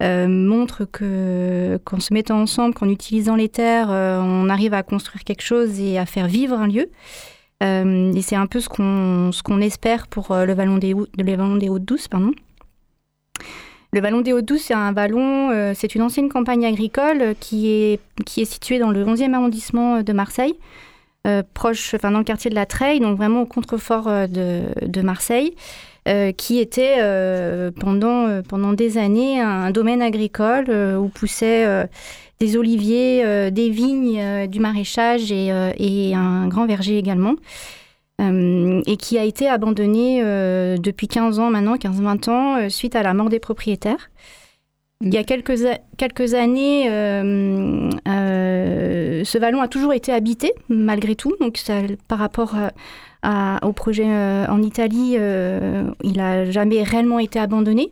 Montre 0.00 0.84
que 0.84 1.80
qu'en 1.84 2.00
se 2.00 2.12
mettant 2.12 2.38
ensemble, 2.38 2.74
qu'en 2.74 2.88
utilisant 2.88 3.34
les 3.34 3.48
terres, 3.48 3.88
on 3.88 4.48
arrive 4.48 4.74
à 4.74 4.82
construire 4.82 5.24
quelque 5.24 5.42
chose 5.42 5.80
et 5.80 5.98
à 5.98 6.06
faire 6.06 6.28
vivre 6.28 6.54
un 6.54 6.68
lieu. 6.68 6.90
Et 7.62 8.22
c'est 8.22 8.36
un 8.36 8.46
peu 8.46 8.60
ce 8.60 8.68
qu'on 8.68 9.32
ce 9.32 9.42
qu'on 9.42 9.62
espère 9.62 10.06
pour 10.06 10.36
le 10.36 10.52
Vallon 10.52 10.76
des, 10.76 10.92
le 10.92 11.36
Vallon 11.36 11.56
des 11.56 11.70
Hautes-Douces. 11.70 12.08
Pardon. 12.08 12.32
Le 13.96 14.02
Vallon 14.02 14.20
des 14.20 14.34
Hautes-Douces, 14.34 14.64
c'est 14.64 14.74
un 14.74 14.94
euh, 14.94 15.72
c'est 15.74 15.94
une 15.94 16.02
ancienne 16.02 16.28
campagne 16.28 16.66
agricole 16.66 17.22
euh, 17.22 17.34
qui 17.40 17.70
est, 17.72 17.98
qui 18.26 18.42
est 18.42 18.44
située 18.44 18.78
dans 18.78 18.90
le 18.90 19.02
11e 19.02 19.32
arrondissement 19.32 20.02
de 20.02 20.12
Marseille, 20.12 20.52
euh, 21.26 21.42
proche, 21.54 21.94
enfin 21.94 22.10
dans 22.10 22.18
le 22.18 22.24
quartier 22.24 22.50
de 22.50 22.54
la 22.54 22.66
Treille, 22.66 23.00
donc 23.00 23.16
vraiment 23.16 23.40
au 23.40 23.46
contrefort 23.46 24.06
euh, 24.06 24.26
de, 24.26 25.00
Marseille, 25.00 25.54
euh, 26.08 26.30
qui 26.32 26.58
était 26.58 26.96
euh, 26.98 27.70
pendant, 27.70 28.26
euh, 28.26 28.42
pendant 28.46 28.74
des 28.74 28.98
années 28.98 29.40
un 29.40 29.70
domaine 29.70 30.02
agricole 30.02 30.66
euh, 30.68 30.98
où 30.98 31.08
poussaient 31.08 31.64
euh, 31.64 31.86
des 32.38 32.58
oliviers, 32.58 33.24
euh, 33.24 33.48
des 33.48 33.70
vignes, 33.70 34.20
euh, 34.20 34.46
du 34.46 34.60
maraîchage 34.60 35.28
euh, 35.32 35.72
et 35.78 36.14
un 36.14 36.48
grand 36.48 36.66
verger 36.66 36.98
également. 36.98 37.36
Euh, 38.22 38.80
et 38.86 38.96
qui 38.96 39.18
a 39.18 39.24
été 39.24 39.46
abandonné 39.46 40.22
euh, 40.24 40.78
depuis 40.78 41.06
15 41.06 41.38
ans 41.38 41.50
maintenant, 41.50 41.76
15-20 41.76 42.30
ans, 42.30 42.56
euh, 42.56 42.68
suite 42.70 42.96
à 42.96 43.02
la 43.02 43.12
mort 43.12 43.28
des 43.28 43.40
propriétaires. 43.40 44.10
Il 45.02 45.12
y 45.12 45.18
a 45.18 45.24
quelques, 45.24 45.66
a- 45.66 45.78
quelques 45.98 46.32
années, 46.32 46.88
euh, 46.90 47.90
euh, 48.08 48.25
ce 49.26 49.36
vallon 49.38 49.60
a 49.60 49.68
toujours 49.68 49.92
été 49.92 50.12
habité, 50.12 50.52
malgré 50.70 51.14
tout. 51.16 51.34
Donc, 51.40 51.58
ça, 51.58 51.74
par 52.08 52.18
rapport 52.18 52.54
à- 52.54 52.70
à- 53.22 53.66
au 53.66 53.72
projet 53.72 54.06
euh, 54.06 54.46
en 54.48 54.62
Italie, 54.62 55.16
euh, 55.18 55.90
il 56.04 56.16
n'a 56.18 56.48
jamais 56.50 56.82
réellement 56.82 57.18
été 57.18 57.38
abandonné. 57.40 57.90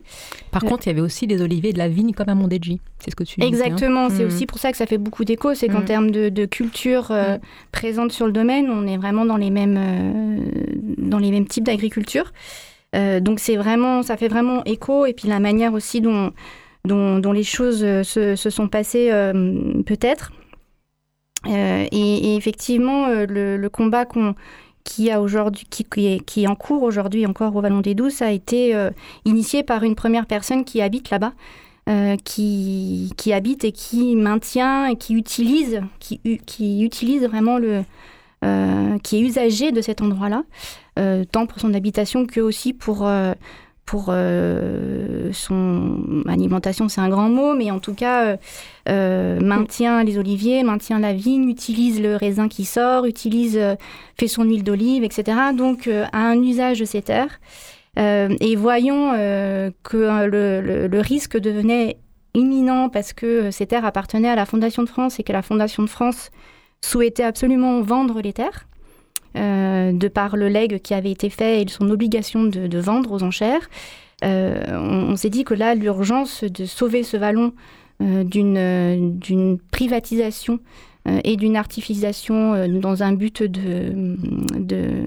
Par 0.51 0.63
Euh, 0.63 0.67
contre, 0.69 0.87
il 0.87 0.89
y 0.89 0.93
avait 0.93 1.01
aussi 1.01 1.27
des 1.27 1.41
oliviers 1.41 1.71
et 1.71 1.73
de 1.73 1.77
la 1.77 1.89
vigne 1.89 2.13
comme 2.13 2.29
à 2.29 2.35
Mondegi. 2.35 2.79
C'est 2.99 3.11
ce 3.11 3.15
que 3.17 3.23
tu 3.25 3.39
dis. 3.41 3.45
Exactement, 3.45 4.09
c'est 4.09 4.23
Mm. 4.23 4.27
aussi 4.27 4.45
pour 4.45 4.59
ça 4.59 4.71
que 4.71 4.77
ça 4.77 4.85
fait 4.85 4.97
beaucoup 4.97 5.25
d'écho, 5.25 5.53
c'est 5.53 5.67
qu'en 5.67 5.81
Mm. 5.81 5.85
termes 5.85 6.11
de, 6.11 6.29
de 6.29 6.45
culture 6.45 7.07
euh, 7.11 7.37
présente 7.73 8.11
sur 8.13 8.25
le 8.27 8.31
domaine, 8.31 8.69
on 8.69 8.87
est 8.87 8.97
vraiment 8.97 9.25
dans 9.25 9.37
les 9.37 9.49
mêmes, 9.49 9.77
euh, 9.77 10.39
dans 10.97 11.19
les 11.19 11.31
mêmes 11.31 11.47
types 11.47 11.65
d'agriculture. 11.65 12.31
Euh, 12.95 13.19
donc 13.19 13.39
c'est 13.39 13.57
vraiment, 13.57 14.03
ça 14.03 14.15
fait 14.15 14.29
vraiment 14.29 14.63
écho, 14.63 15.05
et 15.05 15.11
puis 15.13 15.27
la 15.27 15.39
manière 15.41 15.73
aussi 15.73 15.99
dont, 15.99 16.31
dont, 16.85 17.19
dont 17.19 17.33
les 17.33 17.43
choses 17.43 17.83
euh, 17.83 18.03
se, 18.03 18.35
se 18.37 18.49
sont 18.49 18.69
passées 18.69 19.09
euh, 19.11 19.33
peut-être. 19.85 20.31
Euh, 21.47 21.85
et, 21.91 22.35
effectivement, 22.35 23.07
euh, 23.07 23.25
le, 23.27 23.69
combat 23.69 24.05
qui, 24.83 25.09
est, 25.09 26.47
en 26.47 26.55
cours 26.55 26.83
aujourd'hui 26.83 27.25
encore 27.25 27.55
au 27.55 27.61
Vallon 27.61 27.81
des 27.81 27.95
Douces 27.95 28.21
a 28.21 28.31
été 28.31 28.75
euh, 28.75 28.91
initié 29.25 29.63
par 29.63 29.83
une 29.83 29.95
première 29.95 30.25
personne 30.25 30.65
qui 30.65 30.81
habite 30.81 31.09
là-bas, 31.09 31.33
qui, 32.23 33.11
habite 33.31 33.63
et 33.63 33.71
qui 33.71 34.15
maintient 34.15 34.87
et 34.87 34.95
qui 34.95 35.13
utilise, 35.13 35.81
qui, 35.99 36.83
utilise 36.83 37.23
vraiment 37.23 37.59
le, 37.59 37.83
qui 39.03 39.17
est 39.17 39.21
usager 39.21 39.71
de 39.71 39.81
cet 39.81 40.01
endroit-là, 40.01 40.43
tant 41.31 41.45
pour 41.45 41.59
son 41.59 41.73
habitation 41.75 42.25
que 42.25 42.41
aussi 42.41 42.73
pour 42.73 43.07
pour 43.85 44.07
euh, 44.09 45.29
son 45.31 46.23
alimentation, 46.27 46.89
c'est 46.89 47.01
un 47.01 47.09
grand 47.09 47.29
mot, 47.29 47.53
mais 47.53 47.69
en 47.69 47.79
tout 47.79 47.93
cas 47.93 48.25
euh, 48.25 48.37
euh, 48.89 49.39
maintient 49.39 50.03
les 50.03 50.17
oliviers, 50.17 50.63
maintient 50.63 50.99
la 50.99 51.13
vigne, 51.13 51.47
utilise 51.49 52.01
le 52.01 52.15
raisin 52.15 52.47
qui 52.47 52.65
sort, 52.65 53.05
utilise 53.05 53.59
fait 54.19 54.27
son 54.27 54.43
huile 54.43 54.63
d'olive, 54.63 55.03
etc. 55.03 55.37
Donc 55.55 55.87
a 55.87 56.17
un 56.17 56.41
usage 56.41 56.79
de 56.79 56.85
ces 56.85 57.01
terres. 57.01 57.39
Et 57.97 58.55
voyons 58.57 59.11
que 59.13 60.25
le, 60.27 60.87
le- 60.87 60.99
risque 60.99 61.37
devenait 61.37 61.97
imminent 62.33 62.89
parce 62.89 63.13
que 63.13 63.51
ces 63.51 63.65
terres 63.67 63.85
appartenaient 63.85 64.29
à 64.29 64.35
la 64.35 64.45
Fondation 64.45 64.83
de 64.83 64.89
France 64.89 65.19
et 65.19 65.23
que 65.23 65.31
la 65.31 65.41
Fondation 65.41 65.83
de 65.83 65.89
France 65.89 66.29
souhaitait 66.81 67.23
absolument 67.23 67.81
vendre 67.81 68.19
les 68.21 68.33
terres, 68.33 68.67
euh, 69.35 69.91
de 69.91 70.07
par 70.07 70.37
le 70.37 70.47
legs 70.47 70.79
qui 70.81 70.93
avait 70.93 71.11
été 71.11 71.29
fait 71.29 71.61
et 71.61 71.67
son 71.67 71.89
obligation 71.89 72.43
de, 72.45 72.79
vendre 72.79 73.11
aux 73.11 73.23
enchères. 73.23 73.69
Euh, 74.23 74.63
on 74.71 75.15
s'est 75.15 75.29
dit 75.29 75.43
que 75.43 75.53
là, 75.53 75.75
l'urgence 75.75 76.43
de 76.43 76.65
sauver 76.65 77.03
ce 77.03 77.17
vallon 77.17 77.53
euh, 78.01 78.23
d'une 78.23 79.57
privatisation 79.71 80.59
et 81.23 81.35
d'une 81.35 81.55
artificialisation 81.55 82.67
dans 82.79 83.03
un 83.03 83.13
but 83.13 83.43
de, 83.43 84.15
de, 84.57 85.05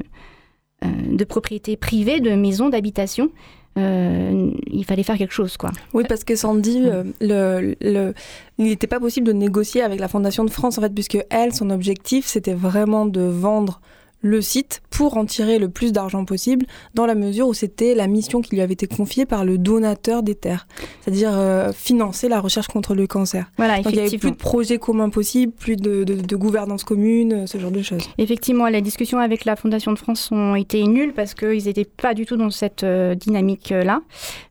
de 0.83 1.25
propriété 1.25 1.77
privée, 1.77 2.21
de 2.21 2.31
maisons 2.37 2.69
d'habitation, 2.69 3.31
il 3.77 4.85
fallait 4.87 5.03
faire 5.03 5.19
quelque 5.19 5.35
chose, 5.35 5.57
quoi. 5.57 5.71
Oui, 5.95 6.05
parce 6.09 6.23
que 6.23 6.37
Sandy, 6.37 6.81
le, 7.21 7.75
le- 7.81 8.15
il 8.59 8.65
n'était 8.67 8.87
pas 8.87 9.01
possible 9.01 9.27
de 9.27 9.33
négocier 9.33 9.83
avec 9.83 9.99
la 9.99 10.07
Fondation 10.09 10.45
de 10.45 10.51
France, 10.51 10.79
en 10.79 10.83
fait, 10.83 10.95
puisque 10.95 11.19
elle, 11.31 11.53
son 11.53 11.71
objectif, 11.71 12.27
c'était 12.27 12.55
vraiment 12.55 13.07
de 13.07 13.23
vendre 13.23 13.81
le 14.21 14.41
site 14.41 14.83
pour 14.91 15.17
en 15.17 15.25
tirer 15.25 15.59
le 15.59 15.69
plus 15.69 15.93
d'argent 15.93 16.25
possible, 16.25 16.67
dans 16.95 17.07
la 17.07 17.15
mesure 17.15 17.47
où 17.49 17.55
c'était 17.55 17.95
la 17.95 18.09
mission 18.09 18.41
qui 18.41 18.57
lui 18.57 18.61
avait 18.61 18.73
été 18.73 18.87
confiée 18.87 19.27
par 19.27 19.45
le 19.45 19.59
donateur 19.59 20.23
des 20.23 20.35
terres, 20.35 20.67
c'est-à-dire 21.01 21.31
euh, 21.33 21.73
financer 21.73 22.29
la 22.29 22.41
recherche 22.41 22.67
contre 22.67 22.95
le 22.95 23.07
cancer. 23.07 23.51
Voilà, 23.57 23.77
Donc 23.77 23.93
il 23.93 24.01
n'y 24.01 24.07
avait 24.07 24.19
plus 24.19 24.33
de 24.33 24.37
projets 24.37 24.79
communs 24.79 25.09
possibles, 25.09 25.53
plus 25.53 25.77
de, 25.77 26.03
de, 26.03 26.37
gouvernance 26.37 26.85
commune, 26.85 27.47
ce 27.47 27.59
genre 27.59 27.71
de 27.71 27.83
choses. 27.83 28.09
Effectivement, 28.19 28.67
les 28.67 28.83
discussions 28.83 29.19
avec 29.19 29.45
la 29.45 29.55
Fondation 29.55 29.93
de 29.93 29.99
France 29.99 30.31
ont 30.33 30.57
été 30.57 30.83
nulles 30.85 31.13
parce 31.15 31.35
qu'ils 31.35 31.65
n'étaient 31.65 31.85
pas 31.85 32.15
du 32.15 32.27
tout 32.27 32.37
dans 32.37 32.51
cette 32.51 32.83
euh, 32.83 33.15
dynamique-là, 33.15 34.01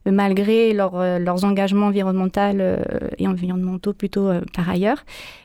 malgré 0.06 0.72
leurs 0.72 1.44
engagements 1.44 1.86
environnementaux 1.86 2.40
et 3.18 3.26
environnementaux 3.26 3.92
plutôt 3.92 4.30
par 4.54 4.68
ailleurs. 4.68 5.04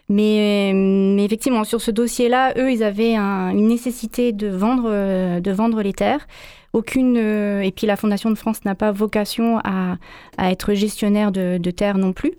Mais, 0.09 0.71
mais, 0.73 1.23
effectivement, 1.23 1.63
sur 1.63 1.81
ce 1.81 1.89
dossier-là, 1.89 2.53
eux, 2.57 2.71
ils 2.71 2.83
avaient 2.83 3.15
une 3.15 3.67
nécessité 3.67 4.31
de 4.33 4.47
vendre, 4.47 4.89
euh, 4.91 5.39
de 5.39 5.51
vendre 5.51 5.81
les 5.81 5.93
terres. 5.93 6.27
Aucune, 6.73 7.17
euh, 7.17 7.61
et 7.61 7.71
puis 7.71 7.87
la 7.87 7.95
Fondation 7.95 8.29
de 8.29 8.35
France 8.35 8.65
n'a 8.65 8.75
pas 8.75 8.91
vocation 8.91 9.59
à, 9.63 9.97
être 10.39 10.73
gestionnaire 10.73 11.31
de, 11.31 11.57
terres 11.71 11.97
non 11.97 12.11
plus. 12.13 12.33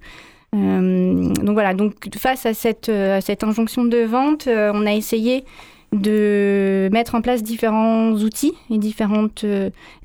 Euh, 0.55 1.33
donc 1.33 1.55
voilà, 1.55 1.75
donc 1.75 1.95
face 2.17 2.45
à 2.47 2.55
cette, 2.55 2.89
à 2.89 3.21
cette 3.21 3.43
injonction 3.43 3.85
de 3.85 3.99
vente, 3.99 4.47
on 4.49 4.87
a 4.87 4.93
essayé 4.93 5.45
de 5.93 6.89
mettre 6.93 7.15
en 7.15 7.23
place 7.23 7.43
différents 7.43 8.13
outils 8.13 8.55
et 8.71 8.79
différentes 8.79 9.45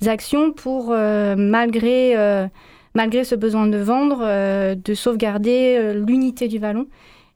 actions 0.05 0.51
pour, 0.51 0.91
malgré, 0.91 2.15
malgré 2.93 3.23
ce 3.23 3.35
besoin 3.35 3.67
de 3.67 3.77
vendre, 3.77 4.19
de 4.75 4.93
sauvegarder 4.93 5.93
l'unité 5.93 6.47
du 6.47 6.59
vallon 6.59 6.85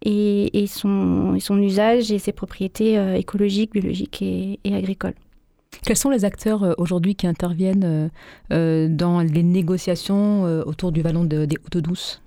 et, 0.04 0.66
son, 0.68 1.38
son, 1.40 1.62
usage 1.62 2.12
et 2.12 2.20
ses 2.20 2.32
propriétés 2.32 2.98
euh, 2.98 3.16
écologiques, 3.16 3.72
biologiques 3.72 4.22
et, 4.22 4.60
agricoles. 4.74 5.14
Quels 5.86 5.98
sont 5.98 6.10
les 6.10 6.26
acteurs 6.26 6.64
euh, 6.64 6.74
aujourd'hui 6.78 7.16
qui 7.16 7.26
interviennent 7.26 8.10
euh, 8.52 8.88
dans 8.90 9.22
les 9.22 9.44
négociations 9.44 10.44
autour 10.66 10.92
du 10.92 11.02
vallon 11.02 11.24
des 11.24 11.58
Hautes-Douces 11.66 12.20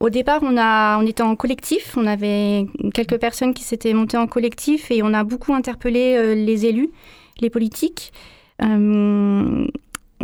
au 0.00 0.10
départ, 0.10 0.40
on, 0.42 0.58
a, 0.58 0.98
on 0.98 1.06
était 1.06 1.22
en 1.22 1.34
collectif, 1.34 1.96
on 1.96 2.06
avait 2.06 2.66
quelques 2.92 3.16
personnes 3.18 3.54
qui 3.54 3.62
s'étaient 3.62 3.94
montées 3.94 4.18
en 4.18 4.26
collectif 4.26 4.90
et 4.90 5.02
on 5.02 5.14
a 5.14 5.24
beaucoup 5.24 5.54
interpellé 5.54 6.34
les 6.34 6.66
élus, 6.66 6.90
les 7.40 7.48
politiques. 7.48 8.12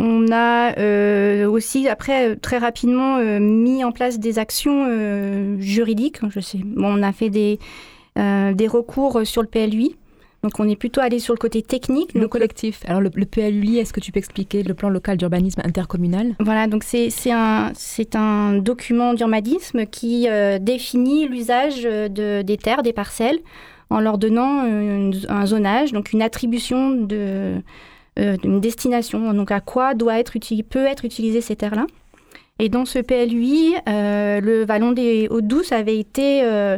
On 0.03 0.31
a 0.31 0.79
euh, 0.79 1.47
aussi, 1.47 1.87
après, 1.87 2.35
très 2.35 2.57
rapidement, 2.57 3.17
euh, 3.17 3.39
mis 3.39 3.83
en 3.83 3.91
place 3.91 4.17
des 4.17 4.39
actions 4.39 4.87
euh, 4.89 5.57
juridiques. 5.59 6.17
Je 6.27 6.39
sais. 6.39 6.57
on 6.75 7.03
a 7.03 7.11
fait 7.11 7.29
des, 7.29 7.59
des 8.15 8.67
recours 8.67 9.21
sur 9.25 9.43
le 9.43 9.47
PLUI. 9.47 9.95
Donc, 10.41 10.59
on 10.59 10.67
est 10.67 10.75
plutôt 10.75 11.01
allé 11.01 11.19
sur 11.19 11.35
le 11.35 11.37
côté 11.37 11.61
technique. 11.61 12.15
Le 12.15 12.27
collectif. 12.27 12.81
Alors, 12.87 12.99
le, 12.99 13.11
PLUI, 13.11 13.77
est-ce 13.77 13.93
que 13.93 13.99
tu 13.99 14.11
peux 14.11 14.17
expliquer 14.17 14.63
le 14.63 14.73
plan 14.73 14.89
local 14.89 15.17
d'urbanisme 15.17 15.61
intercommunal? 15.63 16.35
Voilà, 16.39 16.65
donc 16.65 16.83
c'est 16.83 17.11
un, 17.29 17.71
un 18.15 18.53
document 18.53 19.13
d'urbanisme 19.13 19.85
qui 19.85 20.27
définit 20.61 21.27
l'usage 21.27 21.83
de, 21.83 22.41
des 22.41 22.57
terres, 22.57 22.81
des 22.81 22.93
parcelles, 22.93 23.37
en 23.91 23.99
leur 23.99 24.17
donnant 24.17 24.63
un 25.29 25.45
zonage, 25.45 25.91
donc 25.91 26.11
une 26.11 26.23
attribution 26.23 26.91
de 26.91 27.17
euh, 27.19 27.59
une 28.17 28.59
destination, 28.59 29.33
donc 29.33 29.51
à 29.51 29.61
quoi 29.61 29.93
peut 29.93 30.85
être 30.85 31.05
utilisé 31.05 31.41
ces 31.41 31.55
terres-là? 31.55 31.87
Et 32.59 32.69
dans 32.69 32.85
ce 32.85 32.99
PLUI, 32.99 33.73
euh, 33.89 34.39
le 34.39 34.65
vallon 34.65 34.91
des 34.91 35.27
Hauts-Douces 35.29 35.71
avait 35.71 35.97
été 35.97 36.41
euh, 36.43 36.77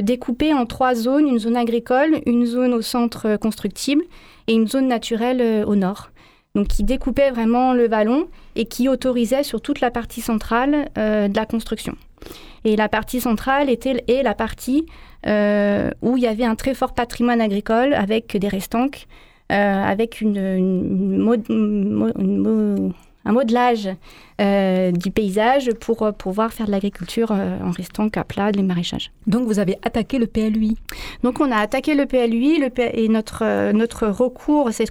découpé 0.00 0.54
en 0.54 0.64
trois 0.66 0.94
zones, 0.94 1.26
une 1.26 1.40
zone 1.40 1.56
agricole, 1.56 2.20
une 2.26 2.46
zone 2.46 2.72
au 2.72 2.82
centre 2.82 3.36
constructible 3.36 4.04
et 4.46 4.52
une 4.52 4.68
zone 4.68 4.86
naturelle 4.86 5.64
au 5.66 5.74
nord. 5.74 6.10
Donc 6.54 6.68
qui 6.68 6.84
découpait 6.84 7.30
vraiment 7.30 7.72
le 7.72 7.88
vallon 7.88 8.28
et 8.54 8.66
qui 8.66 8.88
autorisait 8.88 9.42
sur 9.42 9.60
toute 9.60 9.80
la 9.80 9.90
partie 9.90 10.20
centrale 10.20 10.88
de 10.94 11.34
la 11.34 11.46
construction. 11.46 11.96
Et 12.64 12.76
la 12.76 12.88
partie 12.88 13.20
centrale 13.20 13.70
était 13.70 14.04
est 14.08 14.22
la 14.22 14.34
partie 14.34 14.86
où 15.24 16.16
il 16.16 16.22
y 16.22 16.26
avait 16.26 16.44
un 16.44 16.54
très 16.54 16.74
fort 16.74 16.94
patrimoine 16.94 17.40
agricole 17.40 17.92
avec 17.92 18.36
des 18.36 18.48
restanques, 18.48 19.06
euh, 19.06 19.27
avec 19.50 20.20
une, 20.20 20.36
un 23.28 23.32
modelage 23.32 23.88
euh, 24.40 24.90
du 24.90 25.10
paysage 25.10 25.70
pour 25.80 26.02
euh, 26.02 26.12
pouvoir 26.12 26.52
faire 26.52 26.66
de 26.66 26.70
l'agriculture 26.70 27.30
en 27.30 27.70
restant 27.70 28.08
qu'à 28.08 28.24
plat, 28.24 28.50
les 28.50 28.62
maraîchages. 28.62 29.12
Donc 29.26 29.46
vous 29.46 29.58
avez 29.58 29.76
attaqué 29.82 30.18
le 30.18 30.26
PLUI 30.26 30.76
Donc 31.22 31.40
on 31.40 31.52
a 31.52 31.56
attaqué 31.56 31.94
le 31.94 32.06
PLUI 32.06 32.58
le 32.58 32.70
et 32.98 33.08
notre, 33.08 33.72
notre 33.72 34.06
recours 34.06 34.70
s'est 34.72 34.86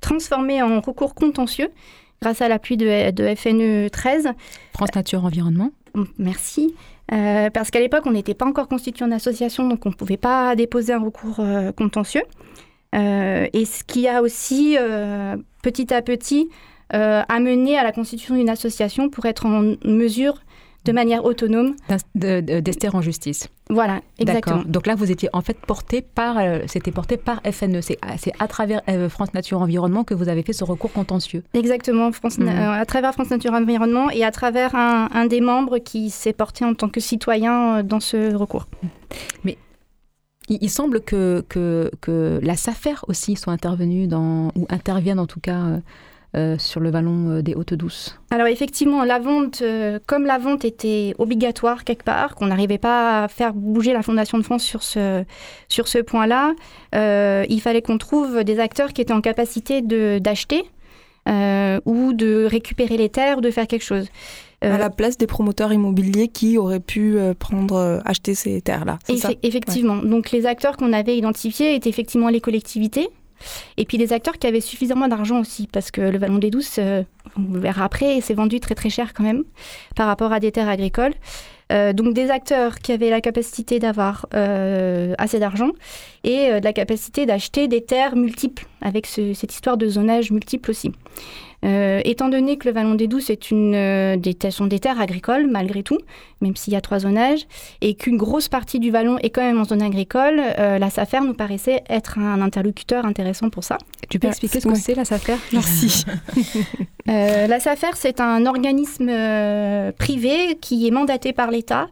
transformé 0.00 0.62
en 0.62 0.80
recours 0.80 1.14
contentieux 1.14 1.70
grâce 2.22 2.40
à 2.40 2.48
l'appui 2.48 2.76
de, 2.76 3.10
de, 3.10 3.34
FNE 3.34 3.90
13. 3.90 4.28
France 4.74 4.94
Nature 4.94 5.24
Environnement. 5.24 5.70
Merci. 6.18 6.74
parce 7.08 7.70
qu'à 7.70 7.80
l'époque, 7.80 8.04
on 8.06 8.12
n'était 8.12 8.34
pas 8.34 8.46
encore 8.46 8.68
constitué 8.68 9.04
en 9.04 9.10
association, 9.10 9.66
donc 9.66 9.84
on 9.86 9.90
ne 9.90 9.94
pouvait 9.94 10.16
pas 10.16 10.54
déposer 10.54 10.92
un 10.92 11.02
recours 11.02 11.40
contentieux. 11.76 12.22
Euh, 12.96 13.46
et 13.52 13.64
ce 13.64 13.84
qui 13.84 14.08
a 14.08 14.22
aussi, 14.22 14.76
euh, 14.78 15.36
petit 15.62 15.92
à 15.92 16.02
petit, 16.02 16.48
euh, 16.94 17.22
amené 17.28 17.78
à 17.78 17.84
la 17.84 17.92
constitution 17.92 18.36
d'une 18.36 18.48
association 18.48 19.08
pour 19.08 19.26
être 19.26 19.46
en 19.46 19.74
mesure 19.84 20.40
de 20.84 20.92
manière 20.92 21.24
autonome. 21.24 21.74
D'ester 22.14 22.88
en 22.94 23.00
justice. 23.00 23.48
Voilà, 23.68 24.02
exactement. 24.20 24.62
Donc 24.64 24.86
là, 24.86 24.94
vous 24.94 25.10
étiez 25.10 25.28
en 25.32 25.40
fait 25.40 25.58
porté 25.58 26.00
par, 26.00 26.36
c'était 26.68 26.92
porté 26.92 27.16
par 27.16 27.40
FNE. 27.42 27.80
C'est 27.82 27.98
à 28.38 28.46
travers 28.46 28.82
France 29.08 29.34
Nature 29.34 29.60
Environnement 29.60 30.04
que 30.04 30.14
vous 30.14 30.28
avez 30.28 30.44
fait 30.44 30.52
ce 30.52 30.62
recours 30.62 30.92
contentieux. 30.92 31.42
Exactement, 31.54 32.12
France, 32.12 32.38
mhm. 32.38 32.48
à 32.48 32.86
travers 32.86 33.14
France 33.14 33.30
Nature 33.30 33.54
Environnement 33.54 34.10
et 34.10 34.22
à 34.22 34.30
travers 34.30 34.76
un, 34.76 35.08
un 35.12 35.26
des 35.26 35.40
membres 35.40 35.78
qui 35.78 36.08
s'est 36.08 36.32
porté 36.32 36.64
en 36.64 36.74
tant 36.74 36.88
que 36.88 37.00
citoyen 37.00 37.82
dans 37.82 37.98
ce 37.98 38.36
recours. 38.36 38.68
Mais 39.42 39.58
il, 40.48 40.70
semble 40.70 41.00
que, 41.00 41.44
que, 41.48 42.40
la 42.42 42.56
SAFER 42.56 42.94
aussi 43.08 43.36
soit 43.36 43.52
intervenue 43.52 44.06
dans, 44.06 44.52
ou 44.56 44.66
intervienne 44.68 45.18
en 45.18 45.26
tout 45.26 45.40
cas 45.40 45.58
euh, 45.58 45.78
euh, 46.36 46.58
sur 46.58 46.80
le 46.80 46.90
vallon 46.90 47.30
euh, 47.30 47.42
des 47.42 47.54
Hautes-Douces. 47.54 48.18
Alors 48.30 48.46
effectivement, 48.46 49.04
la 49.04 49.18
vente, 49.18 49.62
comme 50.06 50.24
la 50.24 50.38
vente 50.38 50.64
était 50.64 51.14
obligatoire 51.18 51.84
quelque 51.84 52.04
part, 52.04 52.34
qu'on 52.34 52.46
n'arrivait 52.46 52.78
pas 52.78 53.24
à 53.24 53.28
faire 53.28 53.54
bouger 53.54 53.92
la 53.92 54.02
Fondation 54.02 54.38
de 54.38 54.42
France 54.42 54.62
sur 54.62 54.82
ce, 54.82 55.24
sur 55.68 55.88
ce 55.88 55.98
point-là, 55.98 56.54
il 56.92 57.60
fallait 57.60 57.82
qu'on 57.82 57.98
trouve 57.98 58.44
des 58.44 58.60
acteurs 58.60 58.92
qui 58.92 59.00
étaient 59.00 59.12
en 59.12 59.20
capacité 59.20 59.82
d'acheter 59.82 60.64
ou 61.26 62.12
de 62.12 62.44
récupérer 62.44 62.96
les 62.96 63.08
terres 63.08 63.40
de 63.40 63.50
faire 63.50 63.66
quelque 63.66 63.84
chose. 63.84 64.08
Euh, 64.64 64.74
à 64.74 64.78
la 64.78 64.88
place 64.88 65.18
des 65.18 65.26
promoteurs 65.26 65.72
immobiliers 65.72 66.28
qui 66.28 66.56
auraient 66.56 66.80
pu 66.80 67.18
euh, 67.18 67.34
prendre, 67.34 67.76
euh, 67.76 67.98
acheter 68.06 68.34
ces 68.34 68.62
terres-là. 68.62 68.98
Effectivement. 69.42 69.96
Donc 69.96 70.30
les 70.30 70.46
acteurs 70.46 70.78
qu'on 70.78 70.94
avait 70.94 71.16
identifiés 71.16 71.74
étaient 71.74 71.90
effectivement 71.90 72.30
les 72.30 72.40
collectivités. 72.40 73.08
Et 73.76 73.84
puis 73.84 73.98
les 73.98 74.14
acteurs 74.14 74.38
qui 74.38 74.46
avaient 74.46 74.62
suffisamment 74.62 75.08
d'argent 75.08 75.38
aussi, 75.40 75.68
parce 75.70 75.90
que 75.90 76.00
le 76.00 76.16
Vallon 76.16 76.38
des 76.38 76.50
Douces, 76.50 76.78
on 76.78 77.52
le 77.52 77.60
verra 77.60 77.84
après, 77.84 78.18
s'est 78.22 78.32
vendu 78.32 78.60
très 78.60 78.74
très 78.74 78.88
cher 78.88 79.12
quand 79.12 79.24
même 79.24 79.44
par 79.94 80.06
rapport 80.06 80.32
à 80.32 80.40
des 80.40 80.52
terres 80.52 80.70
agricoles. 80.70 81.12
donc 81.68 82.14
des 82.14 82.30
acteurs 82.30 82.78
qui 82.78 82.92
avaient 82.92 83.10
la 83.10 83.20
capacité 83.20 83.78
d'avoir 83.78 84.24
assez 84.32 85.38
d'argent 85.38 85.68
et 86.24 86.48
de 86.48 86.64
la 86.64 86.72
capacité 86.72 87.26
d'acheter 87.26 87.68
des 87.68 87.84
terres 87.84 88.16
multiples, 88.16 88.66
avec 88.80 89.04
cette 89.04 89.52
histoire 89.52 89.76
de 89.76 89.86
zonage 89.86 90.30
multiple 90.30 90.70
aussi. 90.70 90.92
Euh, 91.66 92.00
étant 92.04 92.28
donné 92.28 92.58
que 92.58 92.68
le 92.68 92.74
Vallon 92.74 92.94
des 92.94 93.08
Douces 93.08 93.30
est 93.30 93.50
une, 93.50 93.74
euh, 93.74 94.16
des, 94.16 94.36
sont 94.50 94.66
des 94.66 94.78
terres 94.78 95.00
agricoles, 95.00 95.48
malgré 95.48 95.82
tout, 95.82 95.98
même 96.40 96.54
s'il 96.54 96.72
y 96.72 96.76
a 96.76 96.80
trois 96.80 97.00
zonages, 97.00 97.46
et 97.80 97.94
qu'une 97.94 98.16
grosse 98.16 98.48
partie 98.48 98.78
du 98.78 98.90
Vallon 98.90 99.18
est 99.18 99.30
quand 99.30 99.42
même 99.42 99.60
en 99.60 99.64
zone 99.64 99.82
agricole, 99.82 100.40
euh, 100.40 100.78
la 100.78 100.90
SAFER 100.90 101.20
nous 101.22 101.34
paraissait 101.34 101.82
être 101.88 102.18
un 102.18 102.40
interlocuteur 102.40 103.04
intéressant 103.04 103.50
pour 103.50 103.64
ça. 103.64 103.78
Tu 104.08 104.20
peux 104.20 104.28
expliquer 104.28 104.60
ce 104.60 104.68
que 104.68 104.76
c'est 104.76 104.94
la 104.94 105.04
SAFER? 105.04 105.36
Merci. 105.52 106.04
la 107.06 107.58
SAFER, 107.58 107.94
c'est 107.94 108.20
un 108.20 108.46
organisme 108.46 109.10
privé 109.98 110.58
qui 110.60 110.86
est 110.86 110.92
mandaté 110.92 111.32
par 111.32 111.50
l'État 111.50 111.88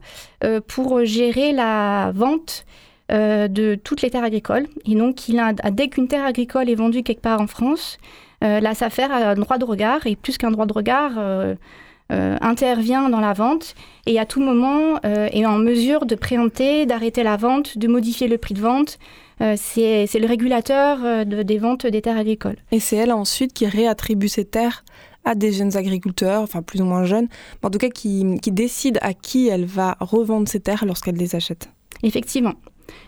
pour 0.69 1.05
gérer 1.05 1.53
la 1.53 2.13
vente 2.15 2.65
de 3.11 3.75
toutes 3.75 4.03
les 4.03 4.11
terres 4.11 4.25
agricoles. 4.25 4.69
Et 4.87 4.95
donc, 4.95 5.29
il 5.29 5.39
a, 5.41 5.53
dès 5.53 5.89
qu'une 5.89 6.07
terre 6.07 6.25
agricole 6.25 6.71
est 6.71 6.75
vendue 6.77 7.03
quelque 7.03 7.23
part 7.23 7.41
en 7.41 7.49
France, 7.49 7.99
euh, 7.99 8.23
la 8.61 8.75
SAFER 8.75 9.05
a 9.11 9.31
un 9.31 9.35
droit 9.35 9.59
de 9.59 9.65
regard 9.65 10.07
et 10.07 10.17
plus 10.17 10.39
qu'un 10.39 10.51
droit 10.51 10.67
de 10.67 10.73
regard, 10.73 11.13
euh, 11.19 11.55
euh, 12.13 12.37
intervient 12.43 13.09
dans 13.09 13.21
la 13.21 13.33
vente 13.33 13.75
et 14.07 14.19
à 14.19 14.27
tout 14.27 14.41
moment 14.41 15.01
est 15.03 15.47
en 15.47 15.59
mesure 15.59 16.05
de 16.05 16.15
préempter, 16.15 16.85
d'arrêter 16.85 17.23
la 17.23 17.37
vente, 17.37 17.79
de 17.79 17.89
modifier 17.89 18.29
le 18.29 18.37
prix 18.37 18.55
de 18.55 18.61
vente. 18.61 18.99
c'est 19.57 20.07
le 20.15 20.27
régulateur 20.27 21.25
des 21.25 21.59
ventes 21.59 21.87
des 21.87 22.03
terres 22.03 22.19
agricoles. 22.19 22.59
Et 22.73 22.81
c'est 22.81 22.97
elle 22.97 23.13
ensuite 23.13 23.55
qui 23.55 23.67
réattribue 23.67 24.29
ces 24.29 24.45
terres 24.45 24.85
à 25.25 25.35
des 25.35 25.53
jeunes 25.53 25.79
agriculteurs, 25.79 26.43
enfin 26.43 26.61
plus 26.61 26.83
ou 26.83 26.85
moins 26.85 27.05
jeunes, 27.05 27.29
mais 27.63 27.69
en 27.69 27.71
tout 27.71 27.79
cas 27.79 27.89
qui, 27.89 28.39
qui 28.43 28.53
décide 28.53 28.99
à 29.01 29.15
qui 29.15 29.49
elle 29.49 29.65
va 29.65 29.97
revendre 30.01 30.47
ces 30.47 30.61
terres 30.61 30.85
lorsqu'elle 30.85 31.17
les 31.17 31.35
achète. 31.35 31.71
Effectivement. 32.03 32.55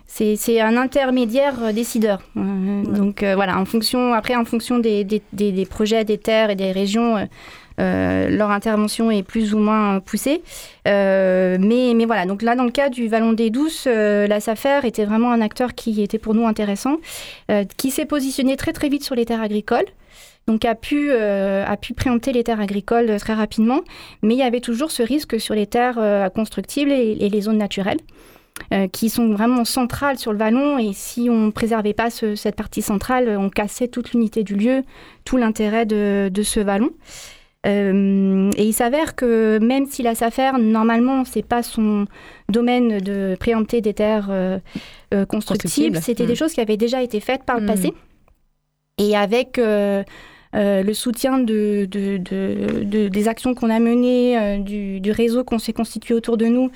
C'est 0.06 0.60
un 0.60 0.76
intermédiaire 0.76 1.72
décideur. 1.74 2.22
Donc 2.34 3.22
voilà, 3.22 3.58
en 3.58 3.64
fonction, 3.64 4.12
après, 4.14 4.36
en 4.36 4.44
fonction 4.44 4.78
des, 4.78 5.04
des, 5.04 5.22
des, 5.32 5.66
projets, 5.66 6.04
des 6.04 6.18
terres 6.18 6.50
et 6.50 6.54
des 6.54 6.72
régions, 6.72 7.28
leur 7.78 8.50
intervention 8.50 9.10
est 9.10 9.22
plus 9.22 9.52
ou 9.52 9.58
moins 9.58 10.00
poussée. 10.00 10.42
mais, 10.86 11.58
mais 11.94 12.04
voilà, 12.06 12.24
donc 12.24 12.42
là, 12.42 12.54
dans 12.54 12.64
le 12.64 12.70
cas 12.70 12.88
du 12.88 13.08
Vallon 13.08 13.32
des 13.32 13.50
Douces, 13.50 13.86
la 13.86 14.40
SAFER 14.40 14.80
était 14.84 15.04
vraiment 15.04 15.32
un 15.32 15.40
acteur 15.40 15.74
qui 15.74 16.02
était 16.02 16.18
pour 16.18 16.34
nous 16.34 16.46
intéressant, 16.46 16.96
qui 17.76 17.90
s'est 17.90 18.06
positionné 18.06 18.56
très 18.56 18.72
très 18.72 18.88
vite 18.88 19.04
sur 19.04 19.14
les 19.14 19.26
terres 19.26 19.42
agricoles 19.42 19.86
donc 20.46 20.64
a 20.64 20.74
pu, 20.74 21.10
euh, 21.10 21.64
a 21.66 21.76
pu 21.76 21.92
préempter 21.92 22.32
les 22.32 22.44
terres 22.44 22.60
agricoles 22.60 23.18
très 23.18 23.34
rapidement, 23.34 23.80
mais 24.22 24.34
il 24.34 24.38
y 24.38 24.42
avait 24.42 24.60
toujours 24.60 24.90
ce 24.90 25.02
risque 25.02 25.40
sur 25.40 25.54
les 25.54 25.66
terres 25.66 25.98
euh, 25.98 26.28
constructibles 26.28 26.92
et, 26.92 27.14
les 27.28 27.40
zones 27.40 27.58
naturelles. 27.58 27.98
Euh, 28.72 28.88
qui 28.88 29.10
sont 29.10 29.32
vraiment 29.32 29.64
centrales 29.64 30.18
sur 30.18 30.32
le 30.32 30.38
vallon 30.38 30.76
et 30.76 30.92
si 30.92 31.28
on 31.30 31.46
ne 31.46 31.50
préservait 31.50 31.92
pas 31.92 32.10
cette 32.10 32.56
partie 32.56 32.82
centrale, 32.82 33.36
on 33.38 33.48
cassait 33.48 33.86
toute 33.86 34.10
l'unité 34.10 34.42
du 34.42 34.56
lieu, 34.56 34.82
tout 35.24 35.36
l'intérêt 35.36 35.86
de, 35.86 36.42
ce 36.42 36.58
vallon. 36.58 36.90
et 37.64 38.64
il 38.64 38.72
s'avère 38.72 39.14
que 39.14 39.58
même 39.60 39.86
si 39.86 40.02
la 40.02 40.16
SAFER, 40.16 40.58
normalement, 40.58 41.24
c'est 41.24 41.46
pas 41.46 41.62
son 41.62 42.06
domaine 42.48 42.98
de 42.98 43.36
préempter 43.38 43.80
des 43.80 43.94
terres 43.94 44.30
constructibles, 45.28 46.00
c'était 46.02 46.26
des 46.26 46.32
mm. 46.32 46.36
choses 46.36 46.52
qui 46.52 46.60
avaient 46.60 46.76
déjà 46.76 47.02
été 47.02 47.20
faites 47.20 47.44
par 47.44 47.58
le 47.58 47.64
mm. 47.64 47.66
passé. 47.66 47.94
Et 48.98 49.16
avec 49.16 49.60
euh, 50.56 50.82
le 50.82 50.94
soutien 50.94 51.38
de, 51.38 51.84
des 51.86 53.28
actions 53.28 53.54
qu'on 53.54 53.70
a 53.70 53.78
menées, 53.78 54.38
euh, 54.38 54.58
du, 54.58 55.10
réseau 55.10 55.44
qu'on 55.44 55.58
s'est 55.58 55.72
constitué 55.72 56.14
autour 56.14 56.36
de 56.36 56.46
nous, 56.46 56.70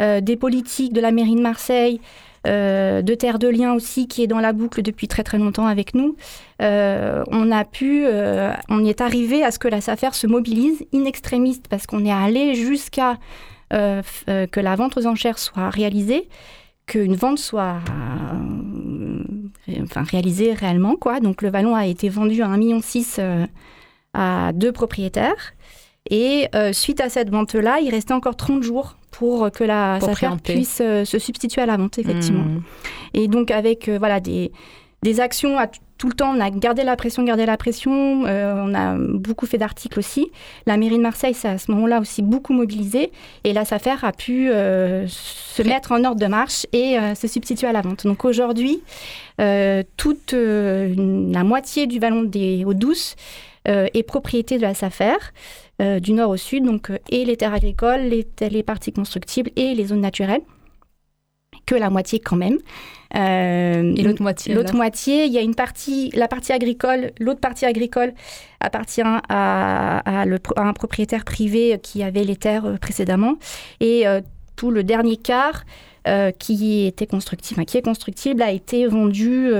euh, 0.00 0.20
des 0.20 0.36
politiques 0.36 0.92
de 0.92 1.00
la 1.00 1.10
mairie 1.10 1.34
de 1.34 1.40
Marseille, 1.40 2.00
de 2.46 3.14
Terre 3.14 3.38
de 3.38 3.48
Liens 3.48 3.72
aussi, 3.72 4.06
qui 4.06 4.22
est 4.22 4.26
dans 4.26 4.38
la 4.38 4.52
boucle 4.52 4.82
depuis 4.82 5.08
très 5.08 5.22
très 5.22 5.38
longtemps 5.38 5.66
avec 5.66 5.94
nous, 5.94 6.14
on 6.60 7.50
a 7.50 7.64
pu, 7.64 8.04
on 8.68 8.84
est 8.84 9.00
arrivé 9.00 9.42
à 9.42 9.50
ce 9.50 9.58
que 9.58 9.66
la 9.66 9.80
SAFER 9.80 10.10
se 10.12 10.26
mobilise 10.26 10.84
in 10.92 11.06
extremis, 11.06 11.62
parce 11.70 11.86
qu'on 11.86 12.04
est 12.04 12.12
allé 12.12 12.54
jusqu'à 12.54 13.16
que 13.70 14.60
la 14.60 14.76
vente 14.76 14.98
aux 14.98 15.06
enchères 15.06 15.38
soit 15.38 15.70
réalisée 15.70 16.28
qu'une 16.86 17.14
vente 17.14 17.38
soit 17.38 17.78
euh, 19.68 19.82
enfin, 19.82 20.02
réalisée 20.02 20.52
réellement. 20.52 20.96
Quoi. 20.96 21.20
Donc 21.20 21.42
le 21.42 21.50
vallon 21.50 21.74
a 21.74 21.86
été 21.86 22.08
vendu 22.08 22.42
à 22.42 22.48
1,6 22.48 22.56
million 22.58 22.80
euh, 23.18 23.46
à 24.12 24.52
deux 24.52 24.72
propriétaires. 24.72 25.54
Et 26.10 26.48
euh, 26.54 26.72
suite 26.72 27.00
à 27.00 27.08
cette 27.08 27.30
vente-là, 27.30 27.80
il 27.80 27.90
restait 27.90 28.12
encore 28.12 28.36
30 28.36 28.62
jours 28.62 28.96
pour 29.10 29.50
que 29.50 29.64
la 29.64 30.00
SAFER 30.00 30.30
puisse 30.42 30.76
se 30.76 31.18
substituer 31.18 31.62
à 31.62 31.66
la 31.66 31.76
vente, 31.76 31.98
effectivement. 31.98 32.44
Mmh. 32.44 32.62
Et 33.14 33.28
donc 33.28 33.50
avec 33.50 33.88
voilà, 33.88 34.20
des, 34.20 34.52
des 35.02 35.20
actions 35.20 35.56
à 35.58 35.68
tout 35.98 36.08
le 36.08 36.14
temps, 36.14 36.34
on 36.36 36.40
a 36.40 36.50
gardé 36.50 36.82
la 36.82 36.96
pression, 36.96 37.22
gardé 37.22 37.46
la 37.46 37.56
pression. 37.56 38.26
Euh, 38.26 38.54
on 38.56 38.74
a 38.74 38.96
beaucoup 38.98 39.46
fait 39.46 39.58
d'articles 39.58 39.98
aussi. 39.98 40.30
La 40.66 40.76
mairie 40.76 40.96
de 40.96 41.02
Marseille 41.02 41.34
s'est 41.34 41.48
à 41.48 41.58
ce 41.58 41.70
moment-là 41.70 42.00
aussi 42.00 42.20
beaucoup 42.20 42.52
mobilisée. 42.52 43.12
Et 43.44 43.52
la 43.52 43.64
SAFER 43.64 43.96
a 44.02 44.12
pu 44.12 44.50
euh, 44.50 45.06
se 45.06 45.62
mettre 45.62 45.92
en 45.92 46.04
ordre 46.04 46.20
de 46.20 46.26
marche 46.26 46.66
et 46.72 46.98
euh, 46.98 47.14
se 47.14 47.28
substituer 47.28 47.68
à 47.68 47.72
la 47.72 47.80
vente. 47.80 48.04
Donc 48.06 48.24
aujourd'hui, 48.24 48.82
toute 49.96 50.32
la 50.32 51.44
moitié 51.44 51.86
du 51.86 51.98
vallon 51.98 52.22
des 52.22 52.64
Hauts-Douces 52.64 53.16
est 53.66 54.06
propriété 54.06 54.58
de 54.58 54.62
la 54.62 54.74
SAFER. 54.74 55.16
du 56.00 56.12
nord 56.12 56.30
au 56.30 56.36
sud, 56.36 56.64
donc 56.64 56.92
et 57.10 57.24
les 57.24 57.36
terres 57.36 57.54
agricoles, 57.54 58.02
les, 58.02 58.28
les 58.48 58.62
parties 58.62 58.92
constructibles 58.92 59.50
et 59.56 59.74
les 59.74 59.86
zones 59.86 60.02
naturelles 60.02 60.42
que 61.66 61.74
la 61.74 61.90
moitié 61.90 62.20
quand 62.20 62.36
même. 62.36 62.58
Euh, 63.16 63.94
et 63.96 64.02
l'autre 64.02 64.22
moitié 64.22 64.54
L'autre 64.54 64.74
moitié, 64.74 65.26
il 65.26 65.32
y 65.32 65.38
a 65.38 65.40
une 65.40 65.54
partie, 65.54 66.10
la 66.14 66.28
partie 66.28 66.52
agricole, 66.52 67.12
l'autre 67.20 67.40
partie 67.40 67.64
agricole 67.64 68.12
appartient 68.60 69.02
à, 69.04 70.24
un 70.56 70.72
propriétaire 70.72 71.24
privé 71.24 71.78
qui 71.82 72.02
avait 72.02 72.24
les 72.24 72.36
terres 72.36 72.64
euh, 72.64 72.76
précédemment. 72.76 73.36
Et 73.80 74.06
euh, 74.06 74.20
tout 74.56 74.70
le 74.70 74.84
dernier 74.84 75.16
quart 75.16 75.64
qui 76.38 76.84
était 76.84 77.06
constructible, 77.06 77.64
qui 77.64 77.78
est 77.78 77.82
constructible, 77.82 78.42
a 78.42 78.50
été 78.50 78.86
vendu 78.86 79.50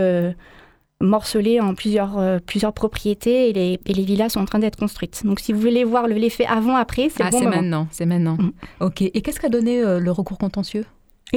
morcelé 1.01 1.59
en 1.59 1.75
plusieurs, 1.75 2.39
plusieurs 2.43 2.75
propriétés 2.75 3.49
et 3.49 3.53
les, 3.55 3.81
et 3.87 3.95
les, 3.95 4.05
villas 4.05 4.29
sont 4.29 4.41
en 4.41 4.45
train 4.45 4.59
d'être 4.59 4.77
construites. 4.77 5.23
Donc 5.25 5.41
si 5.41 5.55
vous 5.55 5.61
voulez 5.61 5.85
voir 5.85 6.07
l'effet 6.07 6.45
avant-après, 6.45 7.09
c'est 7.09 7.23
ah, 7.23 7.31
bon 7.31 7.39
c'est 7.39 7.47
maintenant, 7.47 7.89
c'est 7.91 8.05
maintenant. 8.05 8.37
Mm. 8.39 8.53
Ok. 8.81 9.01
Et 9.01 9.23
qu'est-ce 9.23 9.41
qu'a 9.41 9.49
donné 9.49 9.81
le 9.81 10.11
recours 10.11 10.37
contentieux? 10.37 10.85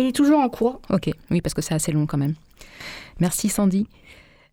Il 0.01 0.07
est 0.07 0.15
toujours 0.15 0.39
en 0.39 0.49
cours. 0.49 0.81
Ok, 0.89 1.09
oui, 1.31 1.41
parce 1.41 1.53
que 1.53 1.61
c'est 1.61 1.73
assez 1.73 1.91
long 1.91 2.05
quand 2.05 2.17
même. 2.17 2.35
Merci 3.19 3.49
Sandy. 3.49 3.87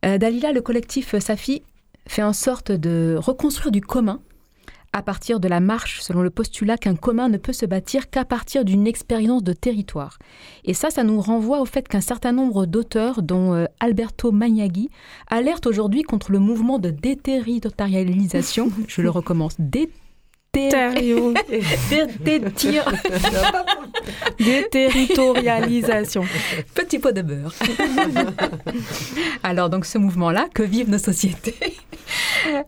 Euh, 0.04 0.18
Dalila, 0.18 0.52
le 0.52 0.60
collectif 0.60 1.18
Safi 1.18 1.62
fait 2.06 2.22
en 2.22 2.32
sorte 2.32 2.72
de 2.72 3.16
reconstruire 3.18 3.72
du 3.72 3.80
commun 3.80 4.20
à 4.92 5.02
partir 5.02 5.40
de 5.40 5.48
la 5.48 5.58
marche, 5.58 6.00
selon 6.00 6.22
le 6.22 6.30
postulat 6.30 6.78
qu'un 6.78 6.94
commun 6.94 7.28
ne 7.28 7.36
peut 7.36 7.52
se 7.52 7.66
bâtir 7.66 8.10
qu'à 8.10 8.24
partir 8.24 8.64
d'une 8.64 8.86
expérience 8.86 9.42
de 9.42 9.52
territoire. 9.52 10.18
Et 10.64 10.72
ça, 10.72 10.90
ça 10.90 11.02
nous 11.02 11.20
renvoie 11.20 11.60
au 11.60 11.64
fait 11.64 11.88
qu'un 11.88 12.00
certain 12.00 12.30
nombre 12.30 12.64
d'auteurs, 12.64 13.20
dont 13.20 13.54
euh, 13.54 13.64
Alberto 13.80 14.30
Magnaghi, 14.30 14.90
alertent 15.26 15.66
aujourd'hui 15.66 16.04
contre 16.04 16.30
le 16.30 16.38
mouvement 16.38 16.78
de 16.78 16.90
déterritorialisation, 16.90 18.70
je 18.88 19.02
le 19.02 19.10
recommence, 19.10 19.56
déterritorialisation 19.58 20.03
Déterritorialisation. 24.38 26.24
Petit 26.74 26.98
pot 26.98 27.12
de 27.12 27.22
beurre. 27.22 27.54
alors, 29.42 29.70
donc, 29.70 29.84
ce 29.84 29.98
mouvement-là, 29.98 30.48
que 30.54 30.62
vivent 30.62 30.90
nos 30.90 30.98
sociétés 30.98 31.76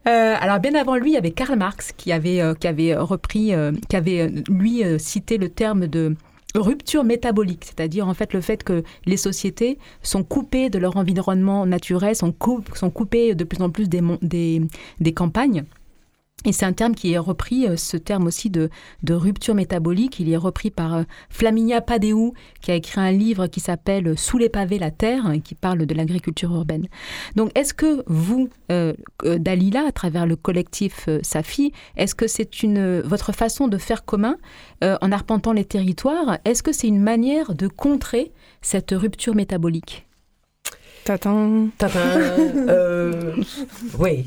euh, 0.07 0.35
Alors, 0.41 0.59
bien 0.59 0.75
avant 0.75 0.97
lui, 0.97 1.11
il 1.11 1.15
y 1.15 1.19
avait 1.19 1.31
Karl 1.31 1.57
Marx 1.57 1.93
qui 1.97 2.13
avait, 2.13 2.41
euh, 2.41 2.55
qui 2.55 2.67
avait 2.67 2.95
repris, 2.95 3.55
euh, 3.55 3.73
qui 3.89 3.97
avait, 3.97 4.33
lui, 4.49 4.83
cité 4.99 5.39
le 5.39 5.49
terme 5.49 5.87
de 5.87 6.17
rupture 6.55 7.05
métabolique, 7.05 7.65
c'est-à-dire 7.65 8.09
en 8.09 8.15
fait 8.15 8.33
le 8.33 8.41
fait 8.41 8.65
que 8.65 8.83
les 9.05 9.19
sociétés 9.19 9.79
sont 10.03 10.25
coupées 10.25 10.71
de 10.71 10.79
leur 10.79 10.97
environnement 10.97 11.67
naturel, 11.67 12.17
sont, 12.17 12.35
sont 12.75 12.91
coupées 12.91 13.35
de 13.35 13.45
plus 13.45 13.63
en 13.63 13.69
plus 13.69 13.89
des, 13.89 14.01
des, 14.23 14.63
des 15.01 15.13
campagnes. 15.13 15.65
Et 16.47 16.53
c'est 16.53 16.65
un 16.65 16.73
terme 16.73 16.95
qui 16.95 17.13
est 17.13 17.19
repris, 17.19 17.67
euh, 17.67 17.77
ce 17.77 17.97
terme 17.97 18.29
aussi 18.29 18.51
de, 18.51 18.71
rupture 19.11 19.57
métabolique, 19.57 20.21
il 20.21 20.33
est 20.33 20.37
repris 20.37 20.71
par 20.71 20.95
euh, 20.95 21.03
Flaminia 21.29 21.81
Padeu, 21.81 22.31
qui 22.61 22.71
a 22.71 22.77
écrit 22.77 23.01
un 23.01 23.11
livre 23.11 23.49
qui 23.49 23.59
s'appelle 23.59 24.17
Sous 24.17 24.39
les 24.39 24.49
pavés 24.49 24.79
la 24.79 24.93
terre, 24.93 25.33
qui 25.43 25.57
parle 25.57 25.85
de 25.85 25.95
l'agriculture 25.95 26.55
urbaine. 26.55 26.87
Donc 27.35 27.51
est-ce 27.57 27.75
que 27.75 28.05
vous, 28.07 28.49
euh, 28.71 28.95
Dalila, 29.25 29.87
à 29.89 29.93
travers 29.93 30.25
le 30.25 30.37
collectif 30.37 31.09
Safi, 31.23 31.73
est-ce 31.97 32.15
que 32.15 32.29
c'est 32.29 32.63
une 32.63 33.01
votre 33.01 33.33
façon 33.33 33.67
de 33.67 33.77
faire 33.77 34.05
commun 34.05 34.37
en 34.83 35.13
arpentant 35.13 35.53
les 35.53 35.65
territoires? 35.65 36.39
Est-ce 36.45 36.63
que 36.63 36.73
c'est 36.73 36.87
une 36.87 37.01
manière 37.01 37.55
de 37.55 37.67
contrer 37.67 38.33
cette 38.63 38.93
rupture 38.93 39.35
métabolique? 39.35 40.06
Tatin. 41.07 41.69
Euh, 42.69 43.33
oui. 43.99 44.27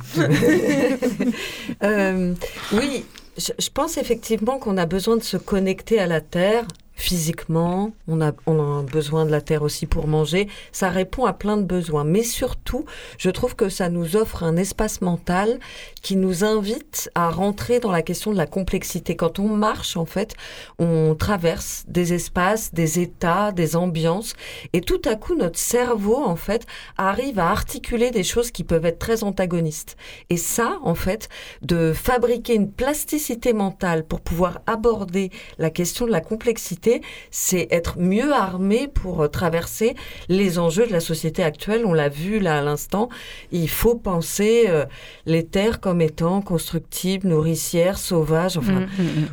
Euh, 1.84 2.34
oui, 2.74 3.06
je, 3.38 3.70
pense 3.70 3.98
effectivement 3.98 4.58
qu'on 4.60 4.78
a 4.78 4.86
besoin 4.86 5.18
de 5.18 5.24
se 5.24 5.38
connecter 5.38 6.00
à 6.00 6.08
la 6.08 6.22
terre 6.22 6.66
physiquement, 7.00 7.92
on 8.08 8.22
a, 8.22 8.34
on 8.46 8.80
a 8.80 8.84
besoin 8.84 9.26
de 9.26 9.32
la 9.32 9.42
terre 9.42 9.64
aussi 9.64 9.86
pour 9.86 10.08
manger. 10.08 10.50
Ça 10.74 10.90
répond 10.90 11.26
à 11.26 11.34
plein 11.34 11.56
de 11.56 11.64
besoins. 11.64 12.04
Mais 12.04 12.24
surtout, 12.24 12.86
je 13.18 13.30
trouve 13.30 13.56
que 13.56 13.70
ça 13.70 13.90
nous 13.90 14.18
offre 14.18 14.44
un 14.44 14.58
espace 14.58 15.02
mental 15.02 15.60
qui 16.02 16.18
nous 16.18 16.44
invite 16.44 17.10
à 17.16 17.30
rentrer 17.30 17.80
dans 17.80 17.92
la 17.92 18.02
question 18.02 18.32
de 18.32 18.38
la 18.38 18.46
complexité. 18.48 19.16
Quand 19.16 19.40
on 19.40 19.48
marche, 19.48 19.96
en 19.96 20.06
fait, 20.06 20.36
on 20.78 21.16
traverse 21.16 21.86
des 21.88 22.14
espaces, 22.14 22.74
des 22.74 23.00
états, 23.00 23.54
des 23.54 23.78
ambiances. 23.78 24.34
Et 24.74 24.82
tout 24.82 25.02
à 25.06 25.16
coup, 25.16 25.36
notre 25.36 25.60
cerveau, 25.60 26.18
en 26.18 26.36
fait, 26.36 26.66
arrive 26.98 27.40
à 27.40 27.50
articuler 27.50 28.12
des 28.12 28.24
choses 28.24 28.52
qui 28.52 28.66
peuvent 28.66 28.86
être 28.86 29.00
très 29.00 29.24
antagonistes. 29.24 29.96
Et 30.30 30.38
ça, 30.38 30.80
en 30.84 30.96
fait, 30.96 31.30
de 31.62 31.94
fabriquer 31.94 32.56
une 32.56 32.72
plasticité 32.72 33.54
mentale 33.54 34.06
pour 34.06 34.20
pouvoir 34.20 34.60
aborder 34.68 35.32
la 35.58 35.70
question 35.70 36.06
de 36.06 36.12
la 36.12 36.22
complexité, 36.22 36.89
c'est 37.32 37.68
être 37.72 38.00
mieux 38.00 38.34
armé 38.34 38.88
pour 38.88 39.22
euh, 39.22 39.28
traverser 39.28 39.96
les 40.28 40.60
enjeux 40.60 40.88
de 40.88 40.92
la 40.92 41.00
société 41.00 41.44
actuelle. 41.44 41.84
On 41.86 41.94
l'a 41.94 42.10
vu 42.10 42.40
là 42.40 42.60
à 42.60 42.62
l'instant. 42.62 43.10
Il 43.52 43.70
faut 43.70 43.96
penser 43.96 44.66
euh, 44.68 44.86
les 45.26 45.46
terres 45.46 45.80
comme 45.80 46.02
étant 46.02 46.42
constructibles, 46.42 47.28
nourricières, 47.28 47.98
sauvages. 47.98 48.58
Enfin. 48.58 48.82
Mmh, 48.82 48.88
mmh, 48.98 49.22
mmh. 49.22 49.28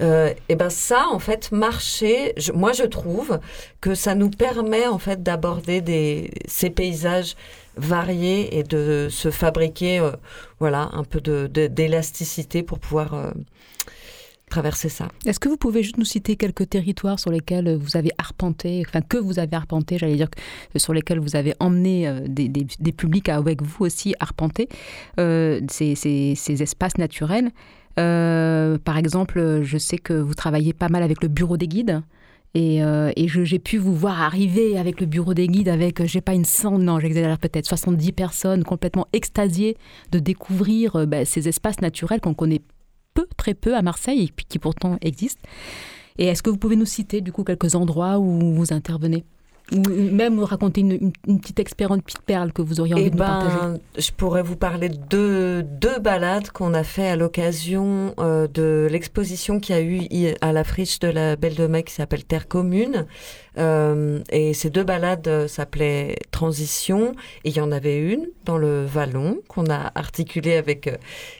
Euh, 0.00 0.32
et 0.48 0.54
ben 0.54 0.70
ça, 0.70 1.06
en 1.10 1.18
fait, 1.18 1.50
marcher, 1.50 2.32
moi 2.54 2.72
je 2.72 2.84
trouve 2.84 3.40
que 3.80 3.96
ça 3.96 4.14
nous 4.14 4.30
permet 4.30 4.86
en 4.86 5.00
fait 5.00 5.24
d'aborder 5.24 6.30
ces 6.46 6.70
paysages 6.70 7.34
variés 7.76 8.56
et 8.56 8.62
de 8.62 9.08
se 9.10 9.32
fabriquer, 9.32 10.00
voilà, 10.60 10.90
un 10.92 11.02
peu 11.02 11.20
d'élasticité 11.20 12.62
pour 12.62 12.78
pouvoir 12.78 13.32
traverser 14.48 14.88
ça. 14.88 15.08
Est-ce 15.26 15.38
que 15.38 15.48
vous 15.48 15.56
pouvez 15.56 15.82
juste 15.82 15.98
nous 15.98 16.04
citer 16.04 16.36
quelques 16.36 16.68
territoires 16.68 17.18
sur 17.18 17.30
lesquels 17.30 17.76
vous 17.76 17.96
avez 17.96 18.10
arpenté, 18.18 18.82
enfin 18.86 19.00
que 19.00 19.16
vous 19.16 19.38
avez 19.38 19.56
arpenté, 19.56 19.98
j'allais 19.98 20.16
dire, 20.16 20.28
sur 20.76 20.92
lesquels 20.92 21.20
vous 21.20 21.36
avez 21.36 21.54
emmené 21.60 22.08
euh, 22.08 22.20
des, 22.28 22.92
publics 22.92 23.28
avec 23.28 23.62
vous 23.62 23.84
aussi 23.84 24.14
arpenter 24.20 24.68
euh, 25.20 25.60
ces, 25.70 25.94
ces, 25.94 26.34
ces, 26.34 26.62
espaces 26.62 26.98
naturels? 26.98 27.50
Euh, 27.98 28.78
Par 28.78 28.96
exemple, 28.96 29.60
je 29.62 29.78
sais 29.78 29.98
que 29.98 30.12
vous 30.12 30.34
travaillez 30.34 30.72
pas 30.72 30.88
mal 30.88 31.02
avec 31.02 31.22
le 31.22 31.28
bureau 31.28 31.56
des 31.56 31.68
guides. 31.68 32.02
Et, 32.54 32.82
j'ai 33.26 33.58
pu 33.58 33.76
vous 33.76 33.94
voir 33.94 34.20
arriver 34.20 34.78
avec 34.78 35.00
le 35.00 35.06
bureau 35.06 35.34
des 35.34 35.46
guides, 35.46 35.68
avec, 35.68 36.04
j'ai 36.06 36.20
pas 36.20 36.34
une 36.34 36.44
cent, 36.44 36.78
non, 36.78 36.98
j'exagère 36.98 37.38
peut-être, 37.38 37.66
70 37.66 38.12
personnes 38.12 38.64
complètement 38.64 39.06
extasiées 39.12 39.76
de 40.10 40.18
découvrir 40.18 41.06
bah, 41.06 41.24
ces 41.24 41.46
espaces 41.46 41.80
naturels 41.80 42.20
qu'on 42.20 42.34
connaît 42.34 42.62
peu, 43.18 43.26
très 43.36 43.54
peu 43.54 43.74
à 43.74 43.82
Marseille 43.82 44.24
et 44.24 44.42
qui 44.48 44.58
pourtant 44.58 44.96
existent. 45.00 45.42
Et 46.18 46.26
est-ce 46.26 46.42
que 46.42 46.50
vous 46.50 46.56
pouvez 46.56 46.76
nous 46.76 46.86
citer 46.86 47.20
du 47.20 47.32
coup 47.32 47.44
quelques 47.44 47.74
endroits 47.74 48.18
où 48.18 48.54
vous 48.54 48.72
intervenez? 48.72 49.24
Ou 49.70 49.80
même 49.80 50.42
raconter 50.42 50.80
une, 50.80 50.92
une, 50.92 51.12
une, 51.26 51.40
petite 51.40 51.60
expérience, 51.60 51.98
une 51.98 52.02
petite 52.02 52.22
perle 52.22 52.52
que 52.52 52.62
vous 52.62 52.80
auriez 52.80 52.94
envie 52.94 53.04
eh 53.04 53.10
de 53.10 53.16
ben, 53.16 53.26
partager? 53.26 53.80
Je 53.98 54.10
pourrais 54.12 54.42
vous 54.42 54.56
parler 54.56 54.88
de 54.88 55.62
deux 55.80 55.98
balades 55.98 56.48
qu'on 56.50 56.72
a 56.72 56.84
fait 56.84 57.08
à 57.08 57.16
l'occasion 57.16 58.14
euh, 58.18 58.46
de 58.48 58.88
l'exposition 58.90 59.60
qui 59.60 59.74
a 59.74 59.82
eu 59.82 60.00
à 60.40 60.52
la 60.52 60.64
friche 60.64 61.00
de 61.00 61.08
la 61.08 61.36
Belle 61.36 61.54
de 61.54 61.66
Mai 61.66 61.82
qui 61.82 61.92
s'appelle 61.92 62.24
Terre 62.24 62.48
Commune. 62.48 63.06
Euh, 63.58 64.20
et 64.30 64.54
ces 64.54 64.70
deux 64.70 64.84
balades 64.84 65.46
s'appelaient 65.46 66.16
Transition 66.30 67.14
il 67.44 67.56
y 67.56 67.60
en 67.60 67.72
avait 67.72 67.98
une 67.98 68.28
dans 68.44 68.58
le 68.58 68.84
Vallon 68.84 69.38
qu'on 69.48 69.66
a 69.70 69.90
articulé 69.94 70.56
avec 70.56 70.86
euh, 70.86 70.96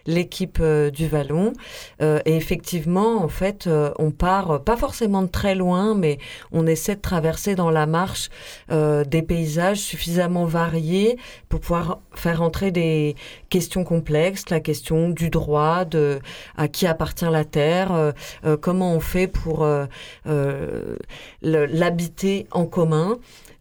l'équipe 0.07 0.59
euh, 0.61 0.91
du 0.91 1.07
Vallon. 1.07 1.53
Et 2.01 2.37
effectivement, 2.37 3.23
en 3.23 3.29
fait, 3.29 3.69
on 3.99 4.11
part 4.11 4.63
pas 4.63 4.77
forcément 4.77 5.23
de 5.23 5.29
très 5.29 5.55
loin, 5.55 5.95
mais 5.95 6.19
on 6.53 6.67
essaie 6.67 6.95
de 6.97 7.01
traverser 7.01 7.55
dans 7.55 7.71
la 7.71 7.87
marche 7.87 8.31
des 8.71 9.23
paysages 9.23 9.79
suffisamment 9.79 10.45
variés 10.45 11.19
pour 11.49 11.61
pouvoir 11.61 12.01
faire 12.15 12.43
entrer 12.43 12.71
des 12.71 13.17
questions 13.49 13.85
complexes, 13.85 14.49
la 14.51 14.61
question 14.61 15.11
du 15.11 15.31
droit, 15.31 15.85
de 15.85 16.21
à 16.57 16.69
qui 16.69 16.87
appartient 16.87 17.31
la 17.31 17.45
terre, 17.45 18.13
comment 18.61 18.95
on 18.95 19.01
fait 19.01 19.27
pour 19.27 19.67
l'habiter 21.43 22.08
en 22.51 22.67
commun. 22.67 23.19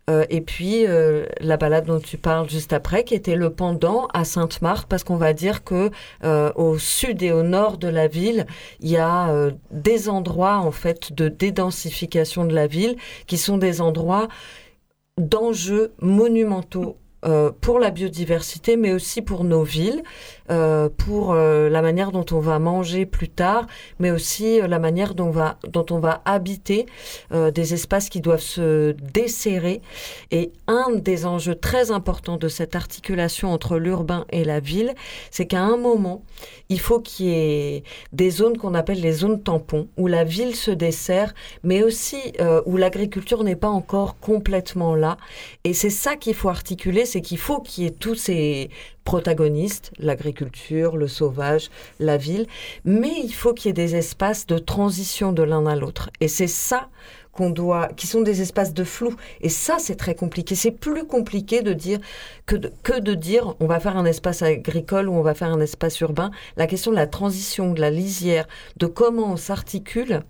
Euh, 0.10 0.26
et 0.30 0.40
puis 0.40 0.86
euh, 0.88 1.26
la 1.42 1.58
balade 1.58 1.86
dont 1.86 2.00
tu 2.00 2.18
parles 2.18 2.50
juste 2.50 2.72
après, 2.72 3.04
qui 3.04 3.14
était 3.14 3.36
le 3.36 3.50
pendant 3.50 4.08
à 4.14 4.24
Sainte-Marthe, 4.24 4.88
parce 4.88 5.04
qu'on 5.04 5.18
va 5.18 5.34
dire 5.34 5.66
que 5.66 5.92
euh, 6.24 6.52
au 6.56 6.78
sud 6.78 7.22
et 7.24 7.34
au 7.34 7.44
nord 7.44 7.78
de 7.78 7.90
la 7.90 8.08
ville, 8.08 8.48
il 8.80 8.90
y 8.90 8.98
a 8.98 9.30
des 9.72 10.08
endroits 10.08 10.58
en 10.58 10.72
fait 10.72 11.12
de 11.12 11.28
dédensification 11.28 12.46
de 12.46 12.56
la 12.56 12.68
ville, 12.68 12.96
qui 13.28 13.38
sont 13.38 13.58
des 13.58 13.82
endroits 13.82 14.30
d'enjeux 15.20 15.94
monumentaux 16.00 16.98
pour 17.60 17.80
la 17.80 17.90
biodiversité, 17.92 18.78
mais 18.78 18.94
aussi 18.94 19.22
pour 19.22 19.44
nos 19.44 19.64
villes, 19.64 20.02
euh, 20.50 20.90
pour 20.90 21.34
euh, 21.34 21.70
la 21.70 21.82
manière 21.82 22.12
dont 22.12 22.26
on 22.32 22.40
va 22.40 22.60
manger 22.60 23.06
plus 23.06 23.30
tard, 23.30 23.68
mais 24.00 24.12
aussi 24.12 24.62
euh, 24.62 24.68
la 24.68 24.80
manière 24.80 25.14
dont 25.14 25.28
on 25.28 25.32
va, 25.32 25.58
dont 25.68 25.86
on 25.92 26.00
va 26.00 26.22
habiter 26.26 26.86
euh, 27.34 27.52
des 27.52 27.74
espaces 27.74 28.10
qui 28.10 28.22
doivent 28.22 28.40
se 28.40 28.92
desserrer. 29.14 29.82
Et 30.32 30.52
un 30.68 30.92
des 30.96 31.26
enjeux 31.26 31.56
très 31.56 31.92
importants 31.92 32.38
de 32.38 32.48
cette 32.48 32.76
articulation 32.76 33.52
entre 33.52 33.78
l'urbain 33.78 34.26
et 34.32 34.44
la 34.44 34.60
ville, 34.60 34.94
c'est 35.32 35.48
qu'à 35.48 35.62
un 35.62 35.78
moment, 35.78 36.24
il 36.70 36.80
faut 36.80 37.00
qu'il 37.00 37.28
y 37.28 37.32
ait 37.32 37.84
des 38.14 38.30
zones 38.30 38.58
qu'on 38.58 38.74
appelle 38.74 39.02
les 39.02 39.14
zones 39.14 39.42
tampons, 39.42 39.88
où 39.98 40.08
la 40.08 40.24
ville 40.24 40.56
se 40.56 40.72
dessert, 40.72 41.34
mais 41.64 41.84
aussi 41.84 42.18
euh, 42.40 42.62
où 42.66 42.78
l'agriculture 42.78 43.44
n'est 43.44 43.56
pas 43.56 43.70
encore 43.70 44.20
complètement 44.20 44.96
là. 44.96 45.18
Et 45.64 45.74
c'est 45.74 45.90
ça 45.90 46.16
qu'il 46.16 46.34
faut 46.34 46.50
articuler, 46.50 47.06
c'est 47.06 47.22
qu'il 47.22 47.38
faut 47.38 47.62
qu'il 47.62 47.84
y 47.84 47.88
ait 47.88 47.92
tous 47.92 48.16
ces 48.16 48.70
protagonistes, 49.08 49.94
l'agriculture, 50.00 50.98
le 50.98 51.08
sauvage, 51.08 51.70
la 52.02 52.18
ville, 52.18 52.46
mais 52.84 53.14
il 53.24 53.32
faut 53.32 53.54
qu'il 53.54 53.68
y 53.68 53.70
ait 53.70 53.86
des 53.86 53.96
espaces 53.96 54.46
de 54.48 54.58
transition 54.58 55.32
de 55.32 55.44
l'un 55.44 55.66
à 55.66 55.78
l'autre. 55.78 56.10
Et 56.20 56.28
c'est 56.28 56.48
ça 56.48 56.90
qu'on 57.32 57.50
doit, 57.50 57.88
qui 57.96 58.06
sont 58.06 58.20
des 58.20 58.42
espaces 58.42 58.74
de 58.74 58.84
flou. 58.84 59.16
Et 59.40 59.48
ça, 59.48 59.78
c'est 59.80 59.96
très 59.96 60.14
compliqué. 60.14 60.56
C'est 60.56 60.72
plus 60.72 61.06
compliqué 61.06 61.62
de 61.62 61.72
dire 61.72 62.00
que 62.46 62.58
de, 62.58 62.70
que 62.84 63.00
de 63.00 63.14
dire 63.14 63.56
on 63.62 63.66
va 63.66 63.80
faire 63.80 63.96
un 63.96 64.04
espace 64.04 64.42
agricole 64.42 65.08
ou 65.08 65.14
on 65.14 65.22
va 65.22 65.34
faire 65.34 65.54
un 65.54 65.62
espace 65.62 65.98
urbain. 66.02 66.30
La 66.58 66.68
question 66.68 66.92
de 66.92 66.98
la 66.98 67.08
transition, 67.08 67.72
de 67.72 67.80
la 67.80 67.92
lisière, 67.92 68.46
de 68.76 68.88
comment 68.88 69.32
on 69.32 69.38
s'articule. 69.38 70.24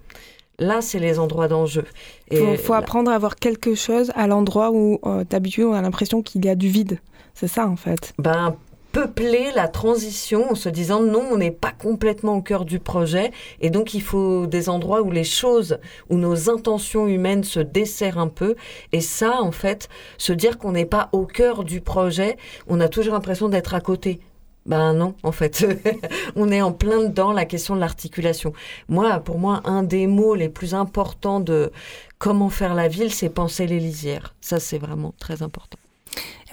Là, 0.59 0.82
c'est 0.82 0.99
les 0.99 1.17
endroits 1.17 1.47
d'enjeu. 1.47 1.86
Il 2.30 2.38
faut, 2.38 2.55
faut, 2.57 2.73
apprendre 2.73 3.09
à 3.09 3.15
avoir 3.15 3.38
quelque 3.38 3.73
chose 3.73 4.11
à 4.15 4.28
l'endroit 4.28 4.69
où, 4.71 4.99
euh, 5.05 5.23
d'habitude, 5.28 5.65
on 5.65 5.73
a 5.73 5.82
l'impression 5.82 6.21
qu'il 6.21 6.45
y 6.45 6.49
a 6.49 6.55
du 6.55 6.67
vide. 6.67 6.99
C'est 7.39 7.47
ça, 7.47 7.67
en 7.67 7.75
fait. 7.75 8.15
Ben, 8.17 8.55
peupler 8.97 9.51
la 9.53 9.67
transition 9.67 10.53
en 10.53 10.55
se 10.55 10.69
disant 10.69 11.01
non, 11.03 11.23
on 11.31 11.37
n'est 11.37 11.51
pas 11.51 11.71
complètement 11.71 12.37
au 12.37 12.41
cœur 12.41 12.65
du 12.65 12.79
projet 12.79 13.29
et 13.61 13.69
donc 13.69 13.93
il 13.93 14.01
faut 14.01 14.47
des 14.47 14.69
endroits 14.69 15.03
où 15.03 15.11
les 15.11 15.23
choses, 15.23 15.77
où 16.09 16.17
nos 16.17 16.49
intentions 16.49 17.05
humaines 17.05 17.43
se 17.43 17.59
desserrent 17.59 18.17
un 18.17 18.27
peu 18.27 18.55
et 18.93 19.01
ça, 19.01 19.39
en 19.39 19.51
fait, 19.51 19.87
se 20.17 20.33
dire 20.33 20.57
qu'on 20.57 20.71
n'est 20.71 20.87
pas 20.87 21.09
au 21.11 21.27
cœur 21.27 21.63
du 21.63 21.79
projet, 21.79 22.37
on 22.67 22.79
a 22.79 22.89
toujours 22.89 23.13
l'impression 23.13 23.49
d'être 23.49 23.75
à 23.75 23.81
côté. 23.81 24.19
Ben 24.65 24.93
non, 24.93 25.13
en 25.21 25.31
fait, 25.31 25.63
on 26.35 26.51
est 26.51 26.63
en 26.63 26.71
plein 26.71 27.03
dedans 27.03 27.33
la 27.33 27.45
question 27.45 27.75
de 27.75 27.79
l'articulation. 27.79 28.51
Moi, 28.89 29.19
pour 29.19 29.37
moi, 29.37 29.61
un 29.65 29.83
des 29.83 30.07
mots 30.07 30.33
les 30.33 30.49
plus 30.49 30.73
importants 30.73 31.39
de 31.39 31.71
comment 32.17 32.49
faire 32.49 32.73
la 32.73 32.87
ville, 32.87 33.13
c'est 33.13 33.29
penser 33.29 33.67
les 33.67 33.79
lisières. 33.79 34.33
Ça, 34.41 34.59
c'est 34.59 34.79
vraiment 34.79 35.13
très 35.19 35.43
important. 35.43 35.77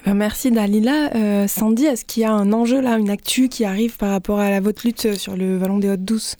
Ben 0.05 0.13
merci 0.13 0.51
Dalila. 0.51 1.15
Euh, 1.15 1.47
Sandy, 1.47 1.85
est-ce 1.85 2.05
qu'il 2.05 2.21
y 2.21 2.25
a 2.25 2.31
un 2.31 2.53
enjeu 2.53 2.79
là, 2.79 2.97
une 2.99 3.09
actu 3.09 3.49
qui 3.49 3.65
arrive 3.65 3.97
par 3.97 4.11
rapport 4.11 4.39
à 4.39 4.51
la, 4.51 4.59
votre 4.59 4.85
lutte 4.85 5.15
sur 5.15 5.35
le 5.35 5.57
Vallon 5.57 5.79
des 5.79 5.89
Hautes 5.89 6.05
Douces 6.05 6.35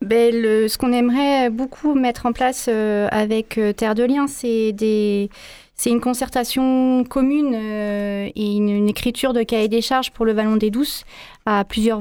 ben, 0.00 0.32
ce 0.34 0.78
qu'on 0.78 0.92
aimerait 0.92 1.50
beaucoup 1.50 1.94
mettre 1.94 2.24
en 2.24 2.32
place 2.32 2.68
euh, 2.70 3.06
avec 3.10 3.58
euh, 3.58 3.74
Terre 3.74 3.94
de 3.94 4.02
Liens, 4.02 4.28
c'est 4.28 5.90
une 5.90 6.00
concertation 6.00 7.04
commune 7.04 7.54
euh, 7.54 8.30
et 8.34 8.56
une, 8.56 8.88
écriture 8.88 9.34
de 9.34 9.42
cahier 9.42 9.68
des 9.68 9.82
charges 9.82 10.10
pour 10.10 10.24
le 10.24 10.32
Vallon 10.32 10.56
des 10.56 10.70
Douces 10.70 11.04
à 11.44 11.64
plusieurs 11.64 12.00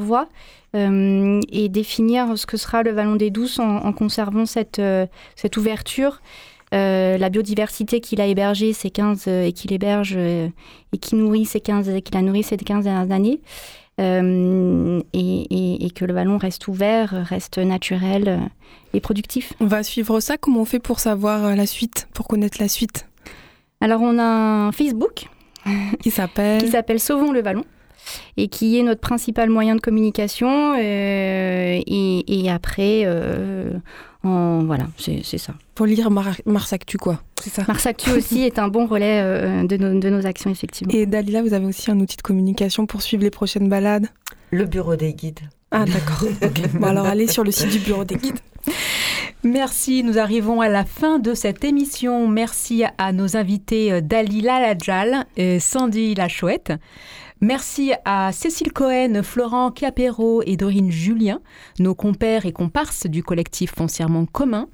euh, 0.75 1.41
et 1.51 1.67
définir 1.67 2.37
ce 2.37 2.45
que 2.45 2.55
sera 2.55 2.83
le 2.83 2.91
Vallon 2.91 3.15
des 3.15 3.31
Douces 3.31 3.59
en, 3.59 3.77
en 3.77 3.91
conservant 3.91 4.43
euh, 4.79 5.05
cette 5.35 5.57
ouverture. 5.57 6.21
La 6.71 7.29
biodiversité 7.29 7.99
qu'il 7.99 8.21
a 8.21 8.27
hébergée 8.27 8.73
ces 8.73 8.89
15 8.89 9.27
et 9.27 9.53
qu'il 9.53 9.73
héberge 9.73 10.15
et 10.15 10.51
qui 11.01 11.15
nourrit 11.15 11.45
ces 11.45 11.59
15 11.59 12.01
qu'il 12.03 12.17
a 12.17 12.21
nourri 12.21 12.43
ces 12.43 12.57
15 12.57 12.83
dernières 12.83 13.15
années. 13.15 13.41
Euh, 13.99 15.01
et, 15.11 15.41
et, 15.49 15.85
et, 15.85 15.91
que 15.91 16.05
le 16.05 16.13
ballon 16.13 16.37
reste 16.37 16.69
ouvert, 16.69 17.09
reste 17.27 17.57
naturel 17.57 18.49
et 18.93 19.01
productif. 19.01 19.51
On 19.59 19.65
va 19.65 19.83
suivre 19.83 20.21
ça. 20.21 20.37
Comment 20.37 20.61
on 20.61 20.65
fait 20.65 20.79
pour 20.79 21.01
savoir 21.01 21.53
la 21.53 21.65
suite, 21.65 22.07
pour 22.13 22.25
connaître 22.27 22.61
la 22.61 22.69
suite? 22.69 23.07
Alors 23.81 24.01
on 24.01 24.17
a 24.17 24.23
un 24.23 24.71
Facebook 24.71 25.27
qui 26.01 26.11
s'appelle 26.11 26.63
qui 26.63 26.69
s'appelle 26.69 26.99
Sauvons 26.99 27.31
le 27.31 27.41
ballon 27.41 27.65
et 28.37 28.47
qui 28.47 28.79
est 28.79 28.83
notre 28.83 29.01
principal 29.01 29.49
moyen 29.49 29.75
de 29.75 29.81
communication. 29.81 30.73
Euh, 30.77 31.79
et, 31.85 32.23
et, 32.45 32.49
après, 32.49 33.03
euh, 33.05 33.71
en, 34.23 34.65
voilà, 34.65 34.87
c'est 34.97 35.37
ça. 35.37 35.53
Pour 35.75 35.85
lire 35.85 36.11
Mar 36.11 36.35
Mars 36.45 36.73
Actu, 36.73 36.97
quoi. 36.97 37.21
C'est 37.41 37.51
ça? 37.51 37.63
Mars 37.67 37.85
Actu 37.85 38.11
aussi 38.11 38.41
est 38.41 38.59
un 38.59 38.67
bon 38.67 38.85
relais 38.85 39.21
euh, 39.23 39.65
de, 39.65 39.77
nos, 39.77 39.97
de 39.97 40.09
nos 40.09 40.25
actions, 40.25 40.51
effectivement. 40.51 40.93
Et 40.93 41.05
Dalila, 41.05 41.41
vous 41.41 41.53
avez 41.53 41.65
aussi 41.65 41.89
un 41.89 41.99
outil 41.99 42.17
de 42.17 42.21
communication 42.21 42.85
pour 42.85 43.01
suivre 43.01 43.23
les 43.23 43.29
prochaines 43.29 43.69
balades? 43.69 44.07
Le 44.51 44.65
bureau 44.65 44.97
des 44.97 45.13
guides. 45.13 45.39
Ah, 45.71 45.85
d'accord. 45.85 46.27
okay. 46.43 46.67
bon, 46.73 46.87
alors 46.87 47.05
allez 47.05 47.27
sur 47.27 47.43
le 47.45 47.51
site 47.51 47.69
du 47.69 47.79
bureau 47.79 48.03
des 48.03 48.15
guides. 48.15 48.39
Merci, 49.43 50.03
nous 50.03 50.17
arrivons 50.17 50.59
à 50.59 50.67
la 50.67 50.83
fin 50.83 51.17
de 51.17 51.33
cette 51.33 51.63
émission. 51.63 52.27
Merci 52.27 52.83
à 52.97 53.13
nos 53.13 53.37
invités 53.37 54.01
Dalila 54.01 54.59
Ladjal 54.59 55.25
et 55.37 55.61
Sandy 55.61 56.13
La 56.13 56.27
Chouette. 56.27 56.73
Merci 57.41 57.93
à 58.03 58.31
Cécile 58.33 58.73
Cohen, 58.73 59.21
Florent 59.23 59.71
Capero 59.71 60.41
et 60.45 60.57
Dorine 60.57 60.91
Julien, 60.91 61.39
nos 61.79 61.95
compères 61.95 62.45
et 62.45 62.51
comparses 62.51 63.07
du 63.07 63.23
collectif 63.23 63.73
Foncièrement 63.75 64.25
Commun. 64.25 64.67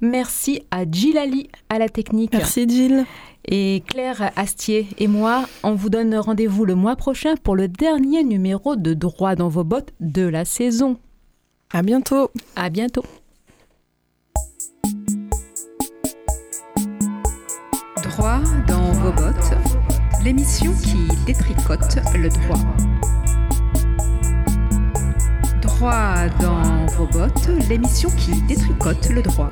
Merci 0.00 0.62
à 0.70 0.84
Gilles 0.88 1.18
Ali 1.18 1.48
à 1.68 1.78
la 1.78 1.88
technique. 1.88 2.32
Merci 2.32 2.68
Gilles. 2.68 3.04
Et 3.44 3.82
Claire 3.88 4.30
Astier 4.36 4.86
et 4.98 5.08
moi, 5.08 5.44
on 5.64 5.74
vous 5.74 5.90
donne 5.90 6.14
rendez-vous 6.14 6.64
le 6.64 6.76
mois 6.76 6.94
prochain 6.94 7.34
pour 7.42 7.56
le 7.56 7.66
dernier 7.66 8.22
numéro 8.22 8.76
de 8.76 8.94
Droit 8.94 9.34
dans 9.34 9.48
vos 9.48 9.64
bottes 9.64 9.92
de 9.98 10.22
la 10.22 10.44
saison. 10.44 10.98
À 11.72 11.82
bientôt. 11.82 12.30
À 12.54 12.70
bientôt. 12.70 13.04
Droit 18.04 18.42
dans 18.68 18.92
vos 18.92 19.12
bottes 19.12 19.51
l'émission 20.24 20.72
qui 20.74 21.08
détricote 21.26 21.98
le 22.14 22.28
droit. 22.28 22.58
Droit 25.60 26.28
dans 26.40 26.86
vos 26.96 27.06
bottes, 27.06 27.48
l'émission 27.68 28.08
qui 28.10 28.40
détricote 28.42 29.08
le 29.10 29.22
droit. 29.22 29.50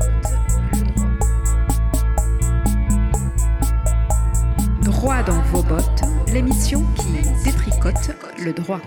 Droit 4.83 5.23
dans 5.25 5.43
vos 5.53 5.63
bottes, 5.63 6.03
l'émission 6.33 6.85
qui 6.95 7.23
détricote 7.45 8.13
le 8.39 8.53
droit. 8.53 8.81